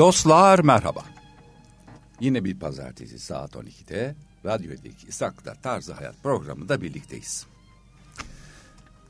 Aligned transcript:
Dostlar 0.00 0.58
merhaba. 0.58 1.04
Yine 2.20 2.44
bir 2.44 2.58
pazartesi 2.58 3.18
saat 3.18 3.54
12'de 3.54 4.14
Radyo'daki 4.44 5.06
İshak'ta 5.08 5.54
Tarzı 5.54 5.92
Hayat 5.92 6.22
programında 6.22 6.82
birlikteyiz. 6.82 7.46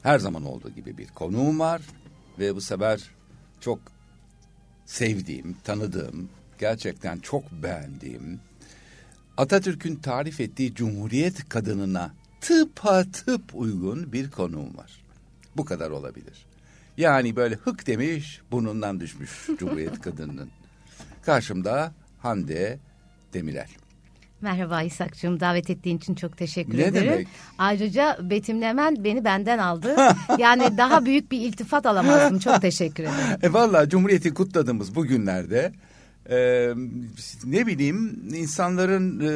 Her 0.02 0.18
zaman 0.18 0.45
olduğu 0.45 0.70
gibi 0.70 0.98
bir 0.98 1.06
konuğum 1.06 1.59
var 1.59 1.82
ve 2.38 2.55
bu 2.56 2.61
sefer 2.61 3.11
çok 3.61 3.79
sevdiğim, 4.87 5.56
tanıdığım, 5.64 6.29
gerçekten 6.59 7.18
çok 7.18 7.52
beğendiğim 7.52 8.41
Atatürk'ün 9.36 9.96
tarif 9.96 10.41
ettiği 10.41 10.75
Cumhuriyet 10.75 11.48
kadınına 11.48 12.14
tıpa 12.41 13.05
tıp 13.05 13.42
uygun 13.55 14.12
bir 14.12 14.30
konuğum 14.30 14.77
var. 14.77 15.02
Bu 15.56 15.64
kadar 15.64 15.91
olabilir. 15.91 16.47
Yani 16.97 17.36
böyle 17.36 17.55
hık 17.55 17.86
demiş, 17.86 18.41
burnundan 18.50 19.00
düşmüş 19.00 19.30
Cumhuriyet 19.59 20.00
kadınının. 20.00 20.50
Karşımda 21.23 21.92
Hande 22.19 22.79
Demirel. 23.33 23.69
Merhaba 24.41 24.83
İshak'cığım 24.83 25.41
davet 25.41 25.70
ettiğin 25.70 25.97
için 25.97 26.15
çok 26.15 26.37
teşekkür 26.37 26.78
Ne 26.78 26.83
ederim. 26.83 27.12
demek? 27.12 27.28
Ayrıca 27.59 28.19
betimlemen 28.23 29.05
beni 29.05 29.25
benden 29.25 29.59
aldı. 29.59 29.97
yani 30.38 30.78
daha 30.78 31.05
büyük 31.05 31.33
bir 31.33 31.41
iltifat 31.41 31.87
alamazdım. 31.87 32.38
Çok 32.38 32.61
teşekkür 32.62 33.02
ederim. 33.05 33.38
E 33.42 33.52
valla 33.52 33.88
Cumhuriyeti 33.88 34.34
kutladığımız 34.34 34.95
bu 34.95 35.06
günlerde 35.06 35.73
e, 36.30 36.69
ne 37.45 37.66
bileyim 37.66 38.23
insanların 38.34 39.20
e, 39.20 39.30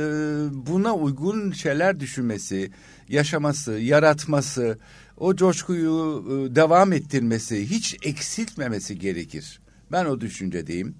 buna 0.67 0.95
uygun 0.95 1.53
şeyler 1.53 2.01
düşünmesi, 2.01 2.71
yaşaması, 3.09 3.73
yaratması, 3.73 4.79
o 5.17 5.37
coşkuyu 5.37 6.25
e, 6.29 6.55
devam 6.55 6.93
ettirmesi, 6.93 7.71
hiç 7.71 7.97
eksiltmemesi 8.03 8.99
gerekir. 8.99 9.61
Ben 9.93 10.05
o 10.05 10.21
düşüncedeyim. 10.21 10.95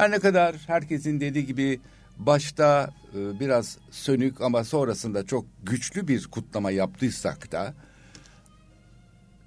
Her 0.00 0.10
ne 0.10 0.18
kadar 0.18 0.56
herkesin 0.66 1.20
dediği 1.20 1.46
gibi 1.46 1.80
başta 2.18 2.90
e, 3.14 3.40
biraz 3.40 3.78
sönük 3.90 4.40
ama 4.40 4.64
sonrasında 4.64 5.26
çok 5.26 5.44
güçlü 5.62 6.08
bir 6.08 6.26
kutlama 6.26 6.70
yaptıysak 6.70 7.52
da 7.52 7.74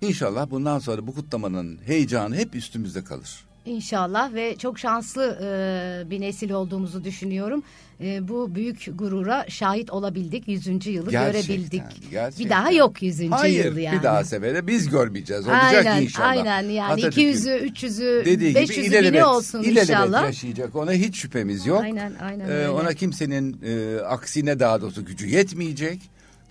İnşallah 0.01 0.51
bundan 0.51 0.79
sonra 0.79 1.07
bu 1.07 1.15
kutlamanın 1.15 1.79
heyecanı 1.85 2.35
hep 2.35 2.55
üstümüzde 2.55 3.03
kalır. 3.03 3.45
İnşallah 3.65 4.33
ve 4.33 4.55
çok 4.55 4.79
şanslı 4.79 5.39
e, 5.41 6.09
bir 6.09 6.21
nesil 6.21 6.51
olduğumuzu 6.51 7.03
düşünüyorum. 7.03 7.63
E, 8.01 8.27
bu 8.27 8.55
büyük 8.55 8.87
gurura 8.95 9.45
şahit 9.49 9.89
olabildik. 9.91 10.47
100. 10.47 10.67
yılı 10.67 11.11
Gerçekten, 11.11 11.31
görebildik. 11.31 11.83
gerçekten. 12.11 12.45
Bir 12.45 12.49
daha 12.49 12.71
yok 12.71 13.03
100. 13.03 13.31
Hayır 13.31 13.65
yıl 13.65 13.77
yani. 13.77 13.97
bir 13.97 14.03
daha 14.03 14.23
sefere 14.23 14.67
biz 14.67 14.89
görmeyeceğiz. 14.89 15.47
Olacak 15.47 15.85
aynen, 15.85 16.01
inşallah. 16.01 16.27
Aynen 16.27 16.63
yani 16.69 17.05
Atatürk'ün 17.05 17.33
200'ü, 17.33 17.67
300'ü, 17.67 18.25
dediği 18.25 18.53
500'ü 18.53 18.73
gibi 18.73 18.81
bini 18.81 18.85
ilelebet, 18.87 19.23
olsun 19.23 19.63
ilelebet 19.63 19.89
inşallah. 19.89 20.23
yaşayacak. 20.23 20.75
Ona 20.75 20.91
hiç 20.91 21.15
şüphemiz 21.15 21.65
yok. 21.65 21.81
Aynen, 21.81 22.13
aynen 22.21 22.49
Ee, 22.49 22.69
ona 22.69 22.93
kimsenin 22.93 23.57
e, 23.65 23.99
aksine 24.01 24.59
daha 24.59 24.81
doğrusu 24.81 25.05
gücü 25.05 25.27
yetmeyecek. 25.27 25.99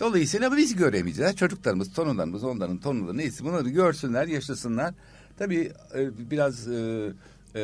Dolayısıyla 0.00 0.56
biz 0.56 0.76
göremeyeceğiz. 0.76 1.36
Çocuklarımız, 1.36 1.92
torunlarımız, 1.92 2.44
onların 2.44 2.78
torunları 2.78 3.16
neyse 3.16 3.44
bunları 3.44 3.68
görsünler, 3.68 4.26
yaşasınlar. 4.26 4.94
Tabii 5.38 5.72
e, 5.94 6.30
biraz 6.30 6.68
e, 6.68 7.08
e, 7.56 7.62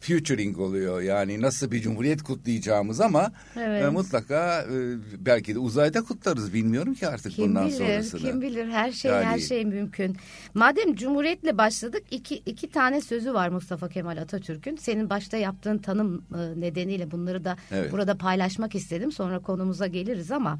futuring 0.00 0.58
oluyor. 0.58 1.00
Yani 1.00 1.40
nasıl 1.40 1.70
bir 1.70 1.80
cumhuriyet 1.82 2.22
kutlayacağımız 2.22 3.00
ama 3.00 3.32
Evet. 3.58 3.84
e, 3.84 3.88
mutlaka 3.88 4.62
e, 4.62 4.76
belki 5.26 5.54
de 5.54 5.58
uzayda 5.58 6.02
kutlarız. 6.04 6.54
Bilmiyorum 6.54 6.94
ki 6.94 7.08
artık 7.08 7.32
Kim 7.32 7.44
bundan 7.48 7.66
bilir, 7.68 7.76
sonrasını. 7.76 8.20
kim 8.20 8.42
bilir 8.42 8.68
her 8.68 8.92
şey 8.92 9.10
Yani- 9.10 9.24
her 9.24 9.38
şey 9.38 9.64
mümkün. 9.64 10.16
Madem 10.54 10.94
Cumhuriyet'le 10.94 11.58
başladık 11.58 12.02
iki, 12.10 12.34
iki 12.36 12.70
tane 12.70 13.00
sözü 13.00 13.34
var 13.34 13.48
Mustafa 13.48 13.88
Kemal 13.88 14.16
Atatürk'ün. 14.16 14.76
Senin 14.76 15.10
başta 15.10 15.36
yaptığın 15.36 15.78
tanım 15.78 16.24
e, 16.34 16.60
nedeniyle 16.60 17.10
bunları 17.10 17.44
da 17.44 17.56
Evet. 17.72 17.92
burada 17.92 18.16
paylaşmak 18.16 18.74
istedim. 18.74 19.12
Sonra 19.12 19.38
konumuza 19.38 19.86
geliriz 19.86 20.30
ama 20.30 20.58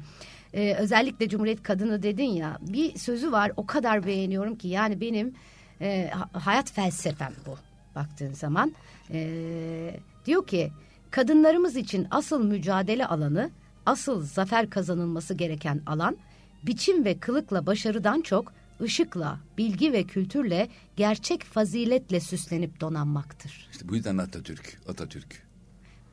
e, 0.53 0.73
özellikle 0.75 1.29
Cumhuriyet 1.29 1.63
kadını 1.63 2.03
dedin 2.03 2.23
ya 2.29 2.57
bir 2.61 2.97
sözü 2.97 3.31
var 3.31 3.51
o 3.57 3.65
kadar 3.65 4.05
beğeniyorum 4.05 4.55
ki 4.55 4.67
yani 4.67 5.01
benim 5.01 5.33
e, 5.81 6.09
ha- 6.13 6.29
hayat 6.45 6.71
felsefem 6.71 7.33
bu 7.45 7.55
baktığın 7.95 8.33
zaman. 8.33 8.73
E, 9.11 9.99
diyor 10.25 10.47
ki 10.47 10.71
kadınlarımız 11.11 11.75
için 11.75 12.07
asıl 12.11 12.43
mücadele 12.45 13.05
alanı 13.07 13.49
asıl 13.85 14.21
zafer 14.25 14.69
kazanılması 14.69 15.33
gereken 15.33 15.81
alan 15.85 16.17
biçim 16.63 17.05
ve 17.05 17.19
kılıkla 17.19 17.65
başarıdan 17.65 18.21
çok 18.21 18.53
ışıkla, 18.81 19.39
bilgi 19.57 19.93
ve 19.93 20.03
kültürle, 20.03 20.69
gerçek 20.95 21.43
faziletle 21.43 22.19
süslenip 22.19 22.79
donanmaktır. 22.81 23.67
İşte 23.71 23.89
bu 23.89 23.95
yüzden 23.95 24.17
Atatürk, 24.17 24.81
Atatürk. 24.87 25.45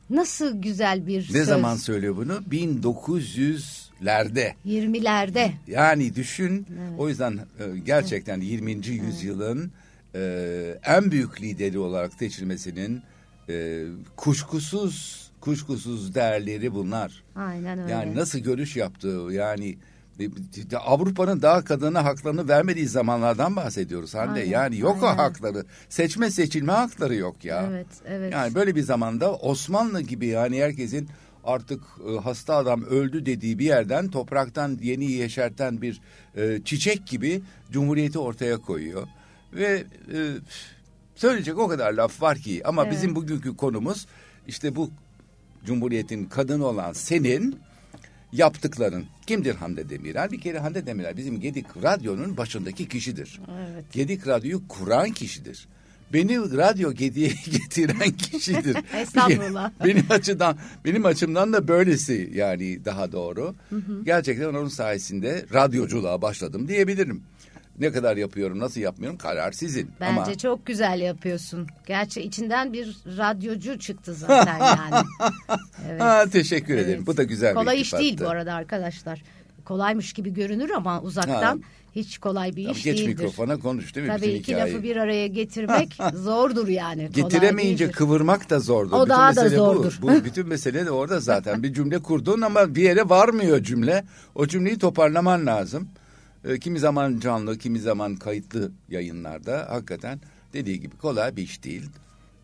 Nasıl 0.09 0.61
güzel 0.61 1.07
bir 1.07 1.19
Ne 1.19 1.23
söz. 1.39 1.47
zaman 1.47 1.75
söylüyor 1.75 2.17
bunu? 2.17 2.41
1900'lerde. 4.03 4.53
20'lerde. 4.65 5.51
Yani 5.67 6.15
düşün 6.15 6.67
o 6.97 7.09
yüzden 7.09 7.33
e, 7.33 7.79
gerçekten 7.85 8.41
20. 8.41 8.71
yüzyılın 8.87 9.71
e, 10.15 10.79
en 10.85 11.11
büyük 11.11 11.41
lideri 11.41 11.79
olarak 11.79 12.13
seçilmesinin 12.13 13.01
e, 13.49 13.83
kuşkusuz 14.15 15.23
kuşkusuz 15.41 16.15
değerleri 16.15 16.73
bunlar. 16.73 17.23
Aynen 17.35 17.79
öyle. 17.79 17.91
Yani 17.91 18.15
nasıl 18.15 18.39
görüş 18.39 18.75
yaptığı 18.75 19.27
yani 19.31 19.77
e, 20.19 20.77
Avrupa'nın 20.77 21.41
daha 21.41 21.63
kadına 21.63 22.05
haklarını 22.05 22.47
vermediği 22.47 22.87
zamanlardan 22.87 23.55
bahsediyoruz 23.55 24.15
Hande. 24.15 24.39
Aynen, 24.39 24.51
yani 24.51 24.79
yok 24.79 25.03
o 25.03 25.05
aynen. 25.05 25.17
hakları. 25.17 25.65
Seçme 25.89 26.31
seçilme 26.31 26.71
hakları 26.71 27.15
yok 27.15 27.45
ya. 27.45 27.65
Evet, 27.69 27.87
evet. 28.07 28.33
Yani 28.33 28.55
böyle 28.55 28.75
bir 28.75 28.81
zamanda 28.81 29.35
Osmanlı 29.35 30.01
gibi 30.01 30.27
yani 30.27 30.61
herkesin 30.61 31.09
artık 31.43 31.81
e, 32.09 32.17
hasta 32.17 32.55
adam 32.55 32.83
öldü 32.83 33.25
dediği 33.25 33.59
bir 33.59 33.65
yerden 33.65 34.07
topraktan 34.11 34.79
yeni 34.81 35.11
yeşerten 35.11 35.81
bir 35.81 36.01
e, 36.37 36.59
çiçek 36.65 37.07
gibi 37.07 37.41
cumhuriyeti 37.71 38.19
ortaya 38.19 38.57
koyuyor. 38.57 39.07
Ve 39.53 39.83
e, 40.13 40.17
söyleyecek 41.15 41.57
o 41.57 41.67
kadar 41.67 41.93
laf 41.93 42.21
var 42.21 42.37
ki 42.37 42.61
ama 42.65 42.83
Evet. 42.83 42.93
bizim 42.93 43.15
bugünkü 43.15 43.57
konumuz 43.57 44.07
işte 44.47 44.75
bu 44.75 44.89
cumhuriyetin 45.65 46.25
kadını 46.25 46.65
olan 46.65 46.93
senin 46.93 47.59
yaptıkların. 48.31 49.05
Kimdir 49.27 49.55
Hande 49.55 49.89
Demirel? 49.89 50.31
Bir 50.31 50.41
kere 50.41 50.59
Hande 50.59 50.85
Demirel 50.85 51.17
bizim 51.17 51.39
Gedik 51.39 51.83
Radyo'nun 51.83 52.37
başındaki 52.37 52.87
kişidir. 52.87 53.41
Evet. 53.51 53.93
Gedik 53.93 54.27
Radyo'yu 54.27 54.67
kuran 54.67 55.11
kişidir. 55.11 55.67
Beni 56.13 56.57
radyo 56.57 56.91
Gedik'e 56.93 57.51
getiren 57.51 58.11
kişidir. 58.11 58.77
Estağfurullah. 58.93 59.71
benim 59.85 60.05
açıdan 60.09 60.57
benim 60.85 61.05
açımdan 61.05 61.53
da 61.53 61.67
böylesi 61.67 62.31
yani 62.33 62.85
daha 62.85 63.11
doğru. 63.11 63.55
Gerçekten 64.03 64.45
onun 64.45 64.67
sayesinde 64.67 65.45
radyoculuğa 65.53 66.21
başladım 66.21 66.67
diyebilirim. 66.67 67.23
Ne 67.79 67.91
kadar 67.91 68.17
yapıyorum, 68.17 68.59
nasıl 68.59 68.81
yapmıyorum 68.81 69.17
karar 69.17 69.51
sizin. 69.51 69.91
Bence 69.99 70.21
Ama 70.21 70.37
çok 70.37 70.65
güzel 70.65 70.99
yapıyorsun. 70.99 71.67
Gerçi 71.87 72.21
içinden 72.21 72.73
bir 72.73 72.97
radyocu 73.05 73.79
çıktı 73.79 74.13
zaten 74.13 74.59
yani. 74.59 75.05
Evet. 75.89 76.01
ha, 76.01 76.25
teşekkür 76.31 76.73
Evet. 76.73 76.85
ederim. 76.85 77.05
Bu 77.05 77.17
da 77.17 77.23
güzel 77.23 77.53
Kolay 77.53 77.75
bir 77.75 77.81
iş 77.81 77.93
değil 77.93 78.17
bu 78.19 78.29
arada 78.29 78.53
arkadaşlar. 78.53 79.23
Kolaymış 79.65 80.13
gibi 80.13 80.33
görünür 80.33 80.69
ama 80.69 81.01
uzaktan 81.01 81.41
Ha. 81.43 81.57
hiç 81.95 82.17
kolay 82.17 82.55
bir 82.55 82.63
Tabii 82.65 82.77
iş 82.77 82.83
geç 82.83 82.97
değildir. 82.97 83.09
mikrofona 83.13 83.59
konuş 83.59 83.95
değil 83.95 84.07
mi? 84.07 84.13
Tabii 84.15 84.21
bütün 84.27 84.35
iki 84.39 84.51
hikayeyi? 84.51 84.73
lafı 84.73 84.83
bir 84.83 84.95
araya 84.95 85.27
getirmek 85.39 85.97
zordur 86.15 86.67
yani. 86.67 87.09
Getiremeyince 87.13 87.91
kıvırmak 87.91 88.49
da 88.49 88.59
zordur. 88.59 88.91
O 88.97 89.09
daha 89.09 89.35
da 89.35 89.49
zordur. 89.49 89.99
Bu. 90.01 90.07
bu. 90.07 90.23
Bütün 90.25 90.47
mesele 90.47 90.85
de 90.85 90.91
orada 90.91 91.19
zaten. 91.19 91.63
bir 91.63 91.73
cümle 91.73 91.99
kurdun 91.99 92.41
ama 92.41 92.75
bir 92.75 92.83
yere 92.83 93.09
varmıyor 93.09 93.63
cümle. 93.63 94.03
O 94.35 94.47
cümleyi 94.47 94.79
toparlaman 94.79 95.45
lazım. 95.45 95.87
Ee, 96.45 96.59
kimi 96.59 96.79
zaman 96.79 97.19
canlı, 97.19 97.57
kimi 97.57 97.79
zaman 97.79 98.15
kayıtlı 98.15 98.71
yayınlarda 98.89 99.67
hakikaten 99.69 100.21
dediği 100.53 100.79
gibi 100.79 100.97
kolay 100.97 101.35
bir 101.35 101.41
iş 101.43 101.63
değil. 101.63 101.83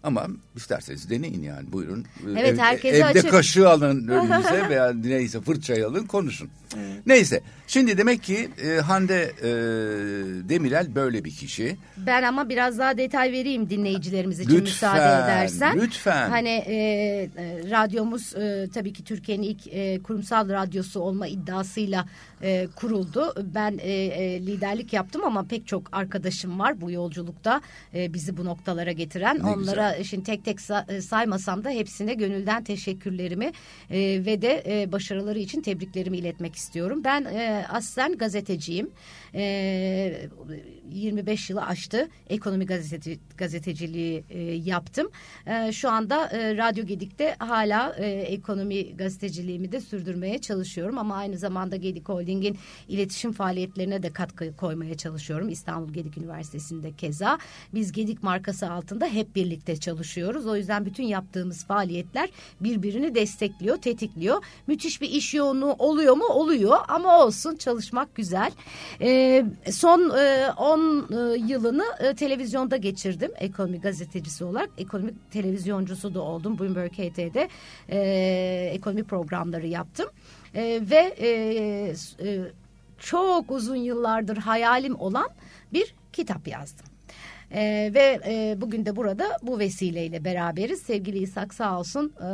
Ama 0.03 0.27
isterseniz 0.55 1.09
deneyin 1.09 1.43
yani 1.43 1.71
buyurun. 1.71 2.05
Evet, 2.37 2.59
herkese 2.59 2.97
evde 2.97 3.05
açık. 3.05 3.31
kaşığı 3.31 3.69
alın 3.69 4.07
önünüze 4.07 4.69
veya 4.69 4.93
neyse 4.93 5.41
fırçayı 5.41 5.87
alın 5.87 6.05
konuşun. 6.05 6.49
Neyse 7.05 7.41
şimdi 7.67 7.97
demek 7.97 8.23
ki 8.23 8.49
e, 8.63 8.79
Hande 8.79 9.23
e, 9.23 9.49
Demirel 10.49 10.95
böyle 10.95 11.25
bir 11.25 11.31
kişi. 11.31 11.77
Ben 11.97 12.23
ama 12.23 12.49
biraz 12.49 12.79
daha 12.79 12.97
detay 12.97 13.31
vereyim 13.31 13.69
dinleyicilerimiz 13.69 14.39
için 14.39 14.61
müsaade 14.61 15.23
edersen. 15.23 15.79
Lütfen. 15.79 16.29
Hani 16.29 16.49
e, 16.49 16.75
e, 16.75 17.29
radyomuz 17.69 18.35
e, 18.35 18.67
tabii 18.73 18.93
ki 18.93 19.03
Türkiye'nin 19.03 19.43
ilk 19.43 19.67
e, 19.67 19.99
kurumsal 20.03 20.49
radyosu 20.49 20.99
olma 20.99 21.27
iddiasıyla 21.27 22.05
e, 22.41 22.67
kuruldu. 22.75 23.33
Ben 23.53 23.77
e, 23.81 23.91
e, 23.91 24.41
liderlik 24.41 24.93
yaptım 24.93 25.21
ama 25.25 25.43
pek 25.43 25.67
çok 25.67 25.83
arkadaşım 25.91 26.59
var 26.59 26.81
bu 26.81 26.91
yolculukta 26.91 27.61
e, 27.93 28.13
bizi 28.13 28.37
bu 28.37 28.45
noktalara 28.45 28.91
getiren. 28.91 29.39
Ne 29.39 29.45
Onlara 29.45 29.88
şimdi 30.03 30.23
tek 30.23 30.45
tek 30.45 30.57
e, 30.89 31.01
saymasam 31.01 31.63
da 31.63 31.69
hepsine 31.69 32.13
gönülden 32.13 32.63
teşekkürlerimi 32.63 33.51
e, 33.89 34.25
ve 34.25 34.41
de 34.41 34.63
e, 34.67 34.91
başarıları 34.91 35.39
için 35.39 35.61
tebriklerimi 35.61 36.17
iletmek 36.17 36.55
istiyorum. 36.55 37.01
Ben 37.03 37.23
e, 37.23 37.65
aslen 37.69 38.17
gazeteciyim. 38.17 38.91
E, 39.35 40.29
25 40.91 41.49
yılı 41.49 41.65
aştı 41.65 42.09
ekonomi 42.29 42.65
gazete, 42.65 43.17
gazeteciliği 43.37 44.23
e, 44.29 44.39
yaptım. 44.41 45.09
E, 45.47 45.71
şu 45.71 45.89
anda 45.89 46.27
e, 46.27 46.57
Radyo 46.57 46.85
Gedik'te 46.85 47.35
hala 47.39 47.95
e, 47.97 48.05
ekonomi 48.07 48.97
gazeteciliğimi 48.97 49.71
de 49.71 49.81
sürdürmeye 49.81 50.37
çalışıyorum 50.37 50.97
ama 50.97 51.15
aynı 51.15 51.37
zamanda 51.37 51.75
Gedik 51.75 52.09
Holding'in 52.09 52.57
iletişim 52.87 53.31
faaliyetlerine 53.31 54.03
de 54.03 54.13
katkı 54.13 54.55
koymaya 54.55 54.97
çalışıyorum. 54.97 55.49
İstanbul 55.49 55.93
Gedik 55.93 56.17
Üniversitesi'nde 56.17 56.91
keza. 56.91 57.37
Biz 57.73 57.91
Gedik 57.91 58.23
markası 58.23 58.71
altında 58.71 59.05
hep 59.05 59.35
birlikte 59.35 59.77
çalışıyoruz. 59.77 60.47
O 60.47 60.55
yüzden 60.55 60.85
bütün 60.85 61.03
yaptığımız 61.03 61.65
faaliyetler 61.65 62.29
birbirini 62.61 63.15
destekliyor, 63.15 63.77
tetikliyor. 63.77 64.43
Müthiş 64.67 65.01
bir 65.01 65.09
iş 65.09 65.33
yoğunluğu 65.33 65.73
oluyor 65.73 66.15
mu? 66.15 66.25
Oluyor 66.25 66.77
ama 66.87 67.25
olsun 67.25 67.55
çalışmak 67.55 68.15
güzel. 68.15 68.51
E, 69.01 69.18
son 69.71 70.09
10 70.09 70.09
e, 70.11 71.15
e, 71.15 71.37
yılını 71.37 71.85
e, 71.99 72.15
televizyonda 72.15 72.77
geçirdim 72.77 73.31
ekonomi 73.35 73.81
gazetecisi 73.81 74.43
olarak. 74.43 74.69
Ekonomi 74.77 75.13
televizyoncusu 75.31 76.13
da 76.13 76.21
oldum. 76.21 76.59
Bloomberg 76.59 76.93
HT'de 76.93 77.49
e, 77.89 77.99
ekonomi 78.73 79.03
programları 79.03 79.67
yaptım. 79.67 80.09
E, 80.55 80.81
ve 80.91 81.15
e, 81.17 81.29
e, 82.21 82.41
çok 82.99 83.51
uzun 83.51 83.75
yıllardır 83.75 84.37
hayalim 84.37 84.99
olan 84.99 85.29
bir 85.73 85.95
kitap 86.13 86.47
yazdım. 86.47 86.88
Ee, 87.51 87.91
ve 87.93 88.19
e, 88.25 88.61
bugün 88.61 88.85
de 88.85 88.95
burada 88.95 89.37
bu 89.43 89.59
vesileyle 89.59 90.23
beraberiz. 90.23 90.81
Sevgili 90.81 91.17
İshak 91.23 91.53
sağ 91.53 91.79
olsun 91.79 92.13
e, 92.21 92.29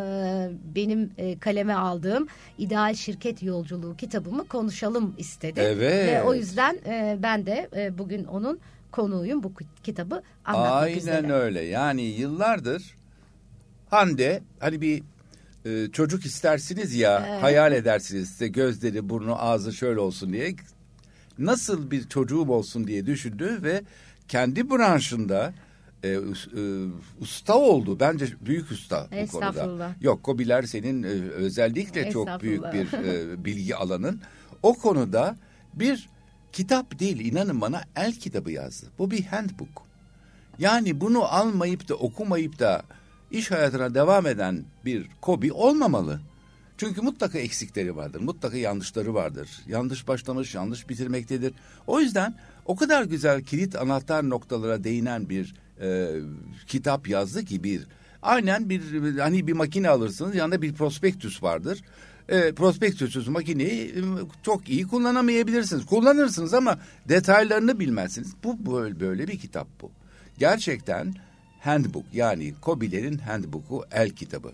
benim 0.75 1.11
e, 1.17 1.39
kaleme 1.39 1.73
aldığım 1.73 2.27
İdeal 2.57 2.93
Şirket 2.93 3.43
Yolculuğu 3.43 3.95
kitabımı 3.97 4.47
konuşalım 4.47 5.15
istedi. 5.17 5.59
Evet. 5.59 6.07
Ve 6.07 6.23
o 6.23 6.33
yüzden 6.33 6.77
e, 6.85 7.17
ben 7.23 7.45
de 7.45 7.69
e, 7.75 7.97
bugün 7.97 8.23
onun 8.23 8.59
konuğuyum 8.91 9.43
bu 9.43 9.51
kitabı 9.83 10.21
anlatmak 10.45 10.83
Aynen 10.83 10.97
üzere. 10.97 11.15
Aynen 11.15 11.31
öyle 11.31 11.61
yani 11.61 12.01
yıllardır 12.01 12.95
Hande 13.89 14.41
hani 14.59 14.81
bir 14.81 15.03
e, 15.65 15.91
çocuk 15.91 16.25
istersiniz 16.25 16.95
ya 16.95 17.25
evet. 17.29 17.43
hayal 17.43 17.73
edersiniz 17.73 18.29
size 18.29 18.47
gözleri 18.47 19.09
burnu 19.09 19.41
ağzı 19.41 19.73
şöyle 19.73 19.99
olsun 19.99 20.33
diye 20.33 20.55
nasıl 21.39 21.91
bir 21.91 22.09
çocuğum 22.09 22.49
olsun 22.49 22.87
diye 22.87 23.05
düşündü 23.05 23.59
ve 23.63 23.81
kendi 24.27 24.69
branşında 24.69 25.53
e, 26.03 26.09
e, 26.09 26.19
usta 27.21 27.57
oldu. 27.57 27.99
Bence 27.99 28.27
büyük 28.41 28.71
usta 28.71 29.07
bu 29.23 29.27
konuda. 29.27 29.95
Yok 30.01 30.23
Kobiler 30.23 30.63
senin 30.63 31.03
e, 31.03 31.07
özellikle 31.31 32.11
çok 32.11 32.41
büyük 32.41 32.63
bir 32.73 32.93
e, 32.93 33.45
bilgi 33.45 33.75
alanın. 33.75 34.21
O 34.63 34.73
konuda 34.73 35.35
bir 35.73 36.09
kitap 36.51 36.99
değil 36.99 37.31
inanın 37.31 37.61
bana 37.61 37.81
el 37.95 38.13
kitabı 38.13 38.51
yazdı. 38.51 38.87
Bu 38.99 39.11
bir 39.11 39.25
handbook. 39.25 39.85
Yani 40.59 41.01
bunu 41.01 41.23
almayıp 41.23 41.89
da 41.89 41.95
okumayıp 41.95 42.59
da 42.59 42.83
iş 43.31 43.51
hayatına 43.51 43.93
devam 43.95 44.27
eden 44.27 44.63
bir 44.85 45.07
Kobi 45.21 45.53
olmamalı. 45.53 46.19
Çünkü 46.77 47.01
mutlaka 47.01 47.39
eksikleri 47.39 47.95
vardır, 47.95 48.21
mutlaka 48.21 48.57
yanlışları 48.57 49.13
vardır. 49.13 49.49
Yanlış 49.67 50.07
başlamış, 50.07 50.55
yanlış 50.55 50.89
bitirmektedir. 50.89 51.53
O 51.87 51.99
yüzden 51.99 52.35
o 52.65 52.75
kadar 52.75 53.03
güzel 53.03 53.43
kilit 53.43 53.75
anahtar 53.75 54.29
noktalara 54.29 54.83
değinen 54.83 55.29
bir 55.29 55.55
e, 55.81 56.09
kitap 56.67 57.07
yazdı 57.07 57.45
ki 57.45 57.63
bir 57.63 57.87
aynen 58.21 58.69
bir 58.69 59.17
hani 59.19 59.47
bir 59.47 59.53
makine 59.53 59.89
alırsınız 59.89 60.35
yanında 60.35 60.61
bir 60.61 60.73
prospektüs 60.73 61.43
vardır. 61.43 61.81
E, 62.29 62.51
prospektüsüz 62.51 63.27
makineyi 63.27 63.89
e, 63.89 64.01
çok 64.43 64.69
iyi 64.69 64.87
kullanamayabilirsiniz. 64.87 65.85
Kullanırsınız 65.85 66.53
ama 66.53 66.79
detaylarını 67.09 67.79
bilmezsiniz. 67.79 68.33
Bu 68.43 68.73
böyle, 68.73 68.99
böyle 68.99 69.27
bir 69.27 69.39
kitap 69.39 69.67
bu. 69.81 69.91
Gerçekten 70.37 71.15
handbook 71.59 72.05
yani 72.13 72.53
Kobilerin 72.61 73.17
handbook'u 73.17 73.85
el 73.91 74.09
kitabı. 74.09 74.51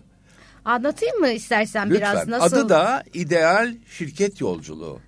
Anlatayım 0.64 1.18
mı 1.20 1.28
istersen 1.28 1.90
Lütfen. 1.90 2.12
biraz 2.14 2.28
nasıl? 2.28 2.56
Adı 2.56 2.68
da 2.68 3.02
ideal 3.14 3.74
şirket 3.86 4.40
yolculuğu. 4.40 5.00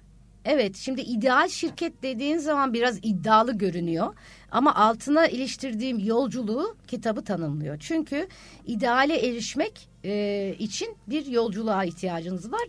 Evet 0.44 0.76
şimdi 0.76 1.00
ideal 1.00 1.48
şirket 1.48 2.02
dediğin 2.02 2.38
zaman 2.38 2.72
biraz 2.72 2.98
iddialı 3.02 3.58
görünüyor. 3.58 4.14
Ama 4.50 4.74
altına 4.74 5.26
iliştirdiğim 5.26 5.98
yolculuğu 5.98 6.76
kitabı 6.86 7.24
tanımlıyor. 7.24 7.78
Çünkü 7.80 8.28
ideale 8.66 9.28
erişmek 9.28 9.88
e, 10.04 10.54
için 10.58 10.96
bir 11.06 11.26
yolculuğa 11.26 11.84
ihtiyacınız 11.84 12.52
var. 12.52 12.62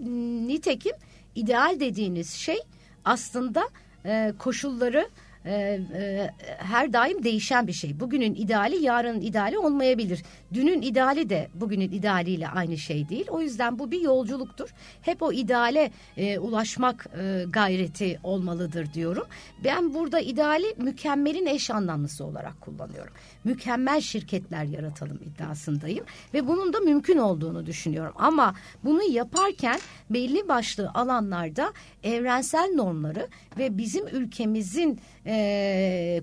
Nitekim 0.48 0.94
ideal 1.36 1.80
dediğiniz 1.80 2.30
şey 2.30 2.58
aslında 3.06 3.70
e, 4.06 4.34
koşulları 4.40 5.10
e, 5.46 5.52
e, 5.96 6.30
her 6.58 6.94
daim 6.94 7.24
değişen 7.24 7.68
bir 7.68 7.74
şey. 7.74 8.00
Bugünün 8.00 8.36
ideali 8.36 8.84
yarının 8.84 9.22
ideali 9.22 9.58
olmayabilir. 9.58 10.24
Dünün 10.54 10.82
ideali 10.82 11.30
de 11.30 11.48
bugünün 11.54 11.92
idealiyle 11.92 12.48
aynı 12.48 12.78
şey 12.78 13.10
değil. 13.10 13.26
O 13.30 13.42
yüzden 13.42 13.80
bu 13.80 13.92
bir 13.92 14.02
yolculuktur. 14.02 14.70
Hep 15.02 15.22
o 15.22 15.32
ideale 15.32 15.92
e, 16.18 16.40
ulaşmak 16.40 17.08
e, 17.22 17.44
gayreti 17.50 18.20
olmalıdır 18.24 18.94
diyorum. 18.94 19.28
Ben 19.64 19.94
burada 19.94 20.20
ideali 20.20 20.76
mükemmelin 20.78 21.46
eş 21.46 21.72
anlamlısı 21.72 22.26
olarak 22.26 22.62
kullanıyorum. 22.62 23.14
Mükemmel 23.44 24.02
şirketler 24.02 24.64
yaratalım 24.64 25.20
iddiasındayım 25.26 26.06
ve 26.34 26.48
bunun 26.48 26.74
da 26.74 26.80
mümkün 26.80 27.18
olduğunu 27.18 27.66
düşünüyorum. 27.66 28.14
Ama 28.16 28.56
bunu 28.84 29.04
yaparken 29.04 29.80
belli 30.10 30.48
başlı 30.48 30.92
alanlarda 30.94 31.74
evrensel 32.04 32.72
normları 32.76 33.28
ve 33.58 33.78
bizim 33.78 34.08
ülkemizin 34.08 35.00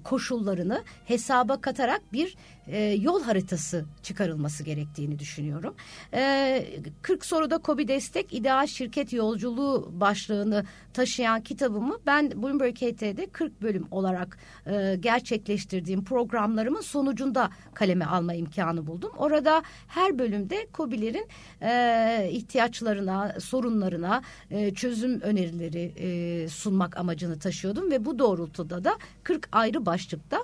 koşullarını 0.05 0.83
hesaba 1.07 1.61
katarak 1.61 2.13
bir 2.13 2.37
e, 2.67 2.83
yol 2.83 3.23
haritası 3.23 3.85
çıkarılması 4.03 4.63
gerektiğini 4.63 5.19
düşünüyorum. 5.19 5.75
E, 6.15 6.67
40 7.03 7.25
soruda 7.25 7.59
Kobi 7.59 7.89
Destek 7.89 8.35
ideal 8.35 8.67
şirket 8.67 9.13
yolculuğu 9.13 9.93
başlığını 10.01 10.65
taşıyan 10.95 11.41
kitabımı 11.41 11.99
ben 12.07 12.43
Bloomberg 12.43 12.77
HT'de 12.77 13.27
40 13.27 13.63
bölüm 13.63 13.87
olarak 13.91 14.39
e, 14.67 14.97
gerçekleştirdiğim 15.01 16.05
programlarımın 16.05 16.81
sonucunda 16.81 17.51
kaleme 17.75 18.05
alma 18.05 18.35
imkanı 18.35 18.87
buldum. 18.87 19.13
Orada 19.17 19.63
her 19.89 20.19
bölümde 20.19 20.67
Kobilerin 20.73 21.27
e, 21.63 22.29
ihtiyaçlarına, 22.31 23.41
sorunlarına 23.41 24.23
e, 24.51 24.75
çözüm 24.75 25.21
önerileri 25.21 25.93
e, 25.97 26.49
sunmak 26.49 26.97
amacını 26.97 27.39
taşıyordum 27.39 27.91
ve 27.91 28.05
bu 28.05 28.19
doğrultuda 28.19 28.85
da 28.85 28.99
40 29.23 29.49
ayrı 29.53 29.87
başlıkta 29.87 30.39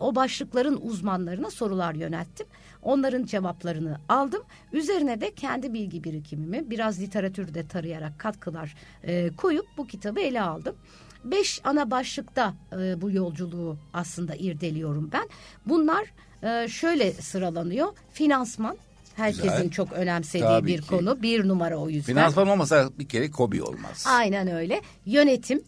o 0.00 0.14
başlıkların 0.14 0.78
uzmanlarına 0.82 1.50
sorular 1.50 1.94
yönelttim. 1.94 2.46
Onların 2.82 3.24
cevaplarını 3.24 3.98
aldım. 4.08 4.42
Üzerine 4.72 5.20
de 5.20 5.34
kendi 5.34 5.72
bilgi 5.74 6.04
birikimimi 6.04 6.70
biraz 6.70 7.00
literatürde 7.00 7.66
tarayarak 7.68 8.18
katkılar 8.18 8.74
e, 9.02 9.30
koyup 9.36 9.66
bu 9.76 9.86
kitabı 9.86 10.20
ele 10.20 10.42
aldım. 10.42 10.76
Beş 11.24 11.60
ana 11.64 11.90
başlıkta 11.90 12.54
e, 12.72 13.00
bu 13.00 13.10
yolculuğu 13.10 13.76
aslında 13.92 14.34
irdeliyorum 14.34 15.10
ben. 15.12 15.28
Bunlar 15.66 16.04
e, 16.42 16.68
şöyle 16.68 17.12
sıralanıyor. 17.12 17.88
Finansman, 18.12 18.76
Herkesin 19.16 19.42
Güzel. 19.50 19.70
çok 19.70 19.92
önemsediği 19.92 20.42
Tabii 20.48 20.66
bir 20.66 20.82
ki. 20.82 20.88
konu. 20.88 21.22
Bir 21.22 21.48
numara 21.48 21.76
o 21.76 21.88
yüzden. 21.88 22.14
Finansman 22.14 22.48
olmasa 22.48 22.90
bir 22.98 23.08
kere 23.08 23.30
kobi 23.30 23.62
olmaz. 23.62 24.04
Aynen 24.08 24.48
öyle. 24.48 24.80
Yönetim, 25.06 25.62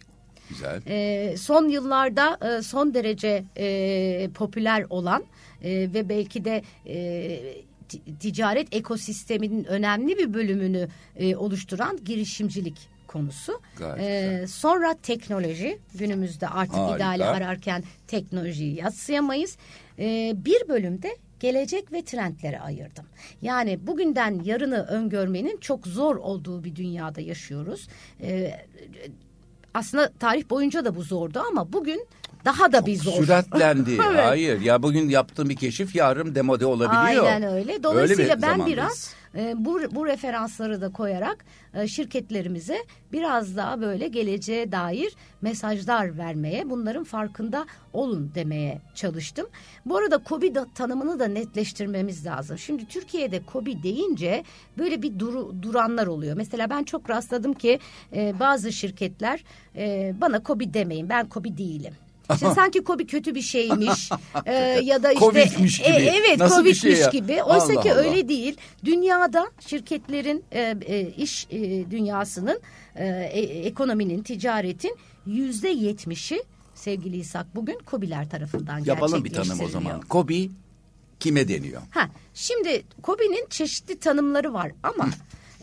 Güzel. 0.48 0.82
E, 0.86 1.36
son 1.36 1.68
yıllarda 1.68 2.38
e, 2.48 2.62
son 2.62 2.94
derece 2.94 3.44
e, 3.56 4.30
popüler 4.34 4.86
olan 4.90 5.24
e, 5.62 5.70
ve 5.70 6.08
belki 6.08 6.44
de 6.44 6.62
e, 6.86 7.40
ticaret 8.20 8.74
ekosisteminin 8.74 9.64
önemli 9.64 10.18
bir 10.18 10.34
bölümünü 10.34 10.88
e, 11.16 11.36
oluşturan 11.36 11.98
girişimcilik 12.04 12.88
konusu. 13.08 13.60
Ee, 13.98 14.44
sonra 14.48 14.94
teknoloji 15.02 15.78
günümüzde 15.94 16.48
artık 16.48 16.74
Harika. 16.74 16.96
ideali 16.96 17.24
ararken 17.24 17.84
teknolojiyi 18.06 18.74
yatsıyamayız. 18.74 19.56
Ee, 19.98 20.32
bir 20.36 20.68
bölümde 20.68 21.16
gelecek 21.40 21.92
ve 21.92 22.04
trendlere 22.04 22.60
ayırdım. 22.60 23.04
Yani 23.42 23.86
bugünden 23.86 24.40
yarını 24.44 24.82
öngörmenin 24.82 25.56
çok 25.56 25.86
zor 25.86 26.16
olduğu 26.16 26.64
bir 26.64 26.76
dünyada 26.76 27.20
yaşıyoruz. 27.20 27.88
Ee, 28.22 28.66
aslında 29.78 30.12
tarih 30.20 30.50
boyunca 30.50 30.84
da 30.84 30.96
bu 30.96 31.02
zordu 31.02 31.42
ama 31.48 31.72
bugün 31.72 32.06
daha 32.44 32.72
da 32.72 32.86
bir 32.86 32.96
zor. 32.96 33.12
Süratlendi. 33.12 33.90
evet. 34.10 34.24
Hayır 34.24 34.60
ya 34.60 34.82
bugün 34.82 35.08
yaptığım 35.08 35.48
bir 35.48 35.56
keşif 35.56 35.96
yarın 35.96 36.34
demode 36.34 36.66
olabiliyor. 36.66 37.24
Aynen 37.24 37.42
öyle. 37.42 37.82
Dolayısıyla 37.82 38.34
öyle 38.34 38.42
ben 38.42 38.66
biraz 38.66 39.14
e, 39.38 39.54
bu, 39.64 39.80
bu 39.94 40.06
referansları 40.06 40.80
da 40.80 40.92
koyarak 40.92 41.44
e, 41.74 41.88
şirketlerimize 41.88 42.84
biraz 43.12 43.56
daha 43.56 43.80
böyle 43.80 44.08
geleceğe 44.08 44.72
dair 44.72 45.14
mesajlar 45.40 46.18
vermeye, 46.18 46.70
bunların 46.70 47.04
farkında 47.04 47.66
olun 47.92 48.32
demeye 48.34 48.80
çalıştım. 48.94 49.46
Bu 49.86 49.96
arada 49.96 50.20
COBİ 50.28 50.52
tanımını 50.74 51.18
da 51.18 51.26
netleştirmemiz 51.26 52.26
lazım. 52.26 52.58
Şimdi 52.58 52.88
Türkiye'de 52.88 53.40
COBİ 53.52 53.82
deyince 53.82 54.44
böyle 54.78 55.02
bir 55.02 55.18
duru, 55.18 55.62
duranlar 55.62 56.06
oluyor. 56.06 56.36
Mesela 56.36 56.70
ben 56.70 56.84
çok 56.84 57.10
rastladım 57.10 57.54
ki 57.54 57.78
e, 58.12 58.40
bazı 58.40 58.72
şirketler 58.72 59.44
bana 60.20 60.42
COBİ 60.42 60.74
demeyin 60.74 61.08
ben 61.08 61.28
COBİ 61.30 61.58
değilim. 61.58 61.94
İşte 62.34 62.50
sanki 62.54 62.84
Kobi 62.84 63.06
kötü 63.06 63.34
bir 63.34 63.40
şeymiş 63.42 64.10
e, 64.46 64.54
ya 64.84 65.02
da 65.02 65.12
işte 65.12 65.24
Covid'miş 65.24 65.78
gibi. 65.78 65.88
E, 65.88 66.14
evet 66.16 66.38
Nasıl 66.38 66.64
bir 66.64 66.74
şey 66.74 66.92
ya? 66.92 67.08
gibi. 67.08 67.42
Oysa 67.42 67.72
Allah 67.72 67.80
ki 67.82 67.92
Allah. 67.92 67.98
öyle 67.98 68.28
değil. 68.28 68.56
Dünyada 68.84 69.50
şirketlerin 69.66 70.44
e, 70.52 70.76
e, 70.86 71.00
iş 71.08 71.46
e, 71.50 71.90
dünyasının 71.90 72.60
e, 72.96 73.06
e, 73.06 73.40
ekonominin, 73.40 74.22
ticaretin 74.22 74.96
yüzde 75.26 75.68
yetmişi 75.68 76.42
sevgili 76.74 77.16
İshak 77.16 77.54
bugün 77.54 77.78
Kobiler 77.86 78.30
tarafından 78.30 78.78
Yapalım 78.84 79.24
bir 79.24 79.30
tanım 79.32 79.46
o 79.48 79.52
gerçekleştiriliyor. 79.52 79.92
zaman. 79.92 80.00
Kobi 80.00 80.50
kime 81.20 81.48
deniyor? 81.48 81.82
Ha, 81.90 82.08
şimdi 82.34 82.82
Kobi'nin 83.02 83.46
çeşitli 83.50 83.98
tanımları 83.98 84.52
var 84.54 84.70
ama 84.82 85.08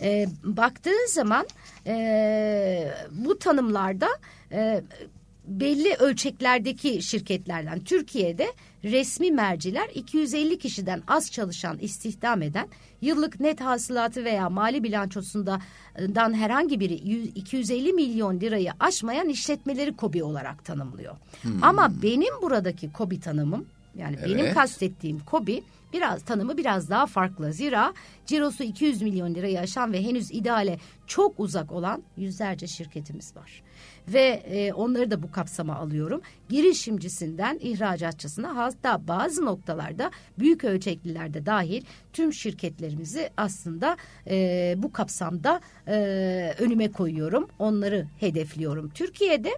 e, 0.02 0.28
baktığın 0.44 1.08
zaman 1.14 1.48
e, 1.88 2.92
bu 3.12 3.40
tanımlarda 3.40 4.08
e, 4.52 4.84
belli 5.48 5.94
ölçeklerdeki 5.94 7.02
şirketlerden 7.02 7.80
Türkiye'de 7.80 8.48
resmi 8.84 9.32
merciler 9.32 9.90
250 9.96 10.60
kişiden 10.60 11.04
az 11.08 11.32
çalışan 11.32 11.78
istihdam 11.78 12.42
eden 12.42 12.68
yıllık 13.02 13.40
net 13.40 13.62
hasılatı 13.62 14.26
veya 14.26 14.50
mali 14.50 14.84
bilançosundan 14.84 16.34
herhangi 16.34 16.80
biri 16.80 17.10
100 17.10 17.28
250 17.28 17.94
milyon 17.94 18.40
lirayı 18.40 18.72
aşmayan 18.80 19.30
işletmeleri 19.30 19.96
KOBİ 19.96 20.24
olarak 20.24 20.66
tanımlıyor. 20.66 21.16
Ama 21.62 22.02
benim 22.04 22.42
buradaki 22.42 22.92
KOBİ 22.92 23.20
tanımım 23.20 23.66
yani 23.96 24.18
benim 24.26 24.40
Evet. 24.40 24.54
kastettiğim 24.54 25.20
KOBİ 25.20 25.64
biraz 25.94 26.24
tanımı 26.24 26.58
biraz 26.58 26.90
daha 26.90 27.06
farklı. 27.06 27.54
Zira 27.54 27.94
cirosu 28.26 28.64
200 28.64 29.02
milyon 29.02 29.36
lirayı 29.36 29.60
aşan 29.60 29.94
ve 29.94 30.04
henüz 30.04 30.32
ideale 30.32 30.80
çok 31.08 31.40
uzak 31.40 31.72
olan 31.72 32.04
yüzlerce 32.18 32.68
şirketimiz 32.68 33.36
var. 33.36 33.64
Ve 34.08 34.44
e, 34.46 34.74
onları 34.74 35.12
da 35.12 35.24
bu 35.24 35.32
kapsama 35.32 35.76
alıyorum. 35.76 36.22
Girişimcisinden 36.50 37.60
ihracatçısına 37.62 38.56
hatta 38.56 39.08
bazı 39.08 39.46
noktalarda 39.46 40.12
büyük 40.40 40.64
ölçeklilerde 40.64 41.46
dahil 41.46 41.84
tüm 42.14 42.34
şirketlerimizi 42.34 43.30
aslında 43.38 43.98
e, 44.30 44.74
bu 44.78 44.92
kapsamda 44.92 45.62
e, 45.88 45.96
önüme 46.60 46.92
koyuyorum. 46.92 47.50
Onları 47.60 48.08
hedefliyorum. 48.20 48.90
Türkiye'de 48.90 49.50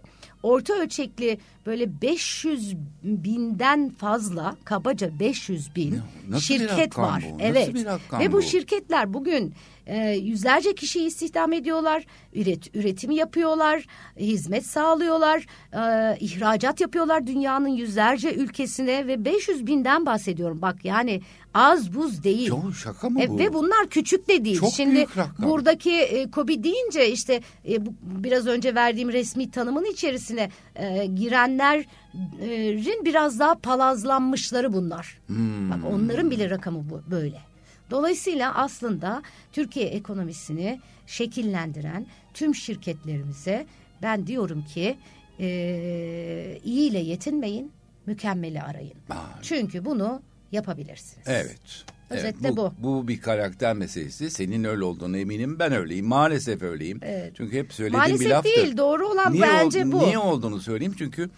orta 0.43 0.73
ölçekli 0.73 1.37
böyle 1.65 2.01
500 2.01 2.75
binden 3.03 3.89
fazla 3.89 4.55
kabaca 4.65 5.19
500 5.19 5.75
bin 5.75 5.93
Ya, 5.95 6.01
nasıl 6.29 6.45
şirket 6.45 6.97
var. 6.97 7.23
bu? 7.29 7.33
Nasıl 7.37 7.45
Evet. 7.45 7.73
bir 7.73 7.85
Ve 8.19 8.31
bu 8.31 8.37
bu? 8.37 8.41
şirketler 8.41 9.13
bugün 9.13 9.53
e, 9.87 10.09
yüzlerce 10.11 10.75
kişiyi 10.75 11.07
istihdam 11.07 11.53
ediyorlar, 11.53 12.03
üret, 12.33 12.75
üretim 12.75 13.11
yapıyorlar, 13.11 13.85
hizmet 14.19 14.65
sağlıyorlar, 14.65 15.45
e, 15.73 16.17
ihracat 16.19 16.76
yapıyorlar 16.81 17.27
dünyanın 17.27 17.67
yüzlerce 17.67 18.33
ülkesine 18.33 19.07
ve 19.07 19.25
500 19.25 19.67
binden 19.67 20.05
bahsediyorum. 20.05 20.61
Bak 20.61 20.85
yani 20.85 21.21
az 21.53 21.95
buz 21.95 22.23
değil. 22.23 22.47
Yo, 22.47 22.71
şaka 22.71 23.09
mı 23.09 23.21
E, 23.21 23.29
bu? 23.29 23.39
Ve 23.39 23.53
bunlar 23.53 23.87
küçük 23.89 24.29
de 24.29 24.45
değil. 24.45 24.59
Çok 24.59 24.73
Şimdi 24.73 24.95
büyük 24.95 25.17
rakam. 25.17 25.49
buradaki 25.49 25.91
e, 25.93 26.31
KOBİ 26.31 26.63
deyince 26.63 27.11
işte 27.11 27.41
e, 27.69 27.85
bu, 27.85 27.93
biraz 28.01 28.47
önce 28.47 28.75
verdiğim 28.75 29.11
resmi 29.11 29.51
tanımın 29.51 29.85
içerisine 29.85 30.49
e, 30.75 31.05
girenlerin 31.05 33.05
biraz 33.05 33.39
daha 33.39 33.55
palazlanmışları 33.55 34.73
bunlar. 34.73 35.19
Hmm. 35.27 35.71
Bak 35.71 35.79
onların 35.93 36.31
bile 36.31 36.49
rakamı 36.49 36.89
bu, 36.89 37.01
böyle. 37.11 37.41
Dolayısıyla 37.91 38.55
aslında 38.55 39.21
Türkiye 39.51 39.85
ekonomisini 39.85 40.79
şekillendiren 41.07 42.05
tüm 42.33 42.55
şirketlerimize 42.55 43.65
ben 44.01 44.27
diyorum 44.27 44.65
ki 44.73 44.97
e, 45.39 46.59
iyi 46.63 46.89
ile 46.89 46.99
yetinmeyin, 46.99 47.71
mükemmeli 48.05 48.61
arayın. 48.61 48.93
Aa, 49.09 49.15
Çünkü 49.41 49.85
bunu 49.85 50.21
yapabilirsiniz. 50.51 51.27
Evet. 51.27 51.59
Özetle 52.09 52.47
evet, 52.47 52.57
bu. 52.57 52.73
Bu 52.79 53.07
bir 53.07 53.21
karakter 53.21 53.73
meselesi. 53.73 54.31
Senin 54.31 54.63
öyle 54.63 54.83
olduğunu 54.83 55.17
eminim. 55.17 55.59
Ben 55.59 55.71
öyleyim. 55.73 56.05
Maalesef 56.05 56.61
öyleyim. 56.61 56.99
Evet. 57.03 57.33
Çünkü 57.37 57.57
hep 57.57 57.73
söylediğim 57.73 57.99
Maalesef 57.99 58.21
bir 58.25 58.29
laftır. 58.29 58.49
değil, 58.55 58.77
doğru 58.77 59.07
olan 59.07 59.33
niye 59.33 59.41
bence 59.43 59.85
ol- 59.85 59.91
bu. 59.91 59.99
Niye 59.99 60.17
olduğunu 60.17 60.59
söyleyeyim. 60.59 60.95
Çünkü 60.97 61.29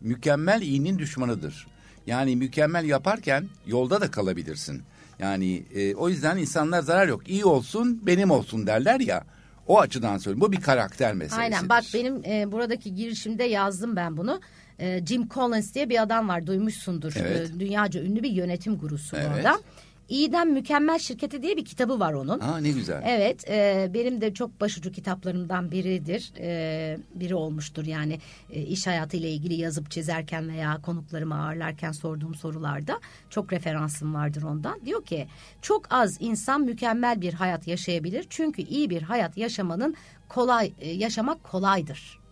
mükemmel 0.00 0.62
iyinin 0.62 0.98
düşmanıdır. 0.98 1.66
Yani 2.06 2.36
mükemmel 2.36 2.84
yaparken 2.84 3.48
yolda 3.66 4.00
da 4.00 4.10
kalabilirsin. 4.10 4.82
Yani 5.18 5.62
e, 5.74 5.94
o 5.94 6.08
yüzden 6.08 6.36
insanlar 6.36 6.82
zarar 6.82 7.08
yok. 7.08 7.28
İyi 7.28 7.44
olsun 7.44 8.02
benim 8.06 8.30
olsun 8.30 8.66
derler 8.66 9.00
ya. 9.00 9.24
O 9.66 9.80
açıdan 9.80 10.18
söylüyorum. 10.18 10.48
Bu 10.48 10.52
bir 10.52 10.60
karakter 10.60 11.14
meselesidir. 11.14 11.42
Aynen 11.42 11.68
bak 11.68 11.84
benim 11.94 12.24
e, 12.24 12.52
buradaki 12.52 12.94
girişimde 12.94 13.44
yazdım 13.44 13.96
ben 13.96 14.16
bunu. 14.16 14.40
E, 14.78 15.06
Jim 15.06 15.28
Collins 15.28 15.74
diye 15.74 15.88
bir 15.88 16.02
adam 16.02 16.28
var 16.28 16.46
duymuşsundur. 16.46 17.12
Evet. 17.16 17.50
E, 17.50 17.60
dünyaca 17.60 18.02
ünlü 18.02 18.22
bir 18.22 18.30
yönetim 18.30 18.78
gurusu 18.78 19.16
Evet. 19.16 19.28
bu 19.36 19.40
adam. 19.40 19.60
İyiden 20.08 20.48
Mükemmel 20.48 20.98
Şirketi 20.98 21.42
diye 21.42 21.56
bir 21.56 21.64
kitabı 21.64 22.00
var 22.00 22.12
onun. 22.12 22.40
Aa 22.40 22.58
ne 22.58 22.70
güzel. 22.70 23.02
Evet, 23.06 23.48
e, 23.48 23.90
benim 23.94 24.20
de 24.20 24.34
çok 24.34 24.60
başucu 24.60 24.92
kitaplarımdan 24.92 25.70
biridir. 25.70 26.32
E, 26.38 26.98
biri 27.14 27.34
olmuştur 27.34 27.84
yani 27.84 28.18
e, 28.50 28.62
iş 28.62 28.86
hayatıyla 28.86 29.28
ilgili 29.28 29.54
yazıp 29.54 29.90
çizerken 29.90 30.48
veya 30.48 30.80
konuklarımı 30.82 31.44
ağırlarken 31.44 31.92
sorduğum 31.92 32.34
sorularda 32.34 33.00
çok 33.30 33.52
referansım 33.52 34.14
vardır 34.14 34.42
ondan. 34.42 34.80
Diyor 34.86 35.04
ki 35.04 35.26
çok 35.62 35.86
az 35.90 36.16
insan 36.20 36.60
mükemmel 36.60 37.20
bir 37.20 37.32
hayat 37.32 37.66
yaşayabilir 37.68 38.26
çünkü 38.30 38.62
iyi 38.62 38.90
bir 38.90 39.02
hayat 39.02 39.36
yaşamanın 39.36 39.94
kolay 40.28 40.72
e, 40.78 40.90
yaşamak 40.90 41.44
kolaydır. 41.44 42.23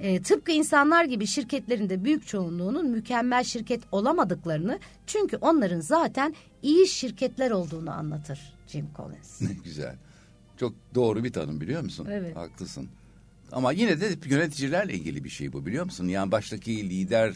E, 0.00 0.22
tıpkı 0.22 0.52
insanlar 0.52 1.04
gibi 1.04 1.26
şirketlerin 1.26 1.88
de 1.88 2.04
büyük 2.04 2.26
çoğunluğunun 2.26 2.90
mükemmel 2.90 3.44
şirket 3.44 3.82
olamadıklarını 3.92 4.78
çünkü 5.06 5.36
onların 5.36 5.80
zaten 5.80 6.34
iyi 6.62 6.86
şirketler 6.86 7.50
olduğunu 7.50 7.90
anlatır 7.90 8.54
Jim 8.66 8.88
Collins. 8.96 9.40
Ne 9.40 9.52
güzel. 9.64 9.96
Çok 10.56 10.72
doğru 10.94 11.24
bir 11.24 11.32
tanım 11.32 11.60
biliyor 11.60 11.82
musun? 11.82 12.08
Evet. 12.10 12.36
Haklısın. 12.36 12.88
Ama 13.52 13.72
yine 13.72 14.00
de 14.00 14.08
yöneticilerle 14.24 14.94
ilgili 14.94 15.24
bir 15.24 15.28
şey 15.28 15.52
bu 15.52 15.66
biliyor 15.66 15.84
musun? 15.84 16.08
Yani 16.08 16.32
baştaki 16.32 16.90
lider 16.90 17.34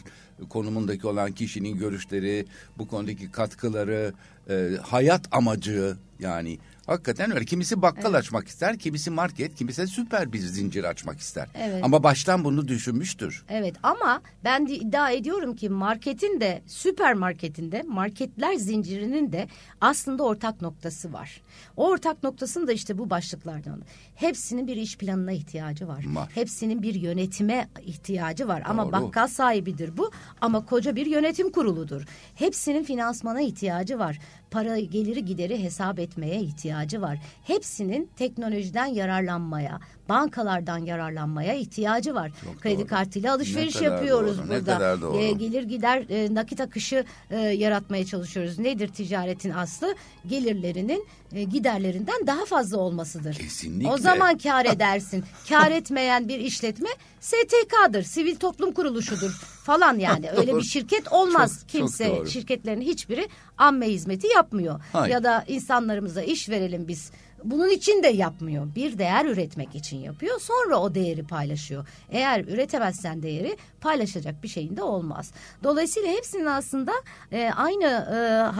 konumundaki 0.49 1.07
olan 1.07 1.31
kişinin 1.31 1.77
görüşleri, 1.77 2.45
bu 2.77 2.87
konudaki 2.87 3.31
katkıları, 3.31 4.13
e, 4.49 4.69
hayat 4.81 5.27
amacı 5.31 5.97
yani 6.19 6.59
hakikaten 6.85 7.31
öyle. 7.31 7.45
Kimisi 7.45 7.81
bakkal 7.81 8.13
açmak 8.13 8.47
ister, 8.47 8.79
kimisi 8.79 9.11
market, 9.11 9.55
kimisi 9.55 9.87
süper 9.87 10.33
bir 10.33 10.39
zincir 10.39 10.83
açmak 10.83 11.19
ister. 11.19 11.47
Evet. 11.55 11.83
Ama 11.83 12.03
baştan 12.03 12.43
bunu 12.43 12.67
düşünmüştür. 12.67 13.43
Evet 13.49 13.75
ama 13.83 14.21
ben 14.43 14.67
de 14.67 14.75
iddia 14.75 15.11
ediyorum 15.11 15.55
ki 15.55 15.69
marketin 15.69 16.41
de 16.41 16.61
süpermarketin 16.67 17.71
de 17.71 17.83
marketler 17.87 18.53
zincirinin 18.55 19.31
de 19.31 19.47
aslında 19.81 20.23
ortak 20.23 20.61
noktası 20.61 21.13
var. 21.13 21.41
O 21.77 21.87
ortak 21.87 22.23
noktasının 22.23 22.67
da 22.67 22.71
işte 22.71 22.97
bu 22.97 23.09
başlıklardan. 23.09 23.81
Hepsinin 24.15 24.67
bir 24.67 24.75
iş 24.75 24.97
planına 24.97 25.31
ihtiyacı 25.31 25.87
var. 25.87 26.05
Var. 26.07 26.29
Hepsinin 26.35 26.81
bir 26.81 26.95
yönetime 26.95 27.67
ihtiyacı 27.81 28.47
var. 28.47 28.63
Ama 28.65 28.83
Doğru. 28.83 28.91
bakkal 28.91 29.27
sahibidir 29.27 29.97
bu 29.97 30.11
ama 30.41 30.65
koca 30.65 30.95
bir 30.95 31.05
yönetim 31.05 31.51
kuruludur. 31.51 32.05
Hepsinin 32.35 32.83
finansmana 32.83 33.41
ihtiyacı 33.41 33.99
var. 33.99 34.19
Para 34.51 34.79
geliri 34.79 35.25
gideri 35.25 35.63
hesap 35.63 35.99
etmeye 35.99 36.41
ihtiyacı 36.41 37.01
var. 37.01 37.19
Hepsinin 37.43 38.09
teknolojiden 38.15 38.85
yararlanmaya, 38.85 39.79
bankalardan 40.15 40.77
yararlanmaya 40.77 41.53
ihtiyacı 41.53 42.13
var. 42.15 42.31
Çok 42.45 42.61
Kredi 42.61 42.79
doğru. 42.79 42.87
kartıyla 42.87 43.33
alışveriş 43.33 43.81
Ne 43.81 43.87
yapıyoruz 43.87 44.37
doğru, 44.37 44.45
ne 44.47 44.49
burada. 44.59 44.73
kadar 44.73 45.01
doğru. 45.01 45.17
E, 45.17 45.31
gelir 45.31 45.63
gider 45.63 46.05
e, 46.09 46.33
nakit 46.35 46.61
akışı 46.61 47.05
e, 47.29 47.37
yaratmaya 47.39 48.05
çalışıyoruz. 48.05 48.59
Nedir 48.59 48.87
ticaretin 48.87 49.49
aslı? 49.51 49.95
Gelirlerinin 50.27 51.07
e, 51.33 51.43
giderlerinden 51.43 52.27
daha 52.27 52.45
fazla 52.45 52.77
olmasıdır. 52.77 53.33
Kesinlikle. 53.35 53.89
O 53.91 53.97
zaman 53.97 54.37
kar 54.37 54.65
edersin. 54.65 55.23
kar 55.49 55.71
etmeyen 55.71 56.27
bir 56.27 56.39
işletme 56.39 56.89
STK'dır. 57.19 58.03
Sivil 58.03 58.35
toplum 58.35 58.71
kuruluşudur 58.71 59.31
falan 59.63 59.99
yani. 60.07 60.29
Öyle 60.31 60.55
bir 60.57 60.61
şirket 60.63 61.11
olmaz. 61.11 61.51
Çok- 61.51 61.59
çok 61.61 61.69
Kimse 61.69 62.09
doğru. 62.09 62.27
şirketlerin 62.29 62.81
hiçbiri 62.81 63.29
amme 63.57 63.87
hizmeti 63.87 64.27
yapmıyor. 64.27 64.81
Hayır. 64.93 65.13
Ya 65.13 65.23
da 65.23 65.43
insanlarımıza 65.47 66.21
iş 66.21 66.49
verelim 66.49 66.87
biz. 66.87 67.11
Bunun 67.43 67.69
için 67.69 68.03
de 68.03 68.07
yapmıyor. 68.07 68.75
Bir 68.75 68.97
değer 68.97 69.25
üretmek 69.25 69.75
için 69.75 69.97
yapıyor. 69.97 70.39
Sonra 70.39 70.79
o 70.81 70.95
değeri 70.95 71.23
paylaşıyor. 71.23 71.87
Eğer 72.09 72.45
üretemezsen 72.45 73.23
değeri 73.23 73.57
paylaşacak 73.81 74.43
bir 74.43 74.47
şeyin 74.47 74.77
de 74.77 74.83
olmaz. 74.83 75.31
Dolayısıyla 75.63 76.09
hepsinin 76.09 76.45
aslında 76.45 76.91
e, 77.31 77.51
aynı 77.55 77.85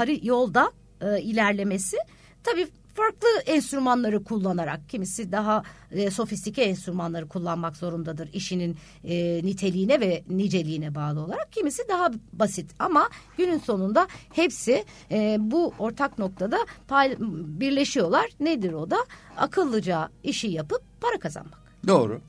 e, 0.08 0.20
yolda 0.24 0.72
e, 1.02 1.22
ilerlemesi 1.22 1.98
tabii 2.44 2.68
farklı 2.94 3.28
enstrümanları 3.46 4.24
kullanarak 4.24 4.90
kimisi 4.90 5.32
daha 5.32 5.64
e, 5.92 6.12
sofistike 6.12 6.62
enstrümanları 6.62 7.28
kullanmak 7.28 7.78
zorundadır 7.78 8.30
işinin 8.34 8.78
e, 9.04 9.42
niteliğine 9.44 10.00
ve 10.00 10.24
niceliğine 10.30 10.96
bağlı 10.96 11.20
olarak. 11.20 11.52
Kimisi 11.52 11.84
daha 11.90 12.12
basit 12.34 12.72
ama 12.80 13.10
günün 13.38 13.60
sonunda 13.60 14.08
hepsi 14.34 14.86
e, 15.12 15.38
bu 15.40 15.74
ortak 15.80 16.20
noktada 16.20 16.58
pay, 16.88 17.16
birleşiyorlar. 17.60 18.30
Nedir 18.40 18.74
o 18.74 18.92
da? 18.92 18.98
Akıllıca 19.38 20.10
işi 20.24 20.48
yapıp 20.48 20.82
para 21.02 21.20
kazanmak. 21.20 21.60
Doğru. 21.88 22.22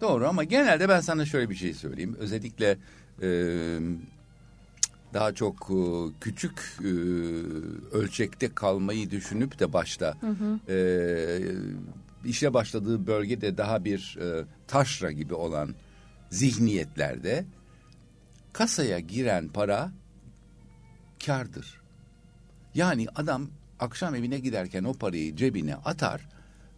Doğru 0.00 0.28
ama 0.28 0.44
genelde 0.44 0.88
ben 0.88 1.00
sana 1.00 1.26
şöyle 1.26 1.50
bir 1.50 1.54
şey 1.54 1.74
söyleyeyim. 1.74 2.16
Özellikle 2.18 2.78
e, 3.22 3.28
daha 5.14 5.34
çok 5.34 5.70
e, 5.70 5.78
küçük 6.20 6.78
e, 6.80 6.88
ölçekte 7.96 8.54
kalmayı 8.54 9.10
düşünüp 9.10 9.58
de 9.58 9.72
başta 9.72 10.14
hı 10.20 10.26
hı. 10.26 10.72
E, 10.72 10.78
işe 12.24 12.54
başladığı 12.54 13.06
bölgede 13.06 13.58
daha 13.58 13.84
bir 13.84 14.18
e, 14.20 14.44
taşra 14.66 15.12
gibi 15.12 15.34
olan 15.34 15.74
zihniyetlerde 16.30 17.44
kasaya 18.52 18.98
giren 18.98 19.48
para 19.48 19.92
kardır. 21.26 21.80
Yani 22.74 23.06
adam 23.14 23.50
akşam 23.80 24.14
evine 24.14 24.38
giderken 24.38 24.84
o 24.84 24.94
parayı 24.94 25.36
cebine 25.36 25.74
atar 25.74 26.28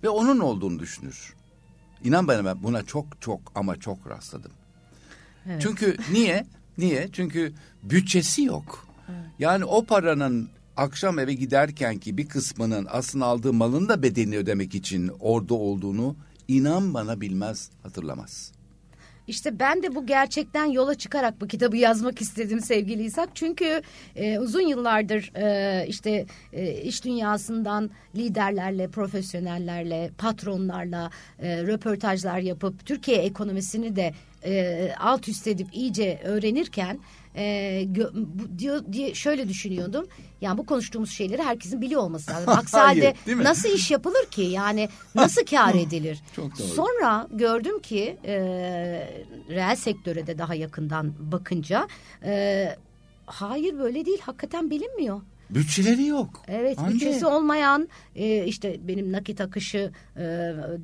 ve 0.03 0.09
onun 0.09 0.39
olduğunu 0.39 0.79
düşünür. 0.79 1.35
İnan 2.05 2.29
bana 2.29 2.45
ben 2.45 2.63
buna 2.63 2.83
çok 2.83 3.21
çok 3.21 3.53
ama 3.55 3.77
çok 3.77 4.11
rastladım. 4.11 4.53
Evet. 5.47 5.63
Çünkü 5.63 5.97
niye? 6.13 6.47
Niye? 6.79 7.09
Çünkü 7.13 7.55
bütçesi 7.91 8.43
yok. 8.43 8.87
Evet. 9.09 9.31
Yani 9.39 9.65
o 9.65 9.85
paranın 9.85 10.49
akşam 10.77 11.19
eve 11.19 11.35
giderken 11.35 11.99
ki 11.99 12.19
bir 12.19 12.29
kısmının 12.29 12.87
aslında 12.91 13.25
aldığı 13.25 13.53
malın 13.53 13.89
da 13.89 14.03
bedelini 14.03 14.39
ödemek 14.39 14.75
için 14.75 15.11
orada 15.21 15.55
olduğunu 15.55 16.17
inan 16.49 16.95
bana 16.95 17.21
bilmez, 17.21 17.71
hatırlamaz. 17.83 18.53
İşte 19.27 19.59
ben 19.59 19.83
de 19.83 19.95
bu 19.95 20.07
gerçekten 20.07 20.65
yola 20.65 20.95
çıkarak 20.95 21.41
bu 21.41 21.47
kitabı 21.47 21.77
yazmak 21.77 22.21
istedim 22.21 22.61
sevgili 22.61 23.05
İshak. 23.05 23.29
Çünkü 23.35 23.83
e, 24.17 24.39
uzun 24.39 24.61
yıllardır 24.61 25.33
e, 25.35 25.87
işte 25.89 26.27
e, 26.53 26.81
iş 26.83 27.05
dünyasından 27.05 27.91
liderlerle, 28.17 28.89
profesyonellerle, 28.89 30.11
patronlarla 30.19 31.11
e, 31.39 31.63
röportajlar 31.63 32.39
yapıp 32.39 32.87
Türkiye 32.87 33.19
ekonomisini 33.19 33.97
de 33.97 34.15
e, 34.45 34.93
alt 35.01 35.29
üst 35.29 35.47
edip 35.47 35.69
iyice 35.73 36.21
öğrenirken 36.25 36.99
e, 37.37 37.85
gö, 37.85 38.11
bu, 38.15 38.59
diyor 38.59 38.83
diye 38.93 39.15
şöyle 39.15 39.49
düşünüyordum. 39.49 40.07
Yani 40.41 40.59
bu 40.59 40.67
konuştuğumuz 40.67 41.11
şeyleri 41.11 41.43
herkesin 41.43 41.81
biliyor 41.81 42.01
olması 42.03 42.31
lazım. 42.31 42.49
Aksi 42.53 42.77
halde 42.77 43.15
nasıl 43.27 43.69
iş 43.69 43.91
yapılır 43.91 44.25
ki? 44.31 44.43
Yani 44.43 44.89
nasıl 45.15 45.47
kar 45.47 45.75
edilir? 45.87 46.23
Çok 46.37 46.59
doğru. 46.59 46.67
Sonra 46.67 47.29
gördüm 47.33 47.79
ki 47.79 48.17
e, 48.25 48.37
reel 49.49 49.77
sektöre 49.77 50.27
de 50.27 50.39
daha 50.39 50.55
yakından 50.55 51.15
bakınca 51.19 51.89
e, 52.25 52.77
hayır 53.27 53.79
böyle 53.79 54.07
değil. 54.07 54.21
Hakikaten 54.21 54.71
bilinmiyor. 54.71 55.21
Bütçeleri 55.51 56.07
yok. 56.07 56.43
Evet 56.49 56.79
Anne. 56.79 56.95
bütçesi 56.95 57.27
olmayan 57.27 57.89
e, 58.17 58.45
işte 58.45 58.77
benim 58.89 59.13
nakit 59.13 59.41
akışı 59.41 59.93
e, 60.17 60.23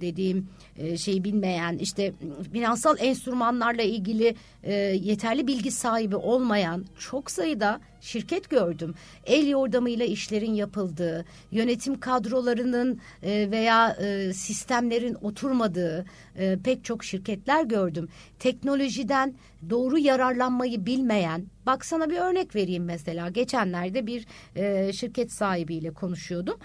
dediğim 0.00 0.49
e, 0.76 0.97
şeyi 0.97 1.25
bilmeyen 1.25 1.78
işte 1.78 2.12
finansal 2.52 2.97
enstrümanlarla 3.00 3.83
ilgili 3.83 4.35
e, 4.62 4.73
yeterli 4.83 5.47
bilgi 5.47 5.71
sahibi 5.71 6.16
olmayan 6.16 6.85
çok 6.99 7.31
sayıda 7.31 7.81
şirket 8.03 8.51
gördüm. 8.51 8.95
El 9.27 9.49
yordamıyla 9.49 10.05
işlerin 10.05 10.55
yapıldığı, 10.55 11.25
yönetim 11.51 12.01
kadrolarının 12.01 13.01
e, 13.23 13.51
veya 13.51 13.91
e, 13.91 14.33
sistemlerin 14.33 15.17
oturmadığı 15.23 16.05
e, 16.37 16.59
pek 16.65 16.85
çok 16.85 17.05
şirketler 17.05 17.65
gördüm. 17.65 18.09
Teknolojiden 18.39 19.35
doğru 19.71 19.99
yararlanmayı 19.99 20.87
bilmeyen, 20.87 21.47
bak 21.67 21.85
sana 21.85 22.11
bir 22.11 22.17
örnek 22.17 22.55
vereyim 22.55 22.85
mesela. 22.85 23.29
Geçenlerde 23.29 24.07
bir 24.07 24.27
e, 24.57 24.93
şirket 24.93 25.33
sahibiyle 25.33 25.91
konuşuyordum. 25.91 26.57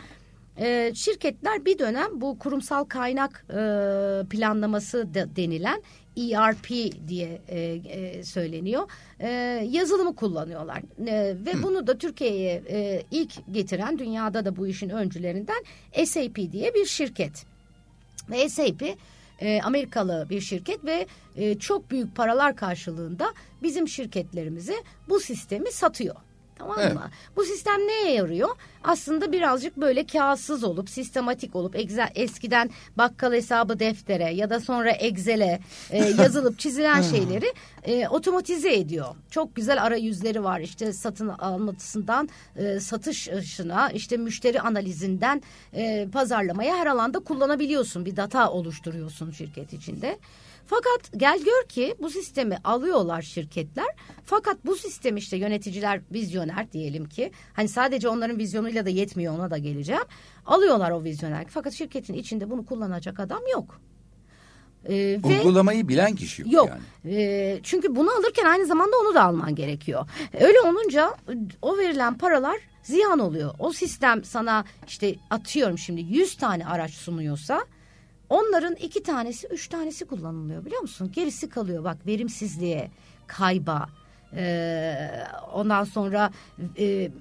E, 0.60 0.92
şirketler 0.96 1.66
bir 1.66 1.80
dönem 1.80 2.22
bu 2.22 2.40
kurumsal 2.40 2.84
kaynak 2.84 3.46
e, 3.50 3.60
planlaması 4.30 5.14
de, 5.14 5.36
denilen 5.36 5.82
ERP 6.18 6.70
diye 7.08 7.42
e, 7.48 7.60
e, 7.60 8.24
söyleniyor. 8.24 8.90
E, 9.20 9.30
yazılımı 9.72 10.16
kullanıyorlar 10.16 10.82
e, 11.08 11.36
ve 11.46 11.54
Hı. 11.54 11.64
bunu 11.64 11.88
da 11.88 11.98
Türkiye'ye 11.98 12.64
e, 12.70 13.04
ilk 13.12 13.34
getiren 13.52 14.00
dünyada 14.00 14.46
da 14.46 14.56
bu 14.56 14.68
işin 14.68 14.90
öncülerinden 14.90 15.64
SAP 16.06 16.52
diye 16.52 16.74
bir 16.74 16.86
şirket. 16.86 17.46
Ve 18.30 18.50
SAP 18.50 18.84
e, 19.40 19.62
Amerikalı 19.62 20.28
bir 20.30 20.42
şirket 20.42 20.86
ve 20.86 21.08
e, 21.36 21.60
çok 21.60 21.92
büyük 21.92 22.16
paralar 22.16 22.56
karşılığında 22.56 23.34
bizim 23.64 23.88
şirketlerimize 23.88 24.76
bu 25.10 25.20
sistemi 25.20 25.72
satıyor. 25.72 26.16
Tamam 26.58 26.78
evet. 26.82 26.94
mı? 26.94 27.10
Bu 27.36 27.44
sistem 27.44 27.80
neye 27.80 28.14
yarıyor? 28.14 28.50
Aslında 28.84 29.32
birazcık 29.32 29.78
böyle 29.78 30.06
kağıtsız 30.06 30.64
olup 30.64 30.90
sistematik 30.90 31.56
olup 31.56 31.76
eskiden 32.16 32.70
bakkal 32.98 33.34
hesabı 33.34 33.80
deftere 33.80 34.34
ya 34.34 34.50
da 34.50 34.60
sonra 34.60 34.92
Excel'e 34.92 35.60
e, 35.92 35.98
yazılıp 36.22 36.60
çizilen 36.60 37.02
şeyleri 37.02 37.54
e, 37.84 38.08
otomatize 38.08 38.76
ediyor. 38.76 39.16
Çok 39.30 39.56
güzel 39.56 39.84
arayüzleri 39.84 40.44
var. 40.44 40.60
İşte 40.60 40.94
satın 40.94 41.28
almasından 41.28 42.30
e, 42.56 42.80
satışına 42.80 43.90
işte 43.90 44.18
müşteri 44.18 44.62
analizinden 44.62 45.42
e, 45.74 46.08
pazarlamaya 46.14 46.76
her 46.76 46.88
alanda 46.88 47.20
kullanabiliyorsun. 47.20 48.06
Bir 48.06 48.16
data 48.16 48.52
oluşturuyorsun 48.52 49.32
şirket 49.32 49.74
içinde. 49.74 50.20
Fakat 50.68 51.12
gel 51.18 51.40
gör 51.40 51.68
ki 51.70 51.96
bu 52.00 52.10
sistemi 52.10 52.58
alıyorlar 52.64 53.22
şirketler. 53.22 53.88
Fakat 54.26 54.66
bu 54.66 54.76
sistem 54.76 55.18
işte 55.18 55.38
yöneticiler 55.38 56.02
vizyoner 56.12 56.72
diyelim 56.72 57.10
ki. 57.10 57.32
Hani 57.54 57.68
sadece 57.68 58.10
onların 58.10 58.38
vizyonuyla 58.38 58.86
da 58.86 58.90
yetmiyor 58.90 59.36
ona 59.36 59.52
da 59.52 59.58
geleceğim. 59.58 60.04
Alıyorlar 60.46 60.92
o 60.92 61.04
vizyoner. 61.04 61.46
Fakat 61.50 61.74
şirketin 61.74 62.14
içinde 62.14 62.50
bunu 62.50 62.66
kullanacak 62.66 63.20
adam 63.20 63.42
yok. 63.52 63.82
Ee, 64.90 65.20
Uygulamayı 65.24 65.84
ve, 65.84 65.88
bilen 65.88 66.16
kişi 66.16 66.42
yok, 66.42 66.54
yok. 66.54 66.70
yani. 66.70 67.16
E, 67.16 67.60
çünkü 67.64 67.96
bunu 67.96 68.12
alırken 68.12 68.46
aynı 68.46 68.66
zamanda 68.66 68.98
onu 68.98 69.16
da 69.16 69.24
alman 69.24 69.56
gerekiyor. 69.56 70.10
Öyle 70.40 70.62
olunca 70.62 71.16
o 71.62 71.78
verilen 71.78 72.18
paralar 72.18 72.58
ziyan 72.84 73.20
oluyor. 73.20 73.54
O 73.60 73.74
sistem 73.74 74.24
sana 74.24 74.66
işte 74.88 75.16
atıyorum 75.30 75.78
şimdi 75.78 76.02
100 76.02 76.38
tane 76.38 76.66
araç 76.66 76.92
sunuyorsa 76.92 77.66
Onların 78.30 78.76
iki 78.76 79.04
tanesi, 79.04 79.48
üç 79.48 79.68
tanesi 79.68 80.06
kullanılıyor 80.06 80.66
biliyor 80.66 80.82
musun? 80.82 81.12
Gerisi 81.16 81.50
kalıyor 81.50 81.84
bak 81.84 82.06
verimsizliğe, 82.08 82.92
kayba, 83.28 83.90
e, 84.36 84.96
ondan 85.54 85.84
sonra 85.84 86.32
e, 86.80 87.12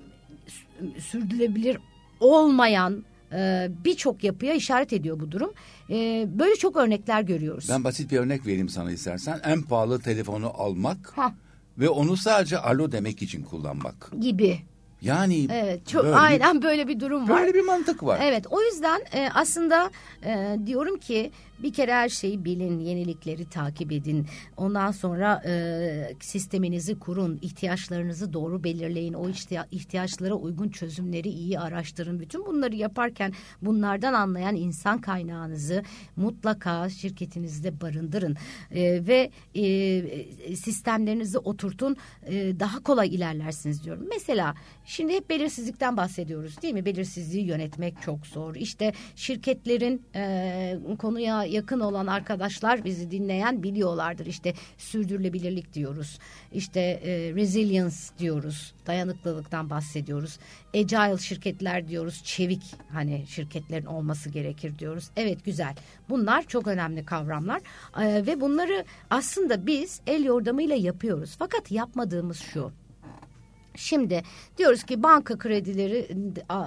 sürdürülebilir 0.99 1.79
olmayan 2.21 3.05
e, 3.33 3.69
birçok 3.85 4.25
yapıya 4.25 4.55
işaret 4.55 4.93
ediyor 4.93 5.21
bu 5.21 5.33
durum. 5.33 5.53
E, 5.91 6.27
böyle 6.39 6.57
çok 6.57 6.77
örnekler 6.77 7.23
görüyoruz. 7.23 7.69
Ben 7.71 7.85
basit 7.85 8.11
bir 8.11 8.19
örnek 8.19 8.47
vereyim 8.47 8.69
sana 8.69 8.93
istersen. 8.93 9.41
En 9.45 9.63
pahalı 9.63 10.01
telefonu 10.01 10.53
almak 10.57 11.13
ha. 11.17 11.35
ve 11.79 11.89
onu 11.89 12.17
sadece 12.17 12.59
alo 12.59 12.93
demek 12.93 13.23
için 13.23 13.43
kullanmak. 13.43 14.11
Gibi. 14.21 14.59
Yani 15.07 15.47
evet, 15.53 15.87
çok 15.89 16.05
böyle 16.05 16.17
aynen 16.17 16.63
böyle 16.63 16.89
bir 16.89 17.01
durum 17.01 17.29
var. 17.29 17.41
Böyle 17.41 17.55
bir 17.55 17.65
mantık 17.65 18.03
var. 18.03 18.21
Evet 18.23 18.47
o 18.51 18.63
yüzden 18.63 19.01
e, 19.15 19.29
aslında 19.35 19.91
e, 20.25 20.57
diyorum 20.67 20.97
ki 20.99 21.31
bir 21.63 21.73
kere 21.73 21.95
her 21.95 22.09
şeyi 22.09 22.45
bilin, 22.45 22.79
yenilikleri 22.81 23.49
takip 23.49 23.93
edin. 23.93 24.27
Ondan 24.57 24.91
sonra 24.91 25.43
e, 25.47 26.15
sisteminizi 26.21 26.99
kurun, 26.99 27.39
ihtiyaçlarınızı 27.43 28.33
doğru 28.33 28.65
belirleyin. 28.65 29.13
O 29.13 29.29
ihtiyaçlara 29.71 30.35
uygun 30.35 30.69
çözümleri 30.69 31.29
iyi 31.29 31.61
araştırın. 31.61 32.21
Bütün 32.21 32.47
bunları 32.47 32.75
yaparken 32.75 33.33
bunlardan 33.63 34.15
anlayan 34.15 34.57
insan 34.57 35.01
kaynağınızı 35.01 35.83
mutlaka 36.17 36.89
şirketinizde 36.89 37.81
barındırın. 37.81 38.37
E, 38.71 39.07
ve 39.07 39.31
e, 39.55 40.57
sistemlerinizi 40.57 41.39
oturtun 41.39 41.97
e, 42.27 42.61
daha 42.61 42.83
kolay 42.83 43.15
ilerlersiniz 43.15 43.85
diyorum. 43.85 44.07
Mesela 44.09 44.55
şimdi 44.85 45.15
hep 45.15 45.31
belirsizlikten 45.31 45.97
bahsediyoruz 45.97 46.63
değil 46.63 46.75
mi? 46.75 46.85
Belirsizliği 46.85 47.47
yönetmek 47.47 48.03
çok 48.03 48.27
zor. 48.27 48.55
İşte 48.55 48.93
şirketlerin 49.17 50.03
e, 50.15 50.77
konuya 50.99 51.46
yakın 51.49 51.81
olan 51.81 52.07
arkadaşlar 52.07 52.85
bizi 52.85 53.11
dinleyen 53.11 53.63
biliyorlardır. 53.63 54.27
İşte 54.27 54.55
sürdürülebilirlik 54.79 55.75
diyoruz. 55.75 56.19
İşte 56.53 56.81
e, 56.81 57.35
resilience 57.35 57.97
diyoruz. 58.19 58.75
Dayanıklılıktan 58.87 59.71
bahsediyoruz. 59.71 60.39
Agile 60.75 61.19
şirketler 61.19 61.89
diyoruz. 61.89 62.23
Çevik 62.25 62.63
hani 62.93 63.25
şirketlerin 63.29 63.87
olması 63.87 64.31
gerekir 64.31 64.79
diyoruz. 64.79 65.11
Evet 65.17 65.45
güzel. 65.45 65.75
Bunlar 66.09 66.43
çok 66.43 66.67
önemli 66.67 67.05
kavramlar. 67.05 67.61
E, 68.01 68.27
ve 68.27 68.41
bunları 68.41 68.85
aslında 69.11 69.67
biz 69.67 70.01
el 70.07 70.25
yordamıyla 70.25 70.77
yapıyoruz. 70.77 71.37
Fakat 71.39 71.71
yapmadığımız 71.71 72.39
şu. 72.39 72.73
Şimdi 73.77 74.23
diyoruz 74.59 74.83
ki 74.83 75.03
banka 75.03 75.39
kredileri 75.39 76.09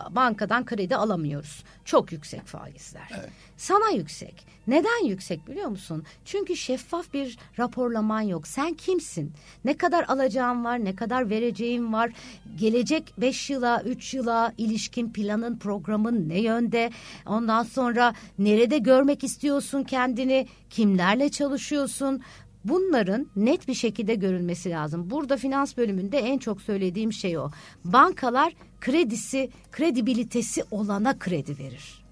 bankadan 0.09 0.65
kredi 0.65 0.95
alamıyoruz. 0.95 1.63
Çok 1.85 2.11
yüksek 2.11 2.45
faizler. 2.45 3.09
Evet. 3.19 3.29
Sana 3.57 3.89
yüksek. 3.89 4.45
Neden 4.67 5.05
yüksek 5.05 5.47
biliyor 5.47 5.67
musun? 5.67 6.03
Çünkü 6.25 6.55
şeffaf 6.55 7.13
bir 7.13 7.37
raporlaman 7.59 8.21
yok. 8.21 8.47
Sen 8.47 8.73
kimsin? 8.73 9.33
Ne 9.65 9.77
kadar 9.77 10.05
alacağın 10.07 10.63
var, 10.65 10.85
ne 10.85 10.95
kadar 10.95 11.29
vereceğin 11.29 11.93
var? 11.93 12.11
Gelecek 12.59 13.13
beş 13.17 13.49
yıla, 13.49 13.81
üç 13.85 14.13
yıla 14.13 14.53
ilişkin 14.57 15.13
planın, 15.13 15.57
programın 15.57 16.29
ne 16.29 16.39
yönde? 16.39 16.91
Ondan 17.25 17.63
sonra 17.63 18.13
nerede 18.39 18.77
görmek 18.77 19.23
istiyorsun 19.23 19.83
kendini? 19.83 20.47
Kimlerle 20.69 21.29
çalışıyorsun? 21.29 22.21
Bunların 22.65 23.27
net 23.35 23.67
bir 23.67 23.73
şekilde 23.73 24.15
görülmesi 24.15 24.69
lazım. 24.69 25.09
Burada 25.09 25.37
finans 25.37 25.77
bölümünde 25.77 26.17
en 26.17 26.37
çok 26.37 26.61
söylediğim 26.61 27.13
şey 27.13 27.37
o. 27.37 27.51
Bankalar 27.85 28.53
kredisi, 28.81 29.49
kredibilitesi 29.71 30.63
olana 30.71 31.19
kredi 31.19 31.57
verir. 31.59 32.03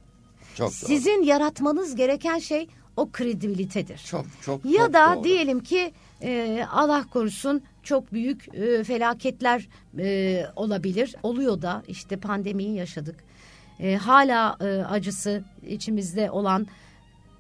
Çok 0.56 0.68
doğru. 0.68 0.74
Sizin 0.74 1.24
yaratmanız 1.24 1.96
gereken 1.96 2.40
şey 2.40 2.68
o 2.98 3.10
kredibilitedir. 3.12 3.98
Çok 3.98 4.26
çok 4.42 4.66
Ya 4.66 4.86
çok 4.86 4.94
da 4.94 5.16
doğru. 5.16 5.24
diyelim 5.24 5.60
ki 5.60 5.92
e, 6.22 6.64
Allah 6.72 7.06
korusun 7.14 7.62
çok 7.84 8.14
büyük 8.14 8.56
e, 8.56 8.84
felaketler 8.84 9.68
e, 10.00 10.46
olabilir. 10.56 11.16
Oluyor 11.24 11.62
da 11.62 11.84
işte 11.88 12.18
pandemiyi 12.18 12.76
yaşadık. 12.76 13.16
E, 13.80 13.96
hala 13.96 14.58
e, 14.62 14.66
acısı 14.66 15.44
içimizde 15.68 16.32
olan 16.32 16.68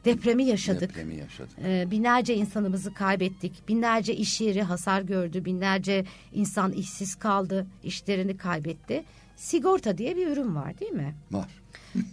Depremi 0.08 0.44
yaşadık. 0.44 0.90
Depremi 0.90 1.16
yaşadık. 1.16 1.58
Ee, 1.64 1.88
binlerce 1.92 2.36
insanımızı 2.36 2.94
kaybettik. 2.94 3.68
Binlerce 3.68 4.16
iş 4.16 4.42
yeri 4.42 4.62
hasar 4.62 5.02
gördü. 5.02 5.46
Binlerce 5.46 6.06
insan 6.34 6.72
işsiz 6.72 7.16
kaldı. 7.16 7.68
işlerini 7.84 8.38
kaybetti. 8.38 9.04
Sigorta 9.36 9.98
diye 9.98 10.16
bir 10.16 10.28
ürün 10.28 10.56
var 10.56 10.80
değil 10.80 10.92
mi? 10.92 11.16
Var. 11.32 11.48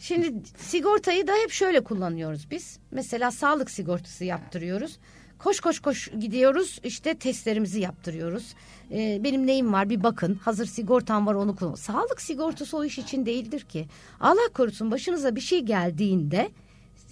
Şimdi 0.00 0.32
sigortayı 0.58 1.26
da 1.26 1.32
hep 1.42 1.50
şöyle 1.50 1.84
kullanıyoruz 1.84 2.50
biz. 2.50 2.78
Mesela 2.90 3.30
sağlık 3.30 3.70
sigortası 3.70 4.24
yaptırıyoruz. 4.24 4.98
Koş 5.38 5.60
koş 5.60 5.80
koş 5.80 6.10
gidiyoruz 6.20 6.80
işte 6.84 7.14
testlerimizi 7.14 7.80
yaptırıyoruz. 7.80 8.54
Ee, 8.90 9.20
benim 9.24 9.46
neyim 9.46 9.72
var 9.72 9.90
bir 9.90 10.02
bakın 10.02 10.34
hazır 10.34 10.66
sigortam 10.66 11.26
var 11.26 11.34
onu 11.34 11.56
kullan. 11.56 11.74
Sağlık 11.74 12.20
sigortası 12.20 12.76
o 12.76 12.84
iş 12.84 12.98
için 12.98 13.26
değildir 13.26 13.60
ki. 13.60 13.86
Allah 14.20 14.48
korusun 14.54 14.90
başınıza 14.90 15.36
bir 15.36 15.40
şey 15.40 15.60
geldiğinde 15.60 16.50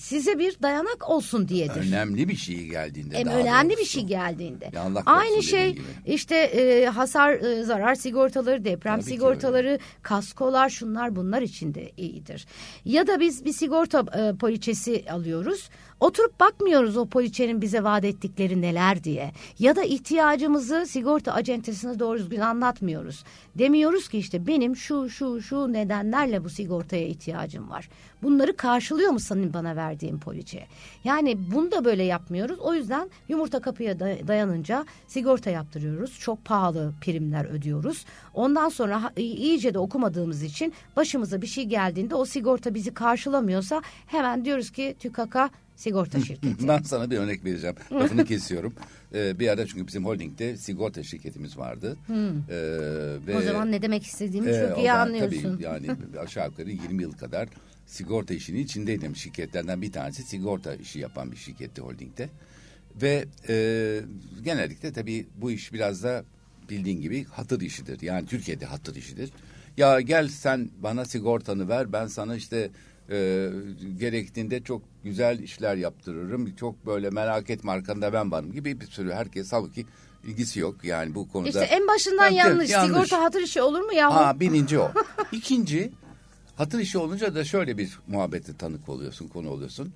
size 0.03 0.38
bir 0.38 0.62
dayanak 0.62 1.11
olsun 1.11 1.49
diyedir. 1.49 1.88
Önemli 1.88 2.29
bir 2.29 2.37
şey 2.37 2.67
geldiğinde. 2.67 3.19
Hem 3.19 3.27
önemli 3.27 3.71
doğrusu. 3.71 3.81
bir 3.83 3.88
şey 3.88 4.03
geldiğinde. 4.03 4.71
Ya 4.73 4.83
Allah 4.83 5.03
Aynı 5.07 5.43
şey 5.43 5.79
işte 6.07 6.37
e, 6.37 6.87
hasar 6.87 7.33
e, 7.33 7.65
zarar 7.65 7.95
sigortaları, 7.95 8.65
deprem 8.65 9.01
Tabii 9.01 9.11
sigortaları, 9.11 9.79
kaskolar 10.03 10.69
şunlar 10.69 11.17
bunlar 11.17 11.43
için 11.43 11.75
de 11.75 11.93
iyidir. 11.97 12.47
Ya 12.85 13.07
da 13.07 13.21
biz 13.21 13.45
bir 13.45 13.53
sigorta 13.53 13.99
e, 13.99 14.37
poliçesi 14.37 15.05
alıyoruz. 15.11 15.71
Oturup 16.03 16.41
bakmıyoruz 16.41 16.97
o 16.97 17.07
poliçenin 17.07 17.61
bize 17.61 17.85
vaat 17.85 18.05
ettikleri 18.05 18.61
neler 18.61 19.05
diye. 19.05 19.33
Ya 19.59 19.77
da 19.77 19.83
ihtiyacımızı 19.83 20.87
sigorta 20.87 21.33
acentesine 21.33 21.99
doğru 21.99 22.19
düzgün 22.19 22.41
anlatmıyoruz. 22.41 23.25
Demiyoruz 23.59 24.09
ki 24.09 24.19
işte 24.19 24.47
benim 24.47 24.77
şu 24.77 25.11
şu 25.11 25.43
şu 25.43 25.73
nedenlerle 25.73 26.45
bu 26.45 26.51
sigortaya 26.51 27.07
ihtiyacım 27.07 27.71
var. 27.71 27.88
Bunları 28.23 28.57
karşılıyor 28.57 29.11
mu 29.11 29.21
senin 29.21 29.55
bana 29.55 29.77
verdiğin 29.77 30.19
poliçe? 30.19 30.67
Yani 31.05 31.38
bunu 31.53 31.73
da 31.73 31.85
böyle 31.85 32.03
yapmıyoruz. 32.03 32.59
O 32.59 32.75
yüzden 32.75 33.11
yumurta 33.29 33.61
kapıya 33.61 34.01
dayanınca 34.01 34.87
sigorta 35.07 35.51
yaptırıyoruz. 35.51 36.19
Çok 36.19 36.45
pahalı 36.45 36.93
primler 37.01 37.45
ödüyoruz. 37.45 38.05
Ondan 38.35 38.69
sonra 38.69 39.12
iyice 39.17 39.75
de 39.75 39.79
okumadığımız 39.79 40.43
için 40.43 40.73
başımıza 40.97 41.43
bir 41.43 41.47
şey 41.47 41.65
geldiğinde 41.65 42.15
o 42.15 42.25
sigorta 42.25 42.75
bizi 42.75 42.95
karşılamıyorsa 42.95 43.83
hemen 44.07 44.45
diyoruz 44.45 44.71
ki 44.71 44.97
TÜKAK'a 44.99 45.51
sigorta 45.83 46.21
şirketi. 46.21 46.68
ben 46.68 46.83
sana 46.83 47.11
bir 47.11 47.18
örnek 47.18 47.45
vereceğim. 47.45 47.77
Lafını 47.92 48.25
kesiyorum. 48.25 48.75
Ee, 49.14 49.38
bir 49.38 49.49
ara 49.49 49.66
çünkü 49.66 49.87
bizim 49.87 50.05
holdingde 50.05 50.57
sigorta 50.57 51.03
şirketimiz 51.03 51.59
vardı. 51.59 51.97
Ee, 52.11 52.55
ve, 53.27 53.37
o 53.37 53.40
zaman 53.40 53.73
ne 53.73 53.83
demek 53.83 54.07
istediğimi 54.07 54.51
e, 54.51 54.68
çok 54.68 54.79
iyi 54.79 54.87
ben, 54.87 54.99
anlıyorsun. 54.99 55.53
Tabii 55.53 55.62
yani 55.62 55.87
aşağı 56.21 56.49
yukarı 56.49 56.71
20 56.71 57.03
yıl 57.03 57.12
kadar 57.12 57.49
sigorta 57.87 58.35
işinin 58.35 58.64
içindeydim. 58.64 59.16
Şirketlerden 59.16 59.83
bir 59.83 59.92
tanesi 59.92 60.23
sigorta 60.23 60.75
işi 60.75 60.99
yapan 60.99 61.33
bir 61.33 61.37
şirketti 61.37 61.83
holdingde. 61.83 62.29
Ve 63.03 63.25
e, 63.49 63.55
genellikle 64.45 64.92
tabii 64.92 65.27
bu 65.37 65.51
iş 65.51 65.73
biraz 65.73 66.03
da 66.03 66.25
bildiğin 66.71 67.01
gibi 67.01 67.25
hatır 67.25 67.61
işidir. 67.61 68.01
Yani 68.01 68.27
Türkiye'de 68.27 68.66
hatır 68.66 68.97
işidir. 68.97 69.31
Ya 69.77 70.01
gel 70.01 70.29
sen 70.29 70.71
bana 70.79 71.05
sigortanı 71.05 71.68
ver 71.68 71.92
ben 71.92 72.07
sana 72.07 72.37
işte 72.37 72.71
e, 73.12 73.51
gerektiğinde 73.98 74.62
çok 74.62 74.83
güzel 75.05 75.38
işler 75.38 75.77
yaptırırım. 75.77 76.57
Çok 76.57 76.87
böyle 76.87 77.11
merak 77.11 77.51
etme 77.51 77.72
arkanda 77.72 78.12
ben 78.12 78.31
varım 78.31 78.53
gibi 78.53 78.81
bir 78.81 78.87
sürü 78.87 79.12
herkes 79.12 79.53
halbuki 79.53 79.87
ilgisi 80.25 80.61
yok. 80.61 80.85
Yani 80.85 81.14
bu 81.14 81.29
konuda. 81.29 81.48
İşte 81.48 81.61
en 81.61 81.88
başından 81.88 82.29
tabii, 82.29 82.35
yanlış. 82.35 82.70
yanlış. 82.70 82.88
Sigorta 82.88 83.25
hatır 83.25 83.40
işi 83.40 83.62
olur 83.62 83.81
mu 83.81 83.92
ya? 83.92 84.14
Ha 84.14 84.40
birinci 84.40 84.79
o. 84.79 84.92
İkinci 85.33 85.92
hatır 86.57 86.79
işi 86.79 86.98
olunca 86.98 87.35
da 87.35 87.44
şöyle 87.44 87.79
bir 87.79 87.98
muhabbete 88.07 88.57
tanık 88.57 88.88
oluyorsun, 88.88 89.29
konu 89.29 89.51
oluyorsun. 89.51 89.92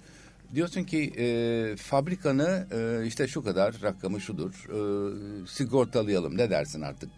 Diyorsun 0.54 0.84
ki 0.84 1.12
e, 1.18 1.76
fabrikanı 1.76 2.66
e, 2.72 3.06
işte 3.06 3.28
şu 3.28 3.44
kadar 3.44 3.74
rakamı 3.82 4.20
şudur 4.20 4.52
e, 4.52 4.78
sigortalayalım 5.46 6.36
ne 6.36 6.50
dersin 6.50 6.80
artık. 6.80 7.10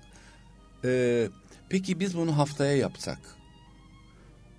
E, 0.84 1.28
peki 1.68 2.00
biz 2.00 2.16
bunu 2.16 2.38
haftaya 2.38 2.76
yapsak 2.76 3.18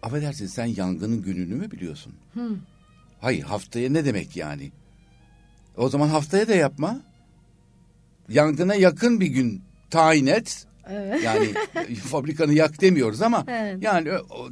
affedersin 0.03 0.47
sen 0.47 0.65
yangının 0.65 1.21
gününü 1.21 1.55
mü 1.55 1.71
biliyorsun? 1.71 2.13
Hı. 2.33 2.55
Hayır 3.21 3.43
haftaya 3.43 3.89
ne 3.89 4.05
demek 4.05 4.37
yani? 4.37 4.71
O 5.77 5.89
zaman 5.89 6.07
haftaya 6.07 6.47
da 6.47 6.55
yapma. 6.55 7.01
Yangına 8.29 8.75
yakın 8.75 9.19
bir 9.19 9.27
gün 9.27 9.61
tayin 9.89 10.27
et. 10.27 10.65
Evet. 10.91 11.23
Yani 11.23 11.47
fabrikanı 11.95 12.53
yak 12.53 12.81
demiyoruz 12.81 13.21
ama 13.21 13.43
evet. 13.47 13.77
yani 13.81 14.09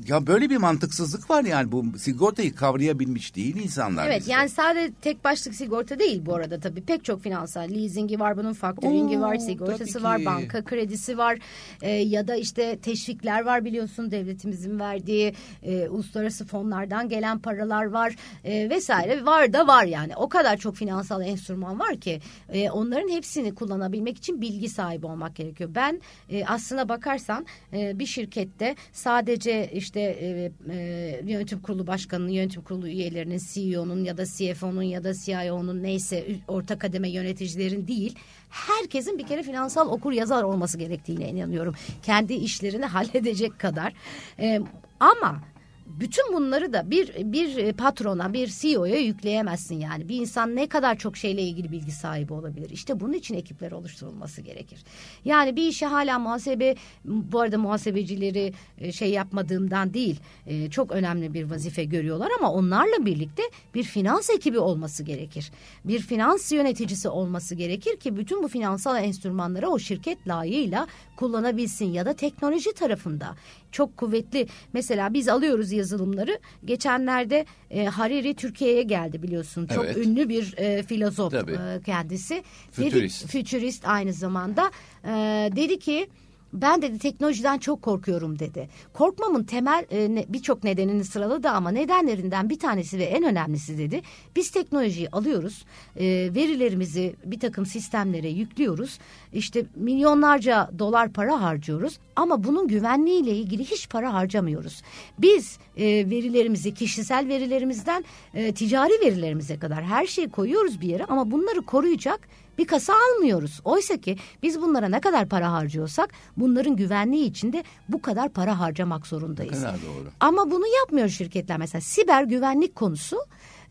ya 0.07 0.27
böyle 0.27 0.49
bir 0.49 0.57
mantıksızlık 0.57 1.29
var 1.29 1.43
yani 1.43 1.71
bu 1.71 1.85
sigortayı 1.97 2.55
kavrayabilmiş 2.55 3.35
değil 3.35 3.55
insanlar. 3.55 4.07
Evet 4.07 4.19
bizde. 4.19 4.31
yani 4.31 4.49
sadece 4.49 4.93
tek 5.01 5.23
başlık 5.23 5.55
sigorta 5.55 5.99
değil 5.99 6.25
bu 6.25 6.35
arada 6.35 6.59
tabii 6.59 6.81
pek 6.81 7.05
çok 7.05 7.23
finansal 7.23 7.69
leasingi 7.69 8.19
var 8.19 8.37
bunun 8.37 8.53
faktöringi 8.53 9.21
var 9.21 9.37
sigortası 9.37 10.03
var 10.03 10.25
banka 10.25 10.63
kredisi 10.63 11.17
var 11.17 11.39
ee, 11.81 11.89
ya 11.89 12.27
da 12.27 12.35
işte 12.35 12.77
teşvikler 12.77 13.45
var 13.45 13.65
biliyorsun 13.65 14.11
devletimizin 14.11 14.79
verdiği 14.79 15.33
e, 15.63 15.89
uluslararası 15.89 16.45
fonlardan 16.45 17.09
gelen 17.09 17.39
paralar 17.39 17.85
var 17.85 18.15
e, 18.43 18.69
vesaire 18.69 19.25
var 19.25 19.53
da 19.53 19.67
var 19.67 19.85
yani 19.85 20.15
o 20.15 20.29
kadar 20.29 20.57
çok 20.57 20.75
finansal 20.75 21.21
enstrüman 21.21 21.79
var 21.79 21.95
ki 21.95 22.21
e, 22.49 22.69
onların 22.69 23.09
hepsini 23.09 23.55
kullanabilmek 23.55 24.17
için 24.17 24.41
bilgi 24.41 24.69
sahibi 24.69 25.05
olmak 25.05 25.35
gerekiyor. 25.35 25.69
Ben 25.75 26.01
e, 26.29 26.45
aslına 26.45 26.89
bakarsan 26.89 27.45
e, 27.73 27.99
bir 27.99 28.05
şirkette 28.05 28.75
sadece 28.91 29.71
işte 29.73 29.99
e, 30.01 30.51
e, 30.69 31.21
yönetim 31.25 31.61
kurulu 31.61 31.87
başkanının, 31.87 32.29
yönetim 32.29 32.61
kurulu 32.61 32.87
üyelerinin, 32.87 33.41
CEO'nun 33.53 34.03
ya 34.03 34.17
da 34.17 34.25
CFO'nun 34.25 34.81
ya 34.81 35.03
da 35.03 35.13
CIO'nun 35.13 35.83
neyse 35.83 36.25
orta 36.47 36.79
kademe 36.79 37.09
yöneticilerin 37.09 37.87
değil 37.87 38.15
herkesin 38.49 39.17
bir 39.17 39.27
kere 39.27 39.43
finansal 39.43 39.87
okur 39.89 40.11
yazar 40.11 40.43
olması 40.43 40.77
gerektiğine 40.77 41.29
inanıyorum. 41.29 41.75
Kendi 42.03 42.33
işlerini 42.33 42.85
halledecek 42.97 43.59
kadar. 43.59 43.93
E, 44.39 44.61
ama 44.99 45.41
bütün 45.87 46.33
bunları 46.33 46.73
da 46.73 46.91
bir 46.91 47.33
bir 47.33 47.73
patrona, 47.73 48.33
bir 48.33 48.47
CEO'ya 48.47 48.99
yükleyemezsin 48.99 49.75
yani. 49.75 50.09
Bir 50.09 50.15
insan 50.21 50.55
ne 50.55 50.67
kadar 50.67 50.97
çok 50.97 51.17
şeyle 51.17 51.41
ilgili 51.41 51.71
bilgi 51.71 51.91
sahibi 51.91 52.33
olabilir. 52.33 52.69
İşte 52.69 52.99
bunun 52.99 53.13
için 53.13 53.35
ekipler 53.35 53.71
oluşturulması 53.71 54.41
gerekir. 54.41 54.83
Yani 55.25 55.55
bir 55.55 55.67
işe 55.67 55.85
hala 55.85 56.19
muhasebe 56.19 56.75
bu 57.05 57.39
arada 57.39 57.57
muhasebecileri 57.57 58.53
e, 58.77 58.91
şey 58.91 59.09
yapmadığımdan 59.09 59.93
değil. 59.93 60.19
E, 60.47 60.69
çok 60.69 60.91
önemli 60.91 61.33
bir 61.33 61.49
vazife 61.49 61.83
görüyorlar 61.83 62.29
ama 62.39 62.53
onlarla 62.53 63.05
birlikte 63.05 63.43
bir 63.75 63.83
finans 63.83 64.29
ekibi 64.29 64.59
olması 64.59 65.03
gerekir. 65.03 65.51
Bir 65.85 65.99
finans 65.99 66.51
yöneticisi 66.51 67.09
olması 67.09 67.55
gerekir 67.55 67.97
ki 67.99 68.17
bütün 68.17 68.43
bu 68.43 68.47
finansal 68.47 69.03
enstrümanları 69.03 69.69
o 69.69 69.79
şirket 69.79 70.27
layığıyla 70.27 70.87
kullanabilsin 71.15 71.85
ya 71.85 72.05
da 72.05 72.13
teknoloji 72.13 72.73
tarafında 72.73 73.35
çok 73.77 73.97
kuvvetli. 73.97 74.47
Mesela 74.73 75.13
biz 75.13 75.27
alıyoruz 75.27 75.71
yazılımları. 75.71 76.39
Geçenlerde 76.65 77.45
e, 77.71 77.85
Hariri 77.85 78.35
Türkiye'ye 78.35 78.83
geldi 78.83 79.23
biliyorsun. 79.23 79.67
Çok 79.67 79.85
evet. 79.85 79.97
ünlü 79.97 80.29
bir 80.29 80.53
e, 80.57 80.83
filozof 80.83 81.33
e, 81.33 81.81
kendisi. 81.85 82.43
Fütürist. 82.71 83.23
Dedi, 83.23 83.31
fütürist 83.31 83.87
aynı 83.87 84.13
zamanda. 84.13 84.71
E, 85.03 85.09
dedi 85.55 85.79
ki 85.79 86.07
ben 86.53 86.81
dedi 86.81 86.99
teknolojiden 86.99 87.57
çok 87.57 87.81
korkuyorum 87.81 88.39
dedi. 88.39 88.69
Korkmamın 88.93 89.43
temel 89.43 89.85
e, 89.91 90.25
birçok 90.29 90.63
nedenini 90.63 91.03
sıraladı 91.03 91.49
ama 91.49 91.69
nedenlerinden 91.71 92.49
bir 92.49 92.59
tanesi 92.59 92.99
ve 92.99 93.03
en 93.03 93.23
önemlisi 93.23 93.77
dedi. 93.77 94.01
Biz 94.35 94.51
teknolojiyi 94.51 95.09
alıyoruz, 95.09 95.65
e, 95.95 96.05
verilerimizi 96.35 97.15
bir 97.25 97.39
takım 97.39 97.65
sistemlere 97.65 98.29
yüklüyoruz. 98.29 98.99
İşte 99.33 99.65
milyonlarca 99.75 100.71
dolar 100.79 101.13
para 101.13 101.41
harcıyoruz 101.41 101.99
ama 102.15 102.43
bunun 102.43 102.67
güvenliğiyle 102.67 103.31
ilgili 103.31 103.63
hiç 103.63 103.89
para 103.89 104.13
harcamıyoruz. 104.13 104.81
Biz 105.19 105.59
e, 105.77 105.85
verilerimizi 105.85 106.73
kişisel 106.73 107.27
verilerimizden 107.27 108.05
e, 108.33 108.51
ticari 108.51 108.93
verilerimize 109.05 109.59
kadar 109.59 109.83
her 109.83 110.07
şeyi 110.07 110.29
koyuyoruz 110.29 110.81
bir 110.81 110.87
yere 110.87 111.05
ama 111.05 111.31
bunları 111.31 111.61
koruyacak 111.61 112.19
bir 112.57 112.67
kasa 112.67 112.93
almıyoruz. 112.93 113.61
Oysa 113.63 113.97
ki 113.97 114.17
biz 114.43 114.61
bunlara 114.61 114.89
ne 114.89 115.01
kadar 115.01 115.29
para 115.29 115.51
harcıyorsak 115.51 116.09
bunların 116.37 116.75
güvenliği 116.75 117.25
için 117.25 117.53
de 117.53 117.63
bu 117.89 118.01
kadar 118.01 118.29
para 118.29 118.59
harcamak 118.59 119.07
zorundayız. 119.07 119.53
Ne 119.53 119.59
kadar 119.59 119.73
doğru. 119.75 120.09
Ama 120.19 120.51
bunu 120.51 120.63
yapmıyor 120.79 121.09
şirketler. 121.09 121.57
Mesela 121.57 121.81
siber 121.81 122.23
güvenlik 122.23 122.75
konusu 122.75 123.17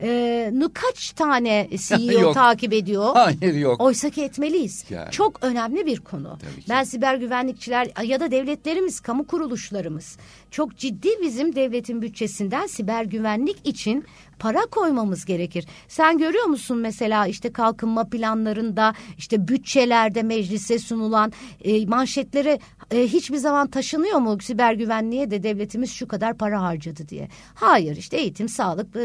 e, 0.03 0.53
kaç 0.75 1.13
tane 1.13 1.69
CEO 1.77 2.33
takip 2.33 2.73
ediyor? 2.73 3.11
Hayır 3.15 3.55
yok. 3.55 3.81
Oysa 3.81 4.11
ki 4.11 4.23
etmeliyiz. 4.23 4.85
Yani. 4.91 5.11
Çok 5.11 5.45
önemli 5.45 5.87
bir 5.87 6.01
konu. 6.01 6.39
Tabii. 6.41 6.65
Ben 6.69 6.85
siber 6.85 7.15
güvenlikçiler 7.15 7.89
ya 8.05 8.21
da 8.21 8.31
devletlerimiz, 8.31 9.01
kamu 9.01 9.27
kuruluşlarımız 9.27 10.17
çok 10.57 10.77
ciddi 10.77 11.09
bizim 11.23 11.55
devletin 11.55 12.03
bütçesinden 12.03 12.67
siber 12.67 13.05
güvenlik 13.05 13.57
için 13.65 14.05
para 14.39 14.67
koymamız 14.67 15.25
gerekir. 15.25 15.67
Sen 15.89 16.19
görüyor 16.19 16.45
musun 16.45 16.79
mesela 16.79 17.27
işte 17.27 17.53
kalkınma 17.53 18.05
planlarında 18.05 18.95
işte 19.19 19.49
bütçelerde 19.49 20.23
meclise 20.23 20.79
sunulan 20.79 21.33
e, 21.65 21.87
manşetlere 21.87 22.59
e, 22.90 23.03
hiçbir 23.03 23.37
zaman 23.37 23.66
taşınıyor 23.66 24.18
mu 24.18 24.38
siber 24.40 24.75
güvenliğe 24.75 25.31
de 25.31 25.42
devletimiz 25.42 25.92
şu 25.92 26.09
kadar 26.09 26.37
para 26.37 26.62
harcadı 26.62 27.09
diye. 27.09 27.29
Hayır 27.55 27.96
işte 27.96 28.16
eğitim, 28.16 28.49
sağlık 28.49 28.96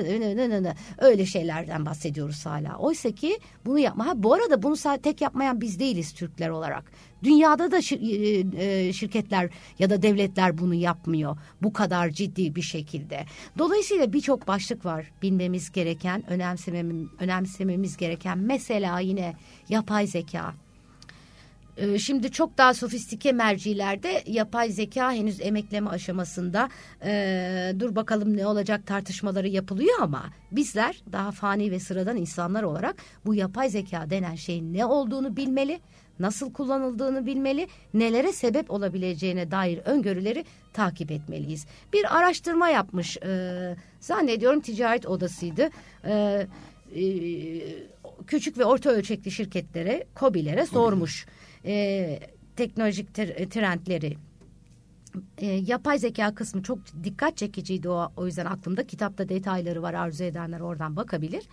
öyle 0.98 1.26
şeylerden 1.26 1.86
bahsediyoruz 1.86 2.46
hala. 2.46 2.78
Oysa 2.78 3.12
ki 3.12 3.40
bunu 3.66 3.80
yapma. 3.80 4.08
Ha, 4.08 4.14
bu 4.16 4.34
arada 4.34 4.64
bunu 4.64 4.76
tek 5.04 5.22
yapmayan 5.22 5.62
biz 5.62 5.80
değiliz 5.80 6.14
Türkler 6.14 6.50
olarak. 6.50 6.92
Dünyada 7.24 7.72
da 7.72 7.78
e, 7.78 8.88
e, 8.88 8.94
şirketler 8.94 9.50
ya 9.80 9.90
da 9.90 10.02
devletler 10.02 10.58
bunu 10.58 10.74
yapmıyor 10.74 11.38
bu 11.62 11.74
kadar 11.74 12.10
ciddi 12.10 12.56
bir 12.56 12.62
şekilde. 12.62 13.26
Dolayısıyla 13.58 14.14
birçok 14.14 14.48
başlık 14.48 14.86
var 14.86 15.12
bilmemiz 15.22 15.72
gereken, 15.72 16.30
önemsememiz, 16.30 17.08
önemsememiz 17.20 17.98
gereken. 17.98 18.38
Mesela 18.38 19.00
yine 19.00 19.36
yapay 19.70 20.08
zeka. 20.08 20.54
Ee, 21.82 22.00
Şimdi 22.00 22.32
çok 22.32 22.58
daha 22.58 22.74
sofistike 22.74 23.32
mercilerde 23.32 24.24
yapay 24.28 24.70
zeka 24.70 25.12
henüz 25.14 25.42
emekleme 25.42 25.90
aşamasında 25.90 26.70
Ee, 27.04 27.74
dur 27.80 27.96
bakalım 27.96 28.38
ne 28.38 28.48
olacak 28.48 28.88
tartışmaları 28.88 29.48
yapılıyor 29.48 29.96
ama 30.02 30.24
bizler 30.52 31.04
daha 31.12 31.32
fani 31.32 31.72
ve 31.72 31.80
sıradan 31.80 32.18
insanlar 32.18 32.64
olarak 32.64 32.96
bu 33.26 33.36
yapay 33.36 33.70
zeka 33.70 34.10
denen 34.10 34.36
şeyin 34.36 34.74
ne 34.74 34.86
olduğunu 34.86 35.38
bilmeli, 35.38 35.80
nasıl 36.20 36.54
kullanıldığını 36.54 37.26
bilmeli, 37.26 37.68
nelere 37.94 38.32
sebep 38.32 38.72
olabileceğine 38.72 39.52
dair 39.52 39.78
öngörüleri 39.78 40.46
takip 40.74 41.12
etmeliyiz. 41.12 41.66
Bir 41.94 42.18
araştırma 42.18 42.70
yapmış 42.70 43.18
ee, 43.18 43.76
zannediyorum 44.00 44.62
ticaret 44.62 45.06
odasıydı. 45.08 45.70
Ee, 46.06 46.48
e, 46.96 47.04
küçük 48.28 48.58
ve 48.58 48.66
orta 48.66 48.90
ölçekli 48.90 49.32
şirketlere, 49.32 50.06
KOBİ'lere 50.16 50.66
sormuş 50.66 51.26
e, 51.66 52.20
teknolojik 52.56 53.16
trendleri. 53.52 54.18
E, 55.38 55.46
yapay 55.46 56.00
zeka 56.00 56.36
kısmı 56.36 56.64
çok 56.64 56.80
dikkat 57.04 57.38
çekiciydi 57.38 57.90
o, 57.90 58.12
o 58.18 58.26
yüzden 58.26 58.46
aklımda 58.46 58.88
kitapta 58.88 59.30
detayları 59.30 59.82
var 59.82 59.94
arzu 59.94 60.24
edenler 60.24 60.60
oradan 60.60 60.96
bakabilir. 60.96 61.44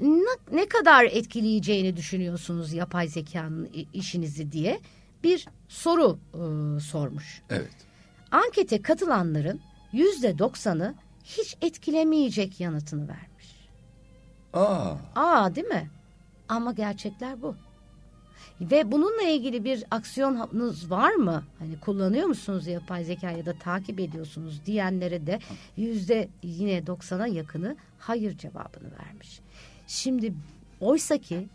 Ne, 0.00 0.58
ne 0.58 0.68
kadar 0.68 1.04
etkileyeceğini 1.04 1.96
düşünüyorsunuz 1.96 2.72
yapay 2.72 3.08
zekanın 3.08 3.70
işinizi 3.92 4.52
diye 4.52 4.80
bir 5.24 5.46
soru 5.68 6.18
e, 6.34 6.80
sormuş. 6.80 7.42
Evet. 7.50 7.70
Ankete 8.30 8.82
katılanların 8.82 9.60
yüzde 9.92 10.38
doksanı 10.38 10.94
hiç 11.24 11.56
etkilemeyecek 11.62 12.60
yanıtını 12.60 13.08
vermiş. 13.08 13.68
Aa, 14.52 14.94
Aa 15.16 15.54
değil 15.54 15.66
mi? 15.66 15.90
Ama 16.48 16.72
gerçekler 16.72 17.42
bu. 17.42 17.56
Ve 18.70 18.92
bununla 18.92 19.22
ilgili 19.22 19.64
bir 19.64 19.84
aksiyonunuz 19.90 20.90
var 20.90 21.14
mı? 21.14 21.42
Hani 21.58 21.80
kullanıyor 21.80 22.26
musunuz 22.26 22.66
yapay 22.66 23.04
zeka 23.04 23.30
ya 23.30 23.46
da 23.46 23.52
takip 23.52 24.00
ediyorsunuz 24.00 24.60
diyenlere 24.66 25.26
de 25.26 25.38
yüzde 25.76 26.28
yine 26.42 26.78
90'a 26.78 27.26
yakını 27.26 27.76
hayır 27.98 28.38
cevabını 28.38 28.90
vermiş. 29.06 29.40
Şimdi 29.86 30.34
oysa 30.80 31.18
ki 31.18 31.48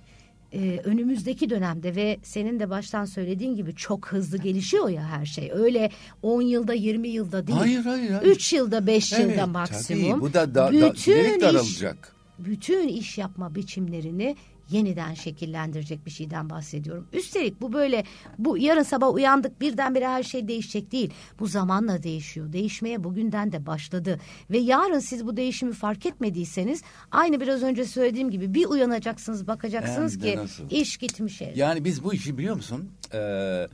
e, 0.53 0.81
önümüzdeki 0.83 1.49
dönemde 1.49 1.95
ve 1.95 2.17
senin 2.23 2.59
de 2.59 2.69
baştan 2.69 3.05
söylediğin 3.05 3.55
gibi 3.55 3.75
çok 3.75 4.07
hızlı 4.07 4.37
gelişiyor 4.37 4.89
ya 4.89 5.03
her 5.03 5.25
şey. 5.25 5.51
Öyle 5.53 5.89
10 6.21 6.41
yılda 6.41 6.73
20 6.73 7.07
yılda 7.07 7.47
değil. 7.47 7.59
Hayır, 7.59 7.83
hayır, 7.83 8.11
hayır. 8.11 8.31
3 8.31 8.53
yılda 8.53 8.87
5 8.87 9.13
evet, 9.13 9.29
yılda 9.29 9.47
maksimum. 9.47 10.11
Tabii, 10.11 10.21
bu 10.21 10.33
da, 10.33 10.55
da, 10.55 10.71
Bütün 10.71 10.93
iş- 11.35 11.41
daralacak. 11.41 12.15
bütün 12.39 12.87
iş 12.87 13.17
yapma 13.17 13.55
biçimlerini 13.55 14.35
yeniden 14.69 15.13
şekillendirecek 15.13 16.05
bir 16.05 16.11
şeyden 16.11 16.49
bahsediyorum. 16.49 17.07
Üstelik 17.13 17.61
bu 17.61 17.73
böyle 17.73 18.03
bu 18.37 18.57
yarın 18.57 18.83
sabah 18.83 19.13
uyandık 19.13 19.61
birdenbire 19.61 20.07
her 20.07 20.23
şey 20.23 20.47
değişecek 20.47 20.91
değil. 20.91 21.13
Bu 21.39 21.47
zamanla 21.47 22.03
değişiyor. 22.03 22.53
Değişmeye 22.53 23.03
bugünden 23.03 23.51
de 23.51 23.65
başladı. 23.65 24.19
Ve 24.49 24.57
yarın 24.57 24.99
siz 24.99 25.25
bu 25.25 25.37
değişimi 25.37 25.73
fark 25.73 26.05
etmediyseniz 26.05 26.81
aynı 27.11 27.41
biraz 27.41 27.63
önce 27.63 27.85
söylediğim 27.85 28.31
gibi 28.31 28.53
bir 28.53 28.65
uyanacaksınız 28.65 29.47
bakacaksınız 29.47 30.13
Hem 30.13 30.21
ki 30.21 30.37
nasıl? 30.37 30.69
iş 30.69 30.97
gitmiş 30.97 31.41
el. 31.41 31.57
Yani 31.57 31.85
biz 31.85 32.03
bu 32.03 32.13
işi 32.13 32.37
biliyor 32.37 32.55
musun? 32.55 32.89
Ee, 33.13 33.67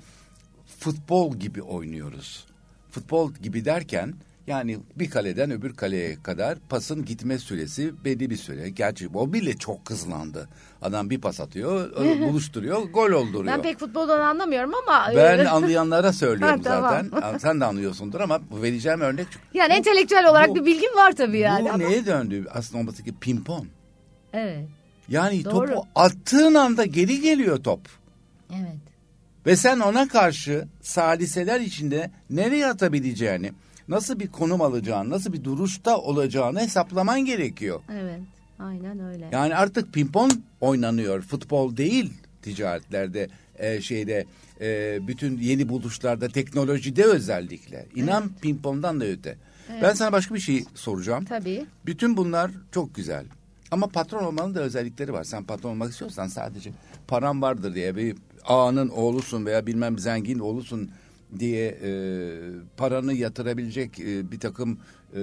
futbol 0.80 1.36
gibi 1.36 1.62
oynuyoruz. 1.62 2.46
Futbol 2.90 3.34
gibi 3.34 3.66
derken 3.66 4.14
yani 4.48 4.78
bir 4.96 5.10
kaleden 5.10 5.52
öbür 5.52 5.74
kaleye 5.76 6.24
kadar 6.24 6.58
pasın 6.70 7.06
gitme 7.06 7.38
süresi 7.40 8.04
belli 8.06 8.30
bir 8.30 8.36
süre. 8.38 8.70
Gerçi 8.70 9.08
o 9.14 9.34
bile 9.34 9.58
çok 9.58 9.90
hızlandı. 9.90 10.50
Adam 10.82 11.10
bir 11.10 11.22
pas 11.22 11.40
atıyor, 11.40 11.92
buluşturuyor, 12.30 12.82
gol 12.82 13.12
olduruyor. 13.12 13.54
Ben 13.54 13.62
pek 13.62 13.80
futboldan 13.80 14.20
anlamıyorum 14.20 14.72
ama 14.76 15.08
Ben 15.16 15.46
anlayanlara 15.46 16.14
söylüyorum 16.14 16.62
Ha, 16.64 16.64
tamam. 16.64 17.08
zaten. 17.12 17.38
Sen 17.38 17.62
de 17.62 17.66
anlıyorsundur 17.66 18.20
ama 18.20 18.40
bu 18.52 18.62
vereceğim 18.62 19.02
örnek 19.02 19.28
yani 19.54 19.74
entelektüel 19.74 20.30
olarak 20.30 20.50
bu- 20.50 20.56
bir 20.56 20.66
bilgim 20.66 20.96
var 20.96 21.12
tabii 21.12 21.40
yani. 21.40 21.66
bu 21.66 21.70
ama- 21.70 21.78
neye 21.78 22.06
döndü? 22.06 22.46
Aslında 22.54 22.80
olması 22.82 23.04
pimpon. 23.22 23.68
Evet. 24.34 24.66
Yani 25.10 25.46
Doğru. 25.46 25.68
topu 25.68 25.88
attığın 25.96 26.54
anda 26.54 26.86
geri 26.86 27.22
geliyor 27.22 27.64
top. 27.64 27.80
Evet. 28.52 28.76
Ve 29.46 29.56
sen 29.56 29.80
ona 29.80 30.08
karşı 30.08 30.68
saliseler 30.82 31.60
içinde 31.62 32.12
nereye 32.30 32.68
atabileceğini, 32.68 33.52
nasıl 33.88 34.20
bir 34.20 34.28
konum 34.28 34.62
alacağını, 34.62 35.10
nasıl 35.10 35.34
bir 35.34 35.44
duruşta 35.44 35.98
olacağını 35.98 36.60
hesaplaman 36.60 37.26
gerekiyor. 37.26 37.82
Evet. 37.92 38.20
Aynen 38.60 39.00
öyle. 39.00 39.30
Yani 39.32 39.56
artık 39.56 39.94
pimpon 39.94 40.32
oynanıyor, 40.62 41.22
futbol 41.22 41.78
değil 41.78 42.14
ticaretlerde, 42.42 43.30
e, 43.60 43.82
şeyde, 43.82 44.26
e, 44.62 45.00
bütün 45.08 45.38
yeni 45.38 45.70
buluşlarda, 45.70 46.28
teknolojide 46.28 47.04
özellikle. 47.04 47.86
İnan 47.96 48.30
pimpondan 48.42 49.02
da 49.02 49.06
öte. 49.06 49.38
Ben 49.82 49.94
sana 49.94 50.12
başka 50.12 50.36
bir 50.36 50.40
şey 50.40 50.66
soracağım. 50.76 51.26
Tabii. 51.26 51.66
Bütün 51.86 52.18
bunlar 52.18 52.52
çok 52.72 52.96
güzel. 52.96 53.26
Ama 53.72 53.88
patron 53.88 54.24
olmanın 54.24 54.56
da 54.56 54.60
özellikleri 54.60 55.14
var. 55.14 55.24
Sen 55.24 55.44
patron 55.44 55.70
olmak 55.70 55.92
istiyorsan 55.92 56.28
sadece 56.28 56.72
param 57.08 57.42
vardır 57.42 57.76
diye 57.76 57.96
bir 57.96 58.16
ağanın 58.46 58.90
oğlusun 58.90 59.46
veya 59.46 59.68
bilmem 59.68 60.00
zengin 60.00 60.40
oğlusun 60.40 60.92
diye 61.40 61.80
e, 61.84 61.92
paranı 62.78 63.14
yatırabilecek 63.14 64.00
e, 64.00 64.32
bir 64.32 64.40
takım 64.40 64.78
e, 65.16 65.22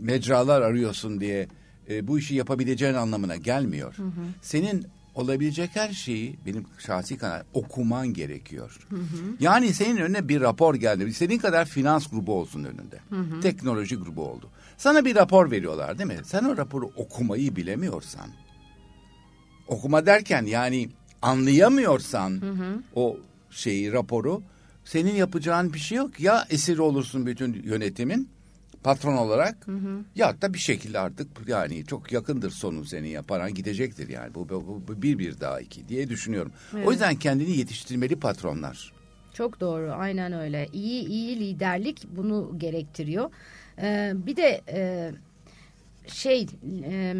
mecralar 0.00 0.62
arıyorsun 0.62 1.20
diye 1.20 1.48
e, 1.90 2.06
bu 2.06 2.18
işi 2.18 2.34
yapabileceğin 2.34 2.94
anlamına 2.94 3.36
gelmiyor. 3.36 3.94
Senin 4.42 4.86
olabilecek 5.14 5.70
her 5.74 5.92
şeyi 5.92 6.36
benim 6.46 6.64
şahsi 6.78 7.18
kanal 7.18 7.42
okuman 7.54 8.08
gerekiyor. 8.08 8.78
Yani 9.40 9.74
senin 9.74 9.96
önüne 9.96 10.28
bir 10.28 10.40
rapor 10.40 10.74
geldi. 10.74 11.04
İstediğin 11.04 11.40
kadar 11.40 11.64
finans 11.64 12.10
grubu 12.10 12.34
olsun 12.34 12.64
önünde. 12.64 12.98
Teknoloji 13.42 13.96
grubu 13.96 14.22
oldu. 14.28 14.50
Sana 14.76 15.04
bir 15.04 15.16
rapor 15.16 15.50
veriyorlar 15.50 15.98
değil 15.98 16.08
mi? 16.08 16.18
Sen 16.24 16.44
o 16.44 16.56
raporu 16.56 16.90
okumayı 16.96 17.56
bilemiyorsan 17.56 18.30
okuma 19.68 20.06
derken 20.06 20.46
yani 20.46 20.88
anlayamıyorsan 21.22 22.40
o 22.94 23.16
şeyi 23.50 23.92
raporu 23.92 24.42
senin 24.86 25.14
yapacağın 25.14 25.72
bir 25.72 25.78
şey 25.78 25.98
yok. 25.98 26.20
Ya 26.20 26.46
esir 26.50 26.78
olursun 26.78 27.26
bütün 27.26 27.62
yönetimin 27.62 28.28
patron 28.82 29.16
olarak 29.16 29.66
ya 30.14 30.42
da 30.42 30.54
bir 30.54 30.58
şekilde 30.58 30.98
artık 30.98 31.28
yani 31.48 31.86
çok 31.86 32.12
yakındır 32.12 32.50
sonun 32.50 32.82
senin 32.82 33.08
ya 33.08 33.22
paran 33.22 33.54
gidecektir 33.54 34.08
yani 34.08 34.34
bu, 34.34 34.48
bu, 34.48 34.82
bu 34.88 35.02
bir 35.02 35.18
bir 35.18 35.40
daha 35.40 35.60
iki 35.60 35.88
diye 35.88 36.08
düşünüyorum. 36.08 36.52
O 36.84 36.92
yüzden 36.92 37.14
kendini 37.16 37.56
yetiştirmeli 37.56 38.16
patronlar. 38.16 38.92
Çok 39.34 39.60
doğru 39.60 39.92
aynen 39.92 40.32
öyle. 40.32 40.68
İyi 40.72 41.06
iyi 41.06 41.40
liderlik 41.40 42.02
bunu 42.16 42.54
gerektiriyor. 42.58 43.30
Ee, 43.78 44.12
bir 44.14 44.36
de 44.36 44.60
e, 44.68 45.12
şey 46.06 46.46
e, 46.84 47.14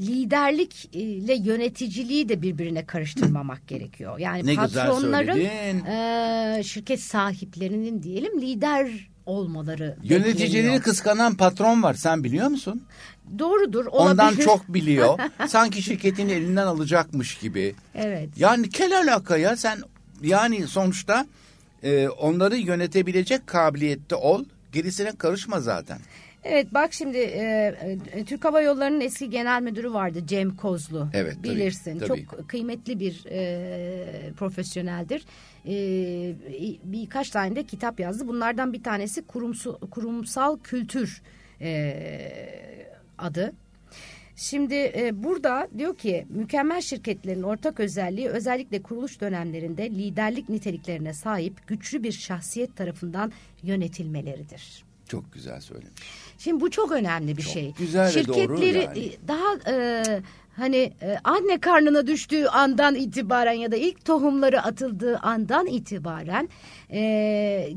liderlikle 0.00 1.34
yöneticiliği 1.34 2.28
de 2.28 2.42
birbirine 2.42 2.86
karıştırmamak 2.86 3.68
gerekiyor. 3.68 4.18
Yani 4.18 4.46
Ne 4.46 4.54
patronların 4.54 5.38
e, 5.86 6.62
şirket 6.64 7.00
sahiplerinin 7.00 8.02
diyelim 8.02 8.40
lider 8.40 9.10
olmaları 9.26 9.96
Yöneticileri 10.02 10.80
kıskanan 10.80 11.34
patron 11.34 11.82
var 11.82 11.94
sen 11.94 12.24
biliyor 12.24 12.48
musun? 12.48 12.82
Doğrudur. 13.38 13.86
Ondan 13.86 14.26
olabilir. 14.26 14.44
çok 14.44 14.74
biliyor. 14.74 15.18
Sanki 15.48 15.82
şirketini 15.82 16.32
elinden 16.32 16.66
alacakmış 16.66 17.38
gibi. 17.38 17.74
Evet. 17.94 18.28
Yani 18.36 18.70
kel 18.70 18.98
alaka 18.98 19.36
ya 19.36 19.56
sen 19.56 19.78
yani 20.22 20.66
sonuçta 20.66 21.26
e, 21.82 22.08
onları 22.08 22.56
yönetebilecek 22.56 23.46
kabiliyette 23.46 24.14
ol. 24.14 24.44
Gerisine 24.72 25.12
karışma 25.18 25.60
zaten. 25.60 25.98
Evet 26.44 26.74
bak 26.74 26.92
şimdi 26.92 27.18
e, 27.18 27.74
e, 28.12 28.24
Türk 28.24 28.44
Hava 28.44 28.60
Yolları'nın 28.60 29.00
eski 29.00 29.30
genel 29.30 29.62
müdürü 29.62 29.92
vardı 29.92 30.26
Cem 30.26 30.56
Kozlu. 30.56 31.08
Evet, 31.14 31.36
tabii, 31.36 31.54
Bilirsin. 31.54 31.98
tabii. 31.98 32.26
Çok 32.26 32.48
kıymetli 32.48 33.00
bir 33.00 33.24
e, 33.30 34.32
profesyoneldir. 34.38 35.24
E, 35.66 35.74
birkaç 36.84 37.30
tane 37.30 37.56
de 37.56 37.62
kitap 37.62 38.00
yazdı. 38.00 38.28
Bunlardan 38.28 38.72
bir 38.72 38.82
tanesi 38.82 39.22
kurumsal, 39.22 39.78
kurumsal 39.90 40.58
kültür 40.58 41.22
e, 41.60 41.96
adı. 43.18 43.52
Şimdi 44.36 44.74
e, 44.74 45.22
burada 45.22 45.68
diyor 45.78 45.96
ki 45.96 46.26
mükemmel 46.28 46.80
şirketlerin 46.80 47.42
ortak 47.42 47.80
özelliği 47.80 48.28
özellikle 48.28 48.82
kuruluş 48.82 49.20
dönemlerinde 49.20 49.90
liderlik 49.90 50.48
niteliklerine 50.48 51.14
sahip 51.14 51.66
güçlü 51.66 52.02
bir 52.02 52.12
şahsiyet 52.12 52.76
tarafından 52.76 53.32
yönetilmeleridir. 53.62 54.84
Çok 55.08 55.32
güzel 55.32 55.60
söylemiş. 55.60 56.02
Şimdi 56.40 56.60
bu 56.60 56.70
çok 56.70 56.92
önemli 56.92 57.36
bir 57.36 57.42
Çok 57.42 57.52
şey. 57.52 57.74
güzel 57.78 58.10
Şirketleri 58.10 58.78
yani. 58.78 58.98
e, 58.98 59.28
daha 59.28 59.72
e, 59.76 60.02
hani 60.56 60.76
e, 61.02 61.16
anne 61.24 61.60
karnına 61.60 62.06
düştüğü 62.06 62.46
andan 62.46 62.94
itibaren 62.94 63.52
ya 63.52 63.72
da 63.72 63.76
ilk 63.76 64.04
tohumları 64.04 64.62
atıldığı 64.62 65.18
andan 65.18 65.66
itibaren 65.66 66.48
e, 66.92 67.00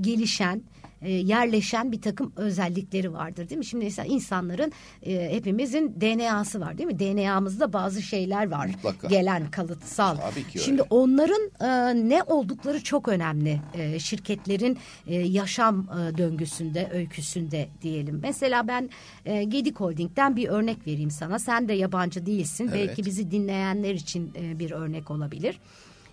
gelişen 0.02 0.62
e, 1.04 1.12
yerleşen 1.12 1.92
bir 1.92 2.02
takım 2.02 2.34
özellikleri 2.36 3.14
vardır 3.14 3.50
değil 3.50 3.60
mi? 3.60 3.66
Şimdi 3.66 3.86
mesela 3.86 4.06
insanların 4.06 4.72
e, 5.04 5.34
hepimizin 5.36 5.96
DNA'sı 6.02 6.60
var 6.60 6.78
değil 6.78 6.88
mi? 6.88 7.00
DNA'mızda 7.00 7.74
bazı 7.74 8.02
şeyler 8.02 8.52
var. 8.52 8.66
Mutlaka. 8.68 9.08
Gelen 9.08 9.52
kalıtsal. 9.52 10.16
Tabii 10.16 10.48
ki 10.48 10.60
Şimdi 10.60 10.82
öyle. 10.82 10.90
onların 10.90 11.50
e, 11.62 12.10
ne 12.10 12.24
oldukları 12.24 12.84
çok 12.84 13.08
önemli. 13.08 13.62
E, 13.74 14.00
şirketlerin 14.00 14.78
e, 15.08 15.16
yaşam 15.16 15.80
e, 15.82 16.18
döngüsünde, 16.18 16.90
öyküsünde 16.94 17.68
diyelim. 17.82 18.20
Mesela 18.24 18.68
ben 18.68 18.90
e, 19.26 19.44
Gedik 19.44 19.80
Holding'den 19.80 20.36
bir 20.36 20.48
örnek 20.48 20.88
vereyim 20.88 21.12
sana. 21.12 21.40
Sen 21.40 21.68
de 21.68 21.74
yabancı 21.74 22.26
değilsin. 22.26 22.70
Evet. 22.74 22.88
Belki 22.88 23.06
bizi 23.06 23.32
dinleyenler 23.32 23.94
için 23.94 24.32
e, 24.36 24.60
bir 24.60 24.72
örnek 24.72 25.12
olabilir. 25.12 25.60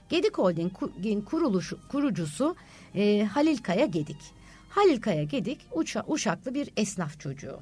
Gedik 0.09 0.39
Holding'in 0.39 1.21
kuruluş 1.21 1.73
kurucusu 1.89 2.57
e, 2.95 3.25
Halil 3.25 3.59
Kaya 3.59 3.87
Gedik. 3.87 4.40
Halil 4.71 5.01
Kaya 5.01 5.25
Gedik 5.25 5.61
uça, 5.73 6.05
Uşaklı 6.09 6.55
bir 6.55 6.71
esnaf 6.77 7.21
çocuğu. 7.21 7.59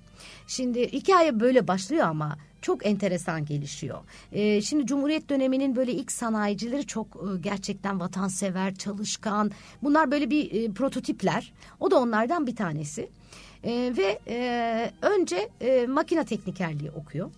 Şimdi 0.46 0.92
hikaye 0.92 1.40
böyle 1.40 1.68
başlıyor 1.68 2.06
ama 2.06 2.36
çok 2.62 2.86
enteresan 2.86 3.44
gelişiyor. 3.44 3.98
Ee, 4.32 4.60
şimdi 4.62 4.86
Cumhuriyet 4.86 5.28
döneminin 5.28 5.76
böyle 5.76 5.92
ilk 5.92 6.12
sanayicileri 6.12 6.86
çok 6.86 7.06
e, 7.06 7.38
gerçekten 7.40 8.00
vatansever, 8.00 8.74
çalışkan. 8.74 9.50
Bunlar 9.82 10.10
böyle 10.10 10.30
bir 10.30 10.52
e, 10.52 10.72
prototipler. 10.72 11.52
O 11.80 11.90
da 11.90 11.98
onlardan 11.98 12.46
bir 12.46 12.56
tanesi. 12.56 13.08
E, 13.64 13.92
ve 13.96 14.18
e, 14.28 14.90
önce 15.02 15.48
e, 15.60 15.86
makine 15.86 16.24
teknikerliği 16.24 16.90
okuyor. 16.90 17.30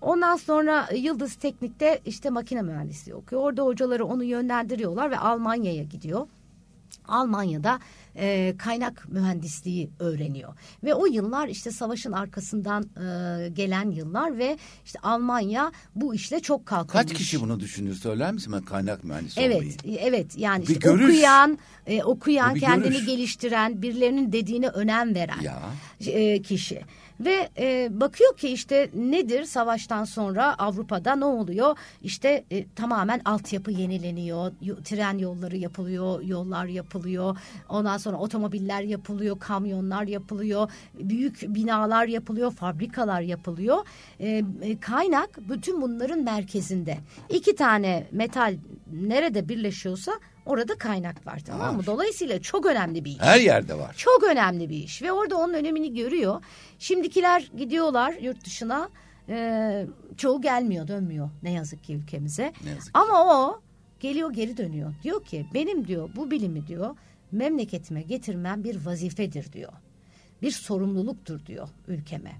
Ondan 0.00 0.36
sonra 0.36 0.88
Yıldız 0.94 1.34
Teknik'te 1.34 2.00
işte 2.06 2.30
makine 2.30 2.62
mühendisliği 2.62 3.14
okuyor. 3.14 3.42
Orada 3.42 3.62
hocaları 3.62 4.04
onu 4.04 4.24
yönlendiriyorlar 4.24 5.10
ve 5.10 5.18
Almanya'ya 5.18 5.82
gidiyor. 5.82 6.26
Almanya'da 7.08 7.78
e, 8.18 8.54
kaynak 8.58 9.08
mühendisliği 9.08 9.90
öğreniyor 9.98 10.54
ve 10.84 10.94
o 10.94 11.06
yıllar 11.06 11.48
işte 11.48 11.70
savaşın 11.70 12.12
arkasından 12.12 12.82
e, 12.82 13.48
gelen 13.48 13.90
yıllar 13.90 14.38
ve 14.38 14.58
işte 14.84 14.98
Almanya 15.02 15.72
bu 15.94 16.14
işle 16.14 16.40
çok 16.40 16.66
kalkınmış. 16.66 16.92
Kaç 17.06 17.18
kişi 17.18 17.40
bunu 17.40 17.60
düşünür 17.60 17.94
söyler 17.94 18.32
misin 18.32 18.52
ben 18.52 18.62
kaynak 18.62 19.04
mühendisi 19.04 19.40
Evet, 19.40 19.56
olmayı? 19.56 19.98
evet 19.98 20.38
yani 20.38 20.62
Bir 20.62 20.68
işte 20.68 20.80
görüş. 20.90 21.04
okuyan, 21.04 21.58
e, 21.86 22.02
okuyan, 22.02 22.54
kendini 22.54 22.92
görüş. 22.92 23.06
geliştiren, 23.06 23.82
birilerinin 23.82 24.32
dediğine 24.32 24.68
önem 24.68 25.14
veren 25.14 25.40
Ya. 25.42 25.60
e, 26.06 26.42
kişi. 26.42 26.80
Ve 27.20 27.48
e, 27.58 27.88
bakıyor 28.00 28.36
ki 28.36 28.48
işte 28.48 28.90
nedir 28.94 29.44
savaştan 29.44 30.04
sonra 30.04 30.54
Avrupa'da 30.58 31.16
ne 31.16 31.24
oluyor? 31.24 31.76
İşte 32.02 32.44
e, 32.50 32.66
tamamen 32.68 33.20
altyapı 33.24 33.70
yenileniyor, 33.70 34.52
yo- 34.62 34.82
tren 34.84 35.18
yolları 35.18 35.56
yapılıyor, 35.56 36.22
yollar 36.22 36.64
yapılıyor. 36.66 37.36
Ondan 37.68 37.98
sonra 37.98 38.16
otomobiller 38.16 38.82
yapılıyor, 38.82 39.38
kamyonlar 39.38 40.02
yapılıyor, 40.06 40.70
büyük 40.94 41.42
binalar 41.42 42.06
yapılıyor, 42.06 42.52
fabrikalar 42.52 43.20
yapılıyor. 43.20 43.76
E, 44.20 44.42
e, 44.62 44.80
kaynak 44.80 45.38
bütün 45.48 45.82
bunların 45.82 46.18
merkezinde. 46.22 46.98
İki 47.28 47.56
tane 47.56 48.06
metal 48.12 48.54
nerede 48.92 49.48
birleşiyorsa 49.48 50.12
orada 50.46 50.74
kaynak 50.78 51.26
var 51.26 51.40
tamam 51.46 51.76
mı? 51.76 51.86
Dolayısıyla 51.86 52.42
çok 52.42 52.66
önemli 52.66 53.04
bir 53.04 53.10
iş. 53.10 53.20
Her 53.20 53.40
yerde 53.40 53.74
var. 53.78 53.94
Çok 53.96 54.24
önemli 54.24 54.68
bir 54.70 54.76
iş 54.76 55.02
ve 55.02 55.12
orada 55.12 55.36
onun 55.36 55.54
önemini 55.54 55.94
görüyor. 55.94 56.42
Şimdikiler 56.78 57.50
gidiyorlar 57.56 58.12
yurt 58.12 58.44
dışına. 58.44 58.88
Ee, 59.28 59.86
çoğu 60.16 60.40
gelmiyor, 60.40 60.88
dönmüyor 60.88 61.30
ne 61.42 61.52
yazık 61.52 61.84
ki 61.84 61.94
ülkemize. 61.94 62.52
Yazık 62.68 62.84
ki. 62.84 62.90
Ama 62.94 63.24
o 63.24 63.60
geliyor 64.00 64.32
geri 64.32 64.56
dönüyor. 64.56 64.94
Diyor 65.02 65.24
ki 65.24 65.46
benim 65.54 65.86
diyor 65.86 66.10
bu 66.16 66.30
bilimi 66.30 66.66
diyor 66.66 66.96
memleketime 67.32 68.02
getirmem 68.02 68.64
bir 68.64 68.86
vazifedir 68.86 69.52
diyor. 69.52 69.72
Bir 70.42 70.50
sorumluluktur 70.50 71.46
diyor 71.46 71.68
ülkeme. 71.88 72.32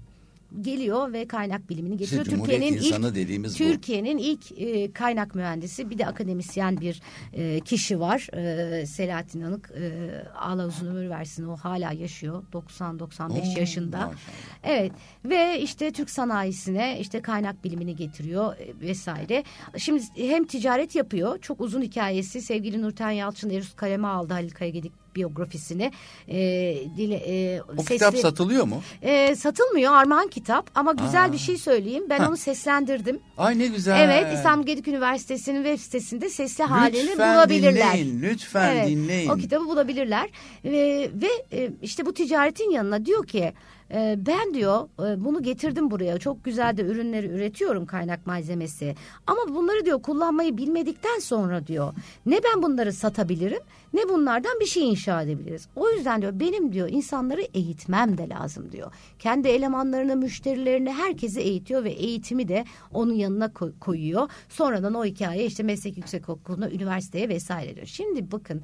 Geliyor 0.61 1.13
ve 1.13 1.27
kaynak 1.27 1.69
bilimini 1.69 1.97
getiriyor. 1.97 2.25
Cumhuriyet 2.25 2.61
Türkiye'nin 2.61 3.43
ilk. 3.43 3.57
Türkiye'nin 3.57 4.17
ilk 4.17 4.59
e, 4.59 4.91
kaynak 4.91 5.35
mühendisi 5.35 5.89
bir 5.89 5.97
de 5.97 6.05
akademisyen 6.07 6.81
bir 6.81 7.01
e, 7.33 7.59
kişi 7.59 7.99
var. 7.99 8.27
E, 8.33 8.85
Selahattin 8.85 9.41
Anık. 9.41 9.71
E, 9.71 10.09
Allah 10.35 10.67
uzun 10.67 10.87
ömür 10.87 11.09
versin 11.09 11.45
o 11.45 11.55
hala 11.55 11.91
yaşıyor. 11.91 12.43
90-95 12.53 13.31
Oo, 13.31 13.59
yaşında. 13.59 13.97
maşallah. 13.97 14.15
Evet 14.63 14.91
ve 15.25 15.61
işte 15.61 15.91
Türk 15.91 16.09
sanayisine 16.09 16.99
işte 16.99 17.21
kaynak 17.21 17.63
bilimini 17.63 17.95
getiriyor 17.95 18.55
e, 18.57 18.79
vesaire. 18.81 19.43
Şimdi 19.77 20.03
hem 20.15 20.43
ticaret 20.45 20.95
yapıyor. 20.95 21.39
Çok 21.41 21.61
uzun 21.61 21.81
hikayesi. 21.81 22.41
Sevgili 22.41 22.81
Nurten 22.81 23.11
Yalçın 23.11 23.49
Erus 23.49 23.75
kaleme 23.75 24.07
aldı 24.07 24.33
Halil 24.33 24.49
Kayagedik 24.49 24.91
biyografisini. 25.15 25.91
E, 26.27 26.37
dile, 26.97 27.15
e, 27.15 27.61
O 27.77 27.83
kitap 27.83 28.13
sesli- 28.13 28.21
satılıyor 28.21 28.65
mu? 28.65 28.81
e, 29.01 29.35
satılmıyor 29.35 29.93
Armağan 29.93 30.27
kitap 30.27 30.69
ama 30.75 30.91
güzel 30.91 31.25
Aa. 31.25 31.33
bir 31.33 31.37
şey 31.37 31.57
söyleyeyim. 31.57 32.03
Ben 32.09 32.19
Heh. 32.19 32.29
onu 32.29 32.37
seslendirdim. 32.37 33.19
Ay 33.37 33.59
ne 33.59 33.67
güzel. 33.67 33.99
Evet 34.09 34.33
İstanbul 34.35 34.65
Gedik 34.65 34.87
Üniversitesi'nin 34.87 35.63
web 35.63 35.79
sitesinde 35.79 36.29
sesli 36.29 36.63
halini 36.63 37.07
Lütfen 37.07 37.35
bulabilirler. 37.35 37.93
dinleyin, 37.97 38.21
lütfen 38.21 38.75
Evet, 38.75 38.87
dinleyin. 38.89 39.29
O 39.29 39.35
kitabı 39.37 39.65
bulabilirler. 39.65 40.29
Ve, 40.65 41.09
ve 41.13 41.57
e, 41.57 41.69
işte 41.81 42.05
bu 42.05 42.13
ticaretin 42.13 42.71
yanına 42.71 43.05
diyor 43.05 43.27
ki 43.27 43.53
e, 43.93 44.15
ben 44.25 44.53
diyor 44.53 44.89
e, 44.99 45.25
bunu 45.25 45.43
getirdim 45.43 45.91
buraya. 45.91 46.17
Çok 46.17 46.43
güzel 46.43 46.77
de 46.77 46.81
ürünleri 46.81 47.27
üretiyorum 47.27 47.85
kaynak 47.85 48.27
malzemesi. 48.27 48.95
Ama 49.27 49.39
bunları 49.55 49.85
diyor 49.85 50.01
kullanmayı 50.01 50.57
bilmedikten 50.57 51.19
sonra 51.19 51.67
diyor 51.67 51.93
ne 52.25 52.39
ben 52.43 52.63
bunları 52.63 52.93
satabilirim 52.93 53.59
ne 53.93 54.09
bunlardan 54.09 54.59
bir 54.59 54.65
şey 54.65 54.89
inşa 54.89 55.21
edebiliriz. 55.21 55.67
O 55.75 55.89
yüzden 55.89 56.21
diyor 56.21 56.39
benim 56.39 56.73
diyor 56.73 56.89
insanları 56.91 57.41
eğitmem 57.53 58.17
de 58.17 58.29
lazım 58.29 58.71
diyor. 58.71 58.91
Kendi 59.19 59.47
elemanlarını, 59.47 60.15
müşterilerini 60.15 60.91
herkesi 60.93 61.39
eğitiyor 61.39 61.83
ve 61.83 61.89
eğitimi 61.91 62.47
de 62.47 62.65
onun 62.93 63.13
yanına 63.13 63.45
ko- 63.45 63.79
koyuyor. 63.79 64.29
Sonradan 64.49 64.93
o 64.93 65.05
hikaye 65.05 65.45
işte 65.45 65.63
meslek 65.63 65.97
yüksekokulu'na, 65.97 66.69
üniversiteye 66.69 67.29
vesaire 67.29 67.75
diyor. 67.75 67.85
Şimdi 67.87 68.31
bakın 68.31 68.61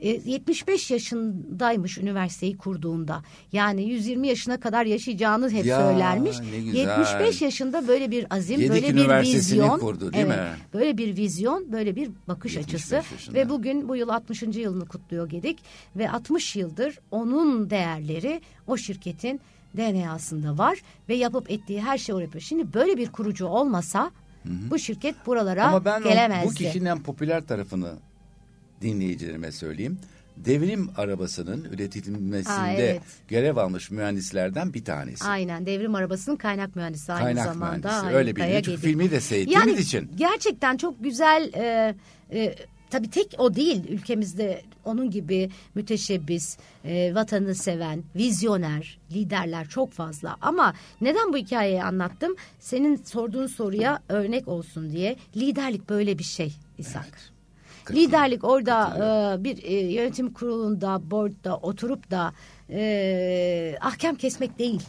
e, 0.00 0.08
75 0.08 0.90
yaşındaymış 0.90 1.98
üniversiteyi 1.98 2.56
kurduğunda. 2.56 3.22
Yani 3.52 3.82
120 3.88 4.28
yaşına 4.28 4.60
kadar 4.60 4.84
yaşayacağını 4.86 5.50
hep 5.50 5.64
Ya, 5.66 5.76
söylermiş. 5.80 6.36
ne 6.40 6.60
güzel. 6.60 6.98
75 6.98 7.42
yaşında 7.42 7.88
böyle 7.88 8.10
bir 8.10 8.26
azim, 8.30 8.60
Gedik 8.60 8.70
böyle 8.72 8.94
bir 9.22 9.22
vizyon. 9.22 9.78
kurdu, 9.78 10.12
değil 10.12 10.26
mi? 10.26 10.36
Böyle 10.74 10.98
bir 10.98 11.16
vizyon, 11.16 11.72
böyle 11.72 11.96
bir 11.96 12.10
bakış 12.28 12.54
75 12.56 12.74
açısı. 12.74 12.94
yaşında. 13.14 13.36
Ve 13.38 13.48
bugün 13.48 13.88
bu 13.88 13.96
yıl 13.96 14.08
60. 14.08 14.42
yılını 14.42 14.86
kutluyor 14.88 15.28
Gedik. 15.28 15.58
Ve 15.96 16.10
60 16.10 16.56
yıldır 16.56 16.98
onun 17.10 17.70
değerleri 17.70 18.40
o 18.66 18.76
şirketin 18.76 19.40
DNA'sında 19.76 20.58
var. 20.58 20.78
Ve 21.08 21.14
yapıp 21.14 21.50
ettiği 21.50 21.80
her 21.82 21.98
şey 21.98 22.14
o 22.14 22.18
yapıyor. 22.18 22.42
Şimdi 22.42 22.74
böyle 22.74 22.96
bir 22.96 23.12
kurucu 23.12 23.46
olmasa 23.46 24.10
bu 24.70 24.78
şirket 24.78 25.14
buralara 25.26 25.66
Ama 25.66 25.84
ben 25.84 26.02
gelemezdi. 26.02 26.48
bu 26.50 26.54
kişinin 26.54 26.96
popüler 27.02 27.46
tarafını 27.46 27.92
dinleyicilerime 28.82 29.52
söyleyeyim. 29.52 29.98
devrim 30.36 30.90
arabasının 30.96 31.64
üretilmesinde 31.64 32.52
Aa, 32.54 32.72
evet. 32.72 33.02
görev 33.28 33.56
almış 33.56 33.90
mühendislerden 33.90 34.74
bir 34.74 34.84
tanesi. 34.84 35.24
Aynen 35.24 35.66
devrim 35.66 35.94
arabasının 35.94 36.36
kaynak 36.36 36.76
mühendisi 36.76 37.12
aynı 37.12 37.24
Kaynak 37.24 37.44
zamanda. 37.44 37.88
mühendisi. 37.88 38.16
Öyle 38.16 38.36
biliniyor. 38.36 38.62
Çünkü 38.62 38.80
filmi 38.80 39.10
de 39.10 39.20
seyrettiğimiz 39.20 39.66
yani, 39.68 39.80
için. 39.80 40.10
Gerçekten 40.16 40.76
çok 40.76 41.04
güzel 41.04 41.50
e, 41.54 41.94
e, 42.32 42.54
tabii 42.90 43.10
tek 43.10 43.34
o 43.38 43.54
değil 43.54 43.88
ülkemizde 43.88 44.62
onun 44.84 45.10
gibi 45.10 45.50
müteşebbis, 45.74 46.58
e, 46.84 47.14
vatanını 47.14 47.54
seven, 47.54 48.02
vizyoner 48.16 48.98
liderler 49.12 49.68
çok 49.68 49.92
fazla. 49.92 50.36
Ama 50.40 50.74
neden 51.00 51.32
bu 51.32 51.36
hikayeyi 51.36 51.82
anlattım? 51.84 52.36
Senin 52.60 52.96
sorduğun 52.96 53.46
soruya 53.46 54.02
örnek 54.08 54.48
olsun 54.48 54.92
diye. 54.92 55.16
Liderlik 55.36 55.88
böyle 55.88 56.18
bir 56.18 56.24
şey 56.24 56.54
İshak. 56.78 56.94
Katılıyorum. 56.94 57.33
Liderlik 57.90 58.44
orada 58.44 58.96
e, 58.96 59.44
bir 59.44 59.62
e, 59.62 59.74
yönetim 59.74 60.32
kurulunda, 60.32 61.10
boardda 61.10 61.56
oturup 61.56 62.10
da 62.10 62.32
e, 62.70 63.76
ahkam 63.80 64.14
kesmek 64.14 64.58
değil. 64.58 64.82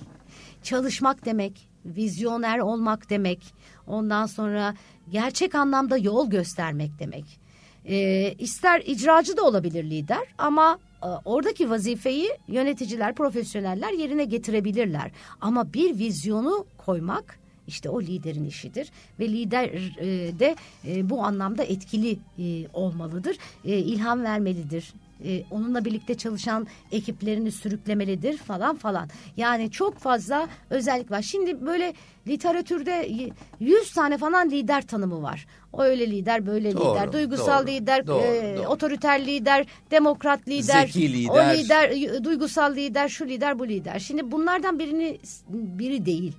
Çalışmak 0.64 1.26
demek, 1.26 1.68
vizyoner 1.86 2.60
olmak 2.60 3.10
demek, 3.10 3.54
ondan 3.88 4.26
sonra 4.26 4.74
gerçek 5.10 5.56
anlamda 5.56 5.98
yol 5.98 6.30
göstermek 6.30 6.92
demek. 7.00 7.40
E, 7.86 8.32
ister 8.34 8.82
icracı 8.86 9.38
da 9.38 9.44
olabilir 9.44 9.84
lider 9.84 10.28
ama 10.38 10.80
e, 11.04 11.08
oradaki 11.26 11.70
vazifeyi 11.70 12.30
yöneticiler, 12.48 13.16
profesyoneller 13.16 13.92
yerine 13.92 14.26
getirebilirler. 14.26 15.12
Ama 15.42 15.74
bir 15.74 15.98
vizyonu 15.98 16.66
koymak 16.78 17.40
işte 17.68 17.90
o 17.90 18.02
liderin 18.02 18.46
işidir 18.46 18.92
ve 19.20 19.30
lider 19.30 19.64
e, 20.00 20.40
de 20.40 20.56
e, 20.88 21.10
bu 21.10 21.24
anlamda 21.24 21.64
etkili 21.64 22.18
e, 22.40 22.68
olmalıdır. 22.74 23.38
E, 23.66 23.78
ilham 23.78 24.24
vermelidir. 24.24 24.94
E, 25.26 25.44
onunla 25.52 25.86
birlikte 25.86 26.16
çalışan 26.16 26.68
ekiplerini 26.92 27.52
sürüklemelidir 27.52 28.38
falan 28.38 28.76
falan. 28.76 29.10
Yani 29.38 29.72
çok 29.72 29.98
fazla 30.00 30.48
özellik 30.70 31.12
var. 31.12 31.22
Şimdi 31.22 31.66
böyle 31.66 31.94
literatürde 32.28 32.92
y- 32.92 33.32
100 33.60 33.92
tane 33.94 34.18
falan 34.18 34.50
lider 34.52 34.88
tanımı 34.88 35.22
var. 35.22 35.48
O 35.74 35.84
öyle 35.84 36.12
lider, 36.12 36.46
böyle 36.48 36.74
Doğru, 36.74 36.92
lider, 36.92 37.14
duygusal 37.14 37.68
doğru, 37.68 37.72
lider, 37.74 38.08
doğru, 38.08 38.22
e, 38.24 38.56
doğru. 38.58 38.68
otoriter 38.68 39.26
lider, 39.26 39.66
demokrat 39.92 40.48
lider, 40.48 40.88
Zeki 40.88 41.14
lider. 41.14 41.30
o 41.32 41.58
lider, 41.58 42.24
duygusal 42.24 42.76
lider, 42.76 43.10
şu 43.10 43.28
lider, 43.28 43.60
bu 43.60 43.68
lider. 43.68 44.00
Şimdi 44.00 44.32
bunlardan 44.32 44.80
birini 44.80 45.18
biri 45.50 46.06
değil. 46.06 46.34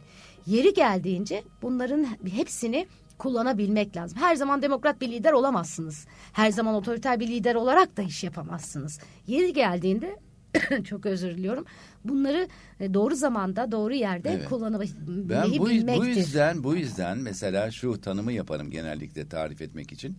Yeri 0.47 0.74
geldiğince 0.74 1.44
bunların 1.62 2.07
hepsini 2.30 2.86
kullanabilmek 3.18 3.97
lazım. 3.97 4.18
Her 4.18 4.36
zaman 4.36 4.62
demokrat 4.62 5.01
bir 5.01 5.09
lider 5.09 5.32
olamazsınız. 5.32 6.07
Her 6.32 6.51
zaman 6.51 6.74
otoriter 6.74 7.20
bir 7.20 7.28
lider 7.28 7.55
olarak 7.55 7.97
da 7.97 8.03
iş 8.03 8.24
yapamazsınız. 8.24 9.01
Yeri 9.26 9.53
geldiğinde 9.53 10.16
çok 10.84 11.07
özür 11.07 11.30
diliyorum. 11.30 11.64
Bunları 12.05 12.49
e, 12.80 12.94
doğru 12.94 13.14
zamanda, 13.14 13.72
doğru 13.72 13.94
yerde 13.94 14.30
Evet. 14.30 14.49
kullanabilmeyi 14.49 15.28
Ben 15.28 15.59
bu, 15.59 15.66
bu 15.97 16.05
yüzden 16.07 16.64
bu 16.64 16.76
yüzden 16.76 17.18
mesela 17.18 17.70
şu 17.70 18.01
tanımı 18.01 18.32
yaparım 18.32 18.70
genellikle 18.70 19.28
tarif 19.28 19.62
etmek 19.62 19.92
için. 19.92 20.16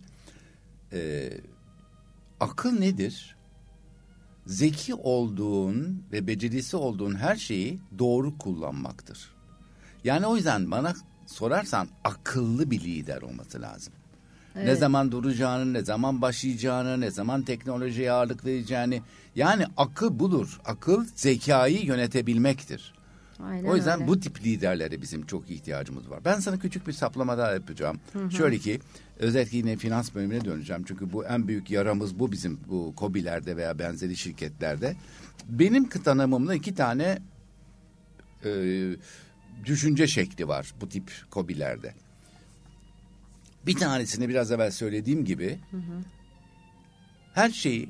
Ee, 0.92 1.30
akıl 2.40 2.78
nedir? 2.78 3.36
Zeki 4.46 4.94
olduğun 4.94 6.04
ve 6.12 6.26
becerisi 6.26 6.76
olduğun 6.76 7.14
her 7.14 7.36
şeyi 7.36 7.80
doğru 7.98 8.38
kullanmaktır. 8.38 9.37
Yani 10.04 10.26
o 10.26 10.36
yüzden 10.36 10.70
bana 10.70 10.94
sorarsan 11.26 11.88
akıllı 12.04 12.70
bir 12.70 12.80
lider 12.80 13.22
olması 13.22 13.62
lazım. 13.62 13.92
Ne 14.56 14.74
zaman 14.76 15.12
duracağını, 15.12 15.72
ne 15.72 15.82
zaman 15.82 16.22
başlayacağını, 16.22 17.00
ne 17.00 17.10
zaman 17.10 17.42
teknolojiye 17.42 18.12
ağırlık 18.12 18.44
vereceğini. 18.44 19.02
Yani 19.34 19.64
akıl 19.76 20.18
budur. 20.18 20.60
Akıl 20.64 21.06
zekayı 21.14 21.84
yönetebilmektir. 21.84 22.94
Aynen 23.44 23.64
O 23.68 23.76
yüzden 23.76 23.98
öyle. 24.00 24.08
bu 24.08 24.20
tip 24.20 24.44
liderlere 24.44 25.02
bizim 25.02 25.26
çok 25.26 25.50
ihtiyacımız 25.50 26.10
var. 26.10 26.20
Ben 26.24 26.40
sana 26.40 26.58
küçük 26.58 26.86
bir 26.86 26.92
saplama 26.92 27.38
daha 27.38 27.52
yapacağım. 27.52 28.00
Şöyle 28.30 28.58
ki 28.58 28.80
özellikle 29.18 29.56
yine 29.56 29.76
finans 29.76 30.14
bölümüne 30.14 30.44
döneceğim. 30.44 30.84
Çünkü 30.88 31.12
bu 31.12 31.24
en 31.24 31.48
büyük 31.48 31.70
yaramız 31.70 32.18
bu 32.18 32.32
bizim 32.32 32.60
bu 32.68 32.92
kobilerde 32.96 33.56
veya 33.56 33.78
benzeri 33.78 34.16
şirketlerde. 34.16 34.96
Benim 35.48 35.88
tanımımda 35.88 36.54
iki 36.54 36.74
tane 36.74 37.18
e, 38.44 38.50
düşünce 39.64 40.06
şekli 40.06 40.48
var 40.48 40.74
bu 40.80 40.88
tip 40.88 41.12
kobilerde. 41.30 41.94
Bir 43.66 43.74
tanesini 43.74 44.28
biraz 44.28 44.52
evvel 44.52 44.70
söylediğim 44.70 45.24
gibi 45.24 45.58
her 47.34 47.50
şeyi 47.50 47.88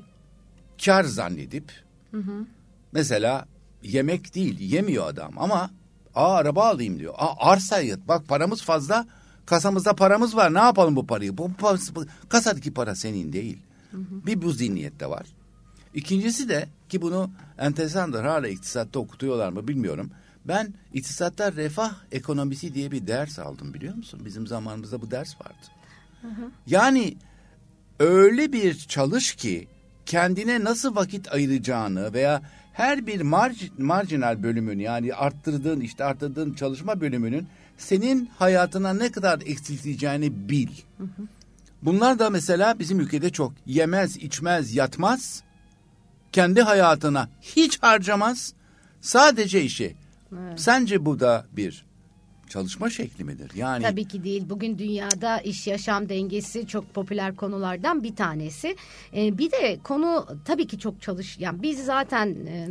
kar 0.85 1.05
zannedip 1.05 1.73
mesela 2.93 3.47
yemek 3.83 4.35
değil 4.35 4.61
yemiyor 4.61 5.09
adam 5.09 5.39
ama 5.39 5.71
aa 6.15 6.35
araba 6.35 6.69
alayım 6.69 6.99
diyor. 6.99 7.15
Aa 7.17 7.51
arsa 7.51 7.81
yat 7.81 8.09
bak 8.09 8.29
paramız 8.29 8.63
fazla 8.63 9.07
kasamızda 9.47 9.95
paramız 9.95 10.37
var 10.37 10.55
ne 10.55 10.59
yapalım 10.59 10.97
bu 10.97 11.07
parayı? 11.07 11.39
Bu, 11.39 11.51
bu, 11.51 11.77
bu 11.95 12.05
kasadaki 12.29 12.75
para 12.75 12.95
senin 12.95 13.33
değil. 13.33 13.59
Bir 13.93 14.43
bu 14.43 14.53
zihniyette 14.53 15.11
var. 15.11 15.27
İkincisi 15.95 16.49
de 16.49 16.69
ki 16.89 17.03
bunu 17.03 17.31
enteresandır 17.59 18.25
hala 18.25 18.49
iktisatta 18.49 18.99
okutuyorlar 18.99 19.53
mı 19.53 19.69
bilmiyorum. 19.69 20.11
Ben 20.49 20.75
iktisatta 20.93 21.53
refah 21.53 21.95
ekonomisi 22.13 22.75
diye 22.75 22.91
bir 22.91 23.07
ders 23.07 23.39
aldım 23.39 23.75
biliyor 23.75 23.95
musun? 23.95 24.21
Bizim 24.25 24.47
zamanımızda 24.47 25.01
bu 25.03 25.11
ders 25.11 25.41
vardı. 25.41 25.67
Yani 26.67 27.17
öyle 27.99 28.53
bir 28.53 28.75
çalış 28.75 29.35
ki 29.35 29.69
kendine 30.07 30.65
nasıl 30.65 30.97
vakit 30.97 31.33
ayıracağını 31.33 32.13
veya 32.13 32.43
her 32.73 33.07
bir 33.07 33.21
marj, 33.21 33.71
marjinal 33.79 34.43
bölümün 34.43 34.79
yani 34.79 35.15
arttırdığın 35.15 35.81
işte 35.81 36.05
arttırdığın 36.05 36.55
çalışma 36.55 37.01
bölümünün 37.01 37.49
senin 37.79 38.31
hayatına 38.39 38.93
ne 38.93 39.13
kadar 39.13 39.41
eksilteceğini 39.41 40.49
bil. 40.49 40.69
Bunlar 41.83 42.19
da 42.19 42.31
mesela 42.31 42.79
bizim 42.79 43.01
ülkede 43.01 43.31
çok 43.31 43.53
yemez, 43.67 44.17
içmez, 44.17 44.75
yatmaz. 44.75 45.43
Kendi 46.33 46.63
hayatına 46.63 47.29
hiç 47.41 47.83
harcamaz. 47.83 48.53
Sadece 49.01 49.63
işi. 49.63 49.97
Sence 50.57 51.05
bu 51.05 51.21
da 51.21 51.47
bir 51.53 51.89
çalışma 52.49 52.91
şekli 52.91 53.25
midir? 53.25 53.51
Yani 53.55 53.83
Tabii 53.83 54.09
ki 54.09 54.25
değil. 54.25 54.45
Bugün 54.51 54.79
dünyada 54.79 55.39
iş 55.39 55.67
yaşam 55.67 56.09
dengesi 56.09 56.67
çok 56.67 56.95
popüler 56.95 57.37
konulardan 57.37 58.03
bir 58.03 58.17
tanesi. 58.17 58.77
Ee, 59.17 59.39
bir 59.39 59.51
de 59.51 59.79
konu 59.85 60.27
tabii 60.45 60.67
ki 60.67 60.79
çok 60.79 61.03
çalış. 61.03 61.39
Yani 61.39 61.63
biz 61.63 61.85
zaten 61.85 62.29
e, 62.47 62.69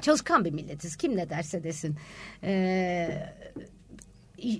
çalışkan 0.00 0.44
bir 0.44 0.50
milletiz. 0.50 0.96
Kim 0.96 1.16
ne 1.16 1.30
derse 1.30 1.64
desin. 1.64 1.96
Ee, 2.42 3.34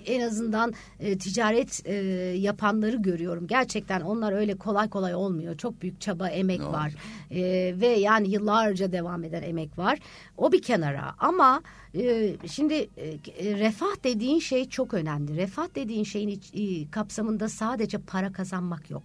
en 0.05 0.21
azından 0.21 0.73
e, 0.99 1.17
ticaret 1.17 1.81
e, 1.85 1.93
yapanları 2.37 2.95
görüyorum. 2.97 3.47
Gerçekten 3.47 4.01
onlar 4.01 4.33
öyle 4.33 4.55
kolay 4.57 4.89
kolay 4.89 5.15
olmuyor. 5.15 5.57
Çok 5.57 5.81
büyük 5.81 6.01
çaba, 6.01 6.27
emek 6.29 6.59
Doğru. 6.59 6.71
var. 6.71 6.93
E, 7.31 7.41
ve 7.81 7.87
yani 7.87 8.29
yıllarca 8.29 8.91
devam 8.91 9.23
eden 9.23 9.41
emek 9.43 9.77
var. 9.77 9.99
O 10.37 10.51
bir 10.51 10.61
kenara 10.61 11.15
ama 11.19 11.61
e, 11.95 12.33
şimdi 12.47 12.73
e, 12.73 13.59
refah 13.59 14.03
dediğin 14.03 14.39
şey 14.39 14.69
çok 14.69 14.93
önemli. 14.93 15.37
Refah 15.37 15.67
dediğin 15.75 16.03
şeyin 16.03 16.27
iç- 16.27 16.53
e, 16.53 16.91
kapsamında 16.91 17.49
sadece 17.49 17.97
para 17.97 18.31
kazanmak 18.31 18.89
yok. 18.89 19.03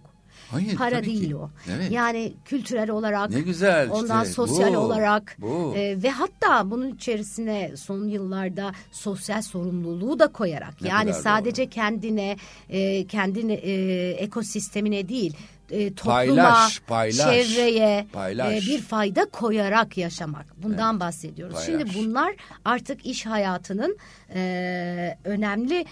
Hayır, 0.51 0.75
para 0.75 0.95
tabii 0.95 1.13
ki. 1.15 1.21
değil 1.21 1.31
o. 1.31 1.49
Evet. 1.75 1.91
Yani 1.91 2.33
kültürel 2.45 2.89
olarak, 2.89 3.29
Ne 3.29 3.41
güzel 3.41 3.89
ondan 3.91 4.23
işte, 4.23 4.33
sosyal 4.33 4.73
bu, 4.73 4.77
olarak 4.77 5.35
bu. 5.39 5.73
e, 5.75 6.03
ve 6.03 6.09
hatta 6.09 6.71
bunun 6.71 6.95
içerisine 6.95 7.71
son 7.77 8.07
yıllarda 8.07 8.71
sosyal 8.91 9.41
sorumluluğu 9.41 10.19
da 10.19 10.27
koyarak 10.27 10.81
Ne 10.81 10.89
yani 10.89 11.13
sadece 11.13 11.69
kendine, 11.69 12.37
e, 12.69 13.07
kendine 13.07 13.53
e, 13.53 14.09
ekosistemine 14.11 15.09
değil 15.09 15.33
e, 15.71 15.93
topluma, 15.93 16.13
Paylaş, 16.15 16.79
paylaş, 16.79 17.17
çevreye 17.47 18.07
paylaş. 18.13 18.53
e, 18.67 18.71
bir 18.71 18.81
fayda 18.81 19.25
koyarak 19.25 19.97
yaşamak. 19.97 20.45
Bundan 20.63 20.99
bahsediyoruz. 20.99 21.55
Paylaş. 21.55 21.81
Şimdi 21.87 21.97
bunlar 21.99 22.35
artık 22.65 23.05
iş 23.05 23.25
hayatının 23.25 23.97
e, 24.33 25.17
önemli 25.23 25.85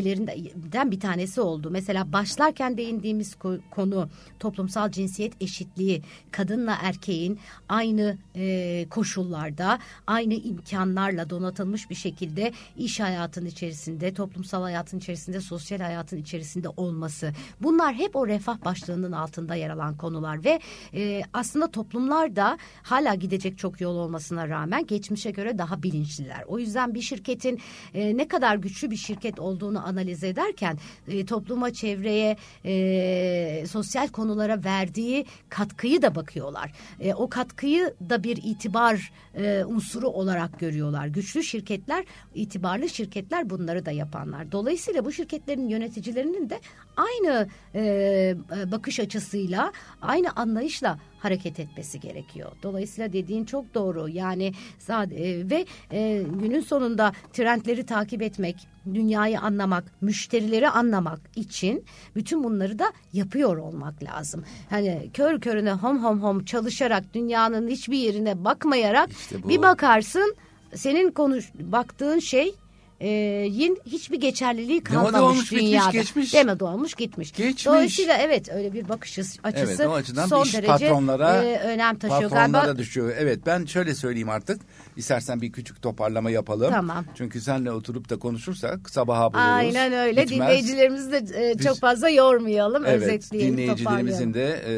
maddelerinden 0.00 0.90
bir 0.90 1.00
tanesi 1.00 1.40
oldu. 1.40 1.68
Mesela 1.70 2.12
başlarken 2.12 2.76
değindiğimiz 2.76 3.32
ko- 3.34 3.60
konu 3.70 4.08
toplumsal 4.40 4.90
cinsiyet 4.90 5.32
eşitliği. 5.42 6.02
Kadınla 6.30 6.78
erkeğin 6.82 7.38
aynı 7.68 8.16
e, 8.36 8.86
koşullarda, 8.90 9.78
aynı 10.06 10.34
imkanlarla 10.34 11.30
donatılmış 11.30 11.90
bir 11.90 11.94
şekilde 11.94 12.52
iş 12.76 13.00
hayatının 13.00 13.46
içerisinde, 13.46 14.14
toplumsal 14.14 14.62
hayatın 14.62 14.98
içerisinde, 14.98 15.40
sosyal 15.40 15.78
hayatın 15.80 16.16
içerisinde 16.16 16.68
olması. 16.68 17.32
Bunlar 17.60 17.94
hep 17.94 18.16
o 18.16 18.26
refah 18.26 18.64
başlığının 18.64 19.05
başlığının 19.06 19.12
altında 19.12 19.54
yer 19.54 19.70
alan 19.70 19.96
konular 19.96 20.44
ve 20.44 20.60
e, 20.94 21.22
aslında 21.32 21.70
toplumlar 21.70 22.36
da 22.36 22.58
hala 22.82 23.14
gidecek 23.14 23.58
çok 23.58 23.80
yol 23.80 23.96
olmasına 23.96 24.48
rağmen 24.48 24.86
geçmişe 24.86 25.30
göre 25.30 25.58
daha 25.58 25.82
bilinçliler. 25.82 26.44
O 26.46 26.58
yüzden 26.58 26.94
bir 26.94 27.02
şirketin 27.02 27.58
e, 27.94 28.16
ne 28.16 28.28
kadar 28.28 28.56
güçlü 28.56 28.90
bir 28.90 28.96
şirket 28.96 29.40
olduğunu 29.40 29.86
analiz 29.86 30.24
ederken 30.24 30.78
e, 31.08 31.26
topluma, 31.26 31.72
çevreye, 31.72 32.36
e, 32.64 33.66
sosyal 33.66 34.08
konulara 34.08 34.64
verdiği 34.64 35.26
katkıyı 35.48 36.02
da 36.02 36.14
bakıyorlar. 36.14 36.72
E, 37.00 37.14
o 37.14 37.28
katkıyı 37.28 37.94
da 38.08 38.22
bir 38.22 38.36
itibar 38.36 39.12
e, 39.34 39.64
unsuru 39.64 40.08
olarak 40.08 40.60
görüyorlar. 40.60 41.06
Güçlü 41.06 41.42
şirketler, 41.42 42.04
itibarlı 42.34 42.88
şirketler 42.88 43.50
bunları 43.50 43.86
da 43.86 43.90
yapanlar. 43.90 44.52
Dolayısıyla 44.52 45.04
bu 45.04 45.12
şirketlerin 45.12 45.68
yöneticilerinin 45.68 46.50
de 46.50 46.60
aynı 46.96 47.48
e, 47.74 48.34
bakış 48.72 48.95
açısıyla, 49.00 49.72
aynı 50.02 50.30
anlayışla 50.36 50.98
hareket 51.18 51.60
etmesi 51.60 52.00
gerekiyor. 52.00 52.52
Dolayısıyla 52.62 53.12
dediğin 53.12 53.44
çok 53.44 53.74
doğru. 53.74 54.08
Yani 54.08 54.52
e, 54.88 55.50
ve 55.50 55.66
e, 55.92 56.22
günün 56.40 56.60
sonunda 56.60 57.12
trendleri 57.32 57.86
takip 57.86 58.22
etmek, 58.22 58.68
dünyayı 58.94 59.40
anlamak, 59.40 59.84
müşterileri 60.00 60.68
anlamak 60.68 61.20
için 61.36 61.84
bütün 62.16 62.44
bunları 62.44 62.78
da 62.78 62.92
yapıyor 63.12 63.56
olmak 63.56 64.02
lazım. 64.02 64.44
Hani 64.70 65.10
kör 65.14 65.40
körüne 65.40 65.72
hom 65.72 66.04
hom 66.04 66.22
hom 66.22 66.44
çalışarak 66.44 67.14
dünyanın 67.14 67.68
hiçbir 67.68 67.98
yerine 67.98 68.44
bakmayarak 68.44 69.10
işte 69.10 69.48
bir 69.48 69.62
bakarsın 69.62 70.36
senin 70.74 71.10
konuş 71.10 71.50
baktığın 71.54 72.18
şey 72.18 72.54
e, 73.00 73.08
yin 73.50 73.78
hiçbir 73.86 74.20
geçerliliği 74.20 74.84
kalmamış 74.84 75.12
Demode 75.12 75.24
olmuş, 75.24 75.52
dünyada. 75.52 75.88
Bitmiş, 75.88 76.02
geçmiş. 76.02 76.34
Demode 76.34 76.64
olmuş 76.64 76.94
gitmiş. 76.94 77.32
Geçmiş. 77.32 77.66
Dolayısıyla 77.66 78.16
evet 78.16 78.48
öyle 78.52 78.72
bir 78.72 78.88
bakış 78.88 79.18
açısı 79.18 79.40
evet, 79.54 79.80
o 79.80 79.92
açıdan 79.92 80.26
son 80.26 80.44
derece 80.44 80.66
patronlara, 80.66 81.42
e, 81.44 81.58
önem 81.58 81.98
taşıyor. 81.98 82.30
Patronlara 82.30 82.64
Galiba... 82.64 82.78
düşüyor. 82.78 83.14
Evet 83.18 83.40
ben 83.46 83.64
şöyle 83.64 83.94
söyleyeyim 83.94 84.28
artık. 84.28 84.60
İstersen 84.96 85.40
bir 85.40 85.52
küçük 85.52 85.82
toparlama 85.82 86.30
yapalım. 86.30 86.70
Tamam. 86.70 87.04
Çünkü 87.14 87.40
seninle 87.40 87.72
oturup 87.72 88.10
da 88.10 88.18
konuşursak 88.18 88.90
sabaha 88.90 89.32
buluruz. 89.32 89.46
Aynen 89.48 89.92
öyle. 89.92 90.22
Bitmez. 90.22 90.40
Dinleyicilerimizi 90.40 91.12
de 91.12 91.50
e, 91.50 91.58
çok 91.58 91.78
fazla 91.78 92.08
yormayalım. 92.08 92.84
Evet, 92.86 93.02
özetleyelim, 93.02 93.52
dinleyicilerimizin 93.52 94.34
de 94.34 94.62
e, 94.66 94.74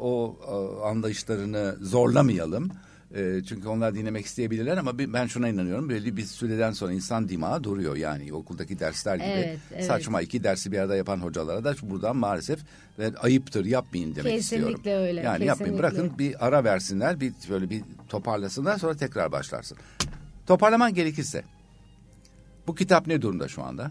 o 0.00 0.36
e, 0.48 0.86
anlayışlarını 0.86 1.76
zorlamayalım. 1.80 2.70
E, 3.14 3.40
çünkü 3.48 3.68
onlar 3.68 3.94
dinlemek 3.94 4.26
isteyebilirler 4.26 4.76
ama 4.76 4.98
ben 4.98 5.26
şuna 5.26 5.48
inanıyorum. 5.48 5.88
Belli 5.88 6.16
bir 6.16 6.24
süreden 6.24 6.72
sonra 6.72 6.92
insan 6.92 7.28
dimağı 7.28 7.64
duruyor. 7.64 7.96
Yani 7.96 8.32
okuldaki 8.32 8.78
dersler 8.78 9.16
gibi 9.16 9.26
evet, 9.26 9.58
evet. 9.74 9.84
saçma 9.84 10.22
iki 10.22 10.44
dersi 10.44 10.72
bir 10.72 10.78
arada 10.78 10.96
yapan 10.96 11.18
hocalara 11.18 11.64
da 11.64 11.74
buradan 11.82 12.16
maalesef 12.16 12.60
ve 12.98 13.12
ayıptır 13.16 13.64
yapmayın 13.64 14.14
demek 14.16 14.32
Kesinlikle 14.32 14.38
istiyorum. 14.38 14.68
Kesinlikle 14.68 14.96
öyle. 14.96 15.20
Yani 15.20 15.24
Kesinlikle. 15.24 15.46
yapmayın 15.46 15.78
bırakın 15.78 16.18
bir 16.18 16.46
ara 16.46 16.64
versinler 16.64 17.20
bir 17.20 17.32
böyle 17.50 17.70
bir 17.70 17.82
toparlasınlar 18.08 18.78
sonra 18.78 18.96
tekrar 18.96 19.32
başlarsın. 19.32 19.78
Toparlaman 20.46 20.94
gerekirse 20.94 21.42
bu 22.66 22.74
kitap 22.74 23.06
ne 23.06 23.22
durumda 23.22 23.48
şu 23.48 23.62
anda? 23.62 23.90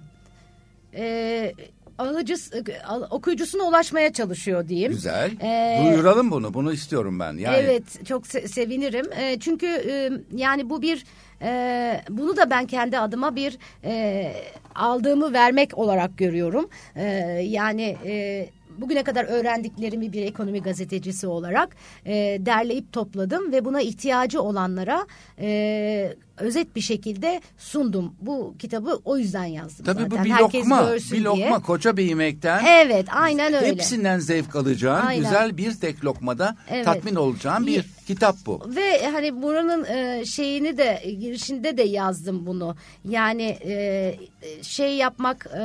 Ee, 0.94 1.54
alıcısı, 1.98 2.64
okuyucusuna 3.10 3.64
ulaşmaya 3.64 4.14
çalışıyor 4.14 4.68
diyeyim. 4.68 4.92
Güzel. 4.92 5.32
Ee, 5.42 5.84
Duyuralım 5.86 6.32
bunu. 6.32 6.54
Bunu 6.54 6.74
istiyorum 6.74 7.20
ben. 7.20 7.38
Yani... 7.38 7.58
Evet 7.58 8.06
çok 8.06 8.28
se 8.28 8.48
sevinirim. 8.48 9.06
E, 9.14 9.40
çünkü 9.40 9.68
e, 9.68 10.12
yani 10.36 10.70
bu 10.70 10.82
bir 10.82 11.06
e, 11.42 12.02
bunu 12.10 12.38
da 12.38 12.50
ben 12.50 12.66
kendi 12.66 13.00
adıma 13.00 13.36
bir 13.36 13.58
e, 13.84 14.34
aldığımı 14.76 15.34
vermek 15.34 15.78
olarak 15.78 16.18
görüyorum. 16.18 16.70
E, 16.96 17.06
yani 17.44 17.98
e, 18.06 18.50
bugüne 18.78 19.04
kadar 19.04 19.26
öğrendiklerimi 19.26 20.14
bir 20.14 20.22
ekonomi 20.22 20.62
gazetecisi 20.62 21.28
olarak 21.28 21.76
e, 22.06 22.14
derleyip 22.40 22.94
topladım 22.94 23.52
ve 23.52 23.66
buna 23.66 23.82
ihtiyacı 23.82 24.42
olanlara 24.42 25.08
e, 25.40 26.16
özet 26.38 26.76
bir 26.76 26.82
şekilde 26.82 27.42
sundum. 27.58 28.16
Bu 28.22 28.56
kitabı 28.60 29.00
o 29.06 29.18
yüzden 29.18 29.46
yazdım 29.46 29.86
Tabii 29.86 30.02
zaten. 30.04 30.20
bu 30.20 30.26
bir 30.26 30.30
Herkes 30.30 30.62
lokma, 30.62 30.92
bir 31.12 31.22
lokma 31.22 31.38
diye. 31.38 31.60
koca 31.60 31.98
bir 31.98 32.04
yemekten. 32.04 32.66
Evet 32.66 33.06
aynen 33.12 33.54
öyle. 33.54 33.68
Hepsinden 33.68 34.20
zevk 34.20 34.56
alacağın 34.56 35.06
aynen. 35.06 35.24
güzel 35.24 35.58
bir 35.58 35.74
tek 35.74 36.06
lokmada 36.06 36.56
evet. 36.70 36.86
tatmin 36.86 37.16
olacağın 37.16 37.68
bir 37.68 37.86
kitap 38.08 38.36
bu. 38.46 38.62
Ve 38.76 39.08
hani 39.12 39.42
buranın 39.42 39.86
e, 39.86 40.26
şeyini 40.26 40.78
de 40.78 41.04
girişinde 41.20 41.78
de 41.78 41.84
yazdım 41.84 42.46
bunu. 42.46 42.76
Yani 43.10 43.58
e, 43.66 44.16
şey 44.62 44.96
yapmak... 44.96 45.48
E, 45.58 45.62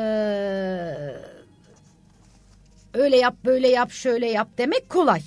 öyle 2.94 3.16
yap 3.16 3.34
böyle 3.44 3.68
yap 3.68 3.90
şöyle 3.90 4.30
yap 4.30 4.48
demek 4.58 4.88
kolay. 4.88 5.22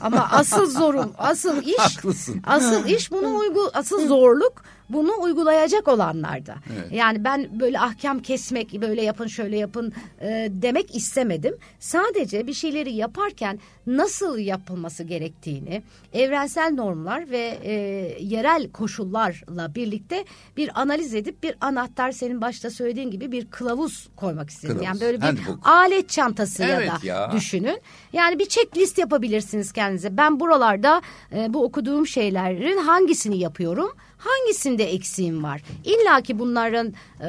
Ama 0.00 0.28
asıl 0.32 0.70
zorum, 0.70 1.12
asıl 1.18 1.62
iş, 1.62 1.78
Haklısın. 1.78 2.42
asıl 2.46 2.86
iş 2.86 3.12
bunu 3.12 3.36
uygu, 3.38 3.70
asıl 3.74 4.08
zorluk 4.08 4.62
bunu 4.88 5.12
uygulayacak 5.20 5.88
olanlarda. 5.88 6.54
Evet. 6.72 6.92
Yani 6.92 7.24
ben 7.24 7.60
böyle 7.60 7.80
ahkam 7.80 8.18
kesmek, 8.18 8.80
böyle 8.80 9.02
yapın 9.02 9.26
şöyle 9.26 9.56
yapın 9.58 9.92
e, 10.20 10.48
demek 10.50 10.96
istemedim. 10.96 11.56
Sadece 11.78 12.46
bir 12.46 12.54
şeyleri 12.54 12.92
yaparken 12.92 13.58
nasıl 13.86 14.38
yapılması 14.38 15.02
gerektiğini, 15.02 15.82
evrensel 16.12 16.74
normlar 16.74 17.30
ve 17.30 17.58
e, 17.62 17.72
yerel 18.20 18.70
koşullarla 18.70 19.74
birlikte 19.74 20.24
bir 20.56 20.80
analiz 20.80 21.14
edip 21.14 21.42
bir 21.42 21.54
anahtar 21.60 22.12
senin 22.12 22.40
başta 22.40 22.70
söylediğin 22.70 23.10
gibi 23.10 23.32
bir 23.32 23.46
kılavuz 23.46 24.08
koymak 24.16 24.50
istedim. 24.50 24.78
Kılavuz. 24.78 24.86
Yani 24.86 25.00
böyle 25.00 25.16
bir 25.16 25.22
Handbook. 25.22 25.66
alet 25.68 26.08
çantası 26.08 26.64
evet 26.64 26.88
ya 26.88 26.94
da 26.94 27.06
ya. 27.06 27.32
düşünün. 27.32 27.80
Yani 28.12 28.38
bir 28.38 28.48
checklist 28.48 28.98
yapabilirsiniz 28.98 29.72
kendinize. 29.72 30.16
Ben 30.16 30.40
buralarda 30.40 31.02
e, 31.32 31.54
bu 31.54 31.64
okuduğum 31.64 32.06
şeylerin 32.06 32.78
hangisini 32.78 33.38
yapıyorum? 33.38 33.90
Hangisinde 34.24 34.84
eksiğim 34.84 35.42
var? 35.42 35.62
İlla 35.84 36.20
ki 36.20 36.38
bunların 36.38 36.94
e, 37.20 37.28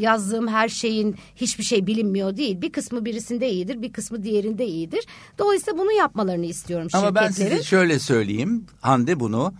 yazdığım 0.00 0.48
her 0.48 0.68
şeyin 0.68 1.16
hiçbir 1.36 1.64
şey 1.64 1.86
bilinmiyor 1.86 2.36
değil. 2.36 2.62
Bir 2.62 2.72
kısmı 2.72 3.04
birisinde 3.04 3.50
iyidir, 3.50 3.82
bir 3.82 3.92
kısmı 3.92 4.22
diğerinde 4.22 4.66
iyidir. 4.66 5.06
Dolayısıyla 5.38 5.78
bunu 5.78 5.92
yapmalarını 5.92 6.46
istiyorum 6.46 6.88
Ama 6.92 7.06
şirketlerin. 7.06 7.50
ben 7.50 7.56
size 7.56 7.62
şöyle 7.62 7.98
söyleyeyim. 7.98 8.66
Hande 8.80 9.20
bunu 9.20 9.54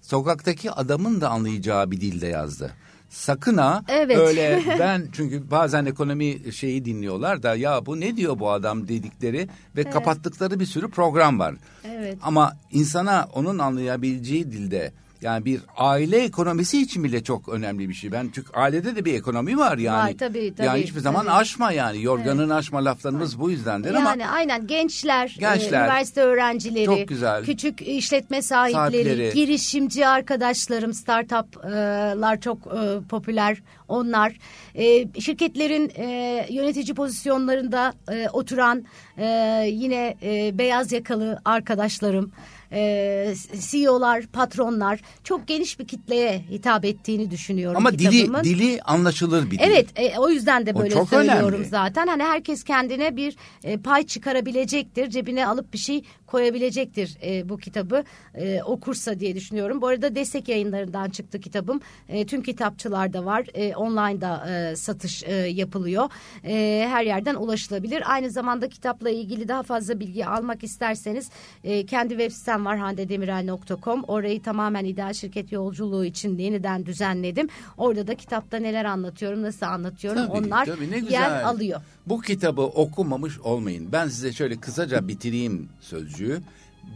sokaktaki 0.00 0.70
adamın 0.70 1.20
da 1.20 1.28
anlayacağı 1.28 1.90
bir 1.90 2.00
dilde 2.00 2.26
yazdı. 2.26 2.72
Sakın 3.10 3.56
ha 3.56 3.84
evet. 3.88 4.18
öyle 4.18 4.62
ben 4.78 5.08
çünkü 5.12 5.50
bazen 5.50 5.84
ekonomi 5.84 6.52
şeyi 6.52 6.84
dinliyorlar 6.84 7.42
da 7.42 7.54
ya 7.54 7.86
bu 7.86 8.00
ne 8.00 8.16
diyor 8.16 8.38
bu 8.38 8.50
adam 8.50 8.88
dedikleri 8.88 9.48
ve 9.76 9.80
evet. 9.80 9.92
kapattıkları 9.92 10.60
bir 10.60 10.66
sürü 10.66 10.90
program 10.90 11.38
var. 11.38 11.54
Evet. 11.84 12.18
Ama 12.22 12.56
insana 12.70 13.28
onun 13.34 13.58
anlayabileceği 13.58 14.52
dilde 14.52 14.92
yani 15.22 15.44
bir 15.44 15.60
aile 15.76 16.18
ekonomisi 16.18 16.82
için 16.82 17.04
bile 17.04 17.24
çok 17.24 17.48
önemli 17.48 17.88
bir 17.88 17.94
şey. 17.94 18.12
Ben 18.12 18.30
çünkü 18.34 18.52
ailede 18.52 18.96
de 18.96 19.04
bir 19.04 19.14
ekonomi 19.14 19.58
var 19.58 19.78
yani. 19.78 20.10
Var 20.10 20.18
tabii 20.18 20.54
tabii. 20.56 20.66
Yani 20.66 20.82
hiçbir 20.82 21.00
zaman 21.00 21.24
tabii. 21.24 21.34
aşma 21.34 21.72
yani. 21.72 22.02
Yorganın 22.02 22.46
evet. 22.46 22.52
aşma 22.52 22.84
laflarımız 22.84 23.40
bu 23.40 23.50
yüzdendir 23.50 23.94
yani, 23.94 23.98
ama. 23.98 24.10
Yani 24.10 24.28
aynen 24.28 24.66
gençler, 24.66 25.36
gençler 25.38 25.80
e, 25.80 25.84
üniversite 25.84 26.20
öğrencileri, 26.20 26.86
çok 26.86 27.08
güzel. 27.08 27.44
küçük 27.44 27.82
işletme 27.82 28.42
sahipleri, 28.42 29.04
sahipleri, 29.04 29.34
girişimci 29.34 30.06
arkadaşlarım, 30.06 30.94
startuplar 30.94 32.40
çok 32.40 32.58
e, 32.58 33.00
popüler. 33.08 33.62
Onlar 33.88 34.32
e, 34.74 35.20
şirketlerin 35.20 35.92
e, 35.96 36.46
yönetici 36.50 36.94
pozisyonlarında 36.94 37.94
e, 38.12 38.28
oturan 38.28 38.84
e, 39.18 39.26
yine 39.72 40.16
e, 40.22 40.58
beyaz 40.58 40.92
yakalı 40.92 41.40
arkadaşlarım 41.44 42.32
e, 42.72 43.34
CEO'lar, 43.70 44.26
patronlar 44.26 45.00
çok 45.24 45.48
geniş 45.48 45.78
bir 45.78 45.86
kitleye 45.86 46.44
hitap 46.50 46.84
ettiğini 46.84 47.30
düşünüyorum 47.30 47.76
Ama 47.76 47.90
kitabımın. 47.90 48.44
dili 48.44 48.58
dili 48.58 48.82
anlaşılır 48.82 49.50
bir 49.50 49.58
dil. 49.58 49.64
Evet, 49.64 49.88
e, 49.96 50.18
o 50.18 50.28
yüzden 50.28 50.66
de 50.66 50.78
böyle 50.78 51.04
söylüyorum 51.04 51.54
önemli. 51.54 51.68
zaten. 51.68 52.06
Hani 52.06 52.22
herkes 52.22 52.64
kendine 52.64 53.16
bir 53.16 53.36
e, 53.64 53.76
pay 53.76 54.06
çıkarabilecektir, 54.06 55.10
cebine 55.10 55.46
alıp 55.46 55.72
bir 55.72 55.78
şey 55.78 56.04
koyabilecektir 56.26 57.18
e, 57.22 57.48
bu 57.48 57.58
kitabı 57.58 58.04
e, 58.34 58.62
okursa 58.62 59.20
diye 59.20 59.34
düşünüyorum. 59.34 59.82
Bu 59.82 59.86
arada 59.86 60.14
destek 60.14 60.48
yayınlarından 60.48 61.10
çıktı 61.10 61.40
kitabım. 61.40 61.80
E, 62.08 62.26
tüm 62.26 62.42
kitapçılarda 62.42 63.24
var. 63.24 63.46
E, 63.54 63.74
online'da 63.76 64.50
e, 64.50 64.76
satış 64.76 65.22
e, 65.24 65.32
yapılıyor. 65.34 66.08
E, 66.44 66.86
her 66.90 67.04
yerden 67.04 67.34
ulaşılabilir. 67.34 68.12
Aynı 68.12 68.30
zamanda 68.30 68.68
kitapla 68.68 69.10
ilgili 69.10 69.48
daha 69.48 69.62
fazla 69.62 70.00
bilgi 70.00 70.26
almak 70.26 70.64
isterseniz 70.64 71.30
e, 71.64 71.86
kendi 71.86 72.08
web 72.08 72.30
sitem 72.30 72.61
var 72.64 72.78
handedemirel.com. 72.78 74.02
Orayı 74.02 74.42
tamamen 74.42 74.84
ideal 74.84 75.12
şirket 75.12 75.52
yolculuğu 75.52 76.04
için 76.04 76.38
yeniden 76.38 76.86
düzenledim. 76.86 77.48
Orada 77.76 78.06
da 78.06 78.14
kitapta 78.14 78.56
neler 78.56 78.84
anlatıyorum, 78.84 79.42
nasıl 79.42 79.66
anlatıyorum 79.66 80.26
tabii, 80.26 80.38
onlar 80.38 80.66
tabii, 80.66 80.90
ne 80.90 80.98
güzel. 80.98 81.12
yer 81.12 81.42
alıyor. 81.42 81.80
Bu 82.06 82.20
kitabı 82.20 82.62
okumamış 82.62 83.38
olmayın. 83.38 83.92
Ben 83.92 84.08
size 84.08 84.32
şöyle 84.32 84.60
kısaca 84.60 85.08
bitireyim 85.08 85.68
sözcüğü. 85.80 86.40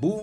Bu 0.02 0.22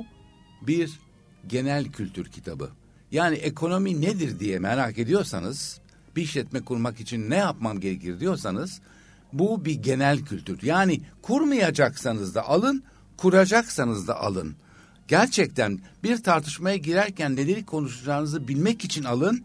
bir 0.62 1.00
genel 1.48 1.86
kültür 1.86 2.26
kitabı. 2.26 2.70
Yani 3.12 3.36
ekonomi 3.36 4.02
nedir 4.02 4.40
diye 4.40 4.60
merak 4.60 4.98
ediyorsanız, 4.98 5.80
bir 6.16 6.22
işletme 6.22 6.62
kurmak 6.62 7.00
için 7.00 7.30
ne 7.30 7.36
yapmam 7.36 7.80
gerekir 7.80 8.20
diyorsanız, 8.20 8.82
bu 9.34 9.66
bir 9.66 9.74
genel 9.74 10.20
kültür. 10.20 10.64
Yani 10.64 11.02
kurmayacaksanız 11.22 12.36
da 12.36 12.48
alın, 12.48 12.84
kuracaksanız 13.18 14.08
da 14.08 14.20
alın. 14.20 14.56
Gerçekten 15.08 15.80
bir 16.04 16.24
tartışmaya 16.24 16.78
girerken 16.78 17.36
neleri 17.36 17.66
konuşacağınızı 17.66 18.48
bilmek 18.48 18.86
için 18.86 19.04
alın 19.04 19.44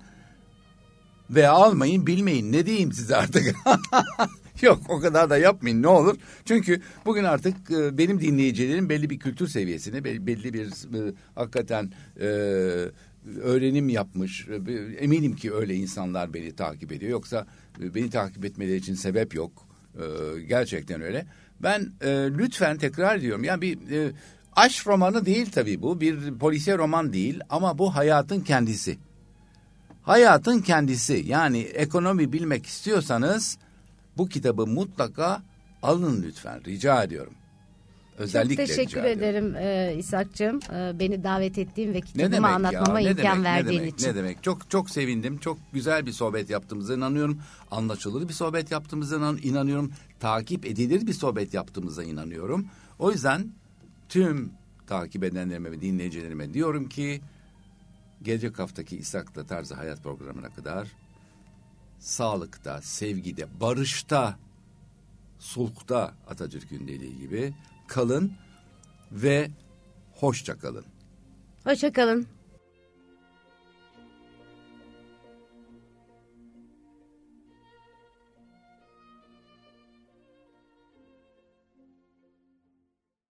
ve 1.31 1.49
almayın 1.49 2.07
bilmeyin 2.07 2.53
ne 2.53 2.67
diyeyim 2.67 2.93
size 2.93 3.17
artık. 3.17 3.55
Yok 4.63 4.83
o 4.89 5.01
kadar 5.01 5.31
da 5.31 5.39
yapmayın 5.39 5.83
ne 5.83 5.89
olur. 5.89 6.17
Çünkü 6.45 6.81
bugün 7.07 7.25
artık 7.25 7.71
e, 7.71 7.99
benim 7.99 8.21
dinleyicilerim 8.21 8.89
belli 8.89 9.11
bir 9.11 9.19
kültür 9.19 9.49
seviyesine 9.49 10.05
belli 10.05 10.55
bir 10.55 10.67
e, 10.67 11.13
hakikaten 11.35 11.93
e, 12.21 12.27
öğrenim 13.43 13.89
yapmış. 13.89 14.49
E, 14.49 14.73
eminim 15.05 15.37
ki 15.37 15.55
öyle 15.55 15.75
insanlar 15.75 16.35
beni 16.35 16.57
takip 16.57 16.93
ediyor. 16.93 17.11
Yoksa 17.11 17.47
e, 17.83 17.95
beni 17.95 18.11
takip 18.11 18.45
etmeleri 18.45 18.77
için 18.77 18.95
sebep 18.95 19.35
yok. 19.35 19.69
E, 19.95 20.05
gerçekten 20.41 21.01
öyle. 21.01 21.27
Ben 21.63 21.93
e, 22.01 22.09
lütfen 22.39 22.79
tekrar 22.79 23.17
ediyorum. 23.17 23.45
Yani 23.45 23.63
bir 23.63 23.91
e, 23.91 24.13
aşk 24.59 24.87
romanı 24.87 25.27
değil 25.27 25.51
tabii 25.51 25.83
bu. 25.83 26.01
Bir 26.01 26.39
polisiye 26.39 26.79
roman 26.79 27.13
değil 27.13 27.41
ama 27.51 27.79
bu 27.79 27.97
hayatın 27.97 28.41
kendisi. 28.41 28.99
Hayatın 30.03 30.61
kendisi. 30.61 31.25
Yani 31.27 31.59
ekonomi 31.59 32.33
bilmek 32.33 32.67
istiyorsanız 32.67 33.59
bu 34.17 34.29
kitabı 34.29 34.67
mutlaka 34.67 35.43
alın 35.83 36.23
lütfen. 36.23 36.65
Rica 36.65 37.03
ediyorum. 37.03 37.35
Özellikle 38.19 38.67
Çok 38.67 38.77
teşekkür 38.77 39.05
ederim 39.05 39.57
e, 39.57 39.95
İshak'cığım. 39.99 40.61
E, 40.73 40.99
beni 40.99 41.25
davet 41.25 41.59
ettiğin 41.59 41.95
ve 41.95 42.01
kitabımı 42.01 42.49
anlatmama 42.49 43.01
ya? 43.01 43.11
imkan 43.11 43.25
demek, 43.25 43.45
verdiğin 43.45 43.79
ne 43.79 43.83
demek, 43.83 43.95
için. 43.95 44.09
Ne 44.09 44.15
demek? 44.15 44.43
Çok 44.43 44.71
çok 44.71 44.91
sevindim. 44.91 45.39
Çok 45.39 45.59
güzel 45.73 46.07
bir 46.07 46.13
sohbet 46.13 46.51
yaptığımıza 46.51 46.95
inanıyorum. 46.95 47.39
Anlaşılır 47.71 48.29
bir 48.29 48.33
sohbet 48.33 48.71
yaptığımıza 48.71 49.17
inanıyorum. 49.43 49.93
Takip 50.21 50.67
edilir 50.67 51.07
bir 51.07 51.13
sohbet 51.13 51.55
yaptığımıza 51.55 52.05
inanıyorum. 52.05 52.67
O 52.99 53.11
yüzden 53.11 53.53
tüm 54.09 54.53
takip 54.87 55.25
edenlerime 55.25 55.73
ve 55.73 55.81
dinleyicilerime 55.81 56.55
diyorum 56.55 56.89
ki 56.89 57.21
gelecek 58.23 58.59
haftaki 58.59 58.97
İshak'la 58.97 59.47
Tarzı 59.47 59.75
Hayat 59.75 60.03
programına 60.03 60.51
kadar 60.51 60.89
sağlıkta, 61.99 62.83
sevgide, 62.83 63.61
barışta, 63.61 64.39
sulhta 65.39 66.15
Atatürk'ün 66.29 66.89
dediği 66.89 67.19
gibi 67.19 67.55
kalın 67.87 68.33
ve 69.13 69.51
hoşça 70.15 70.59
kalın. 70.59 70.85
Hoşça 71.65 71.93
kalın. 71.93 72.27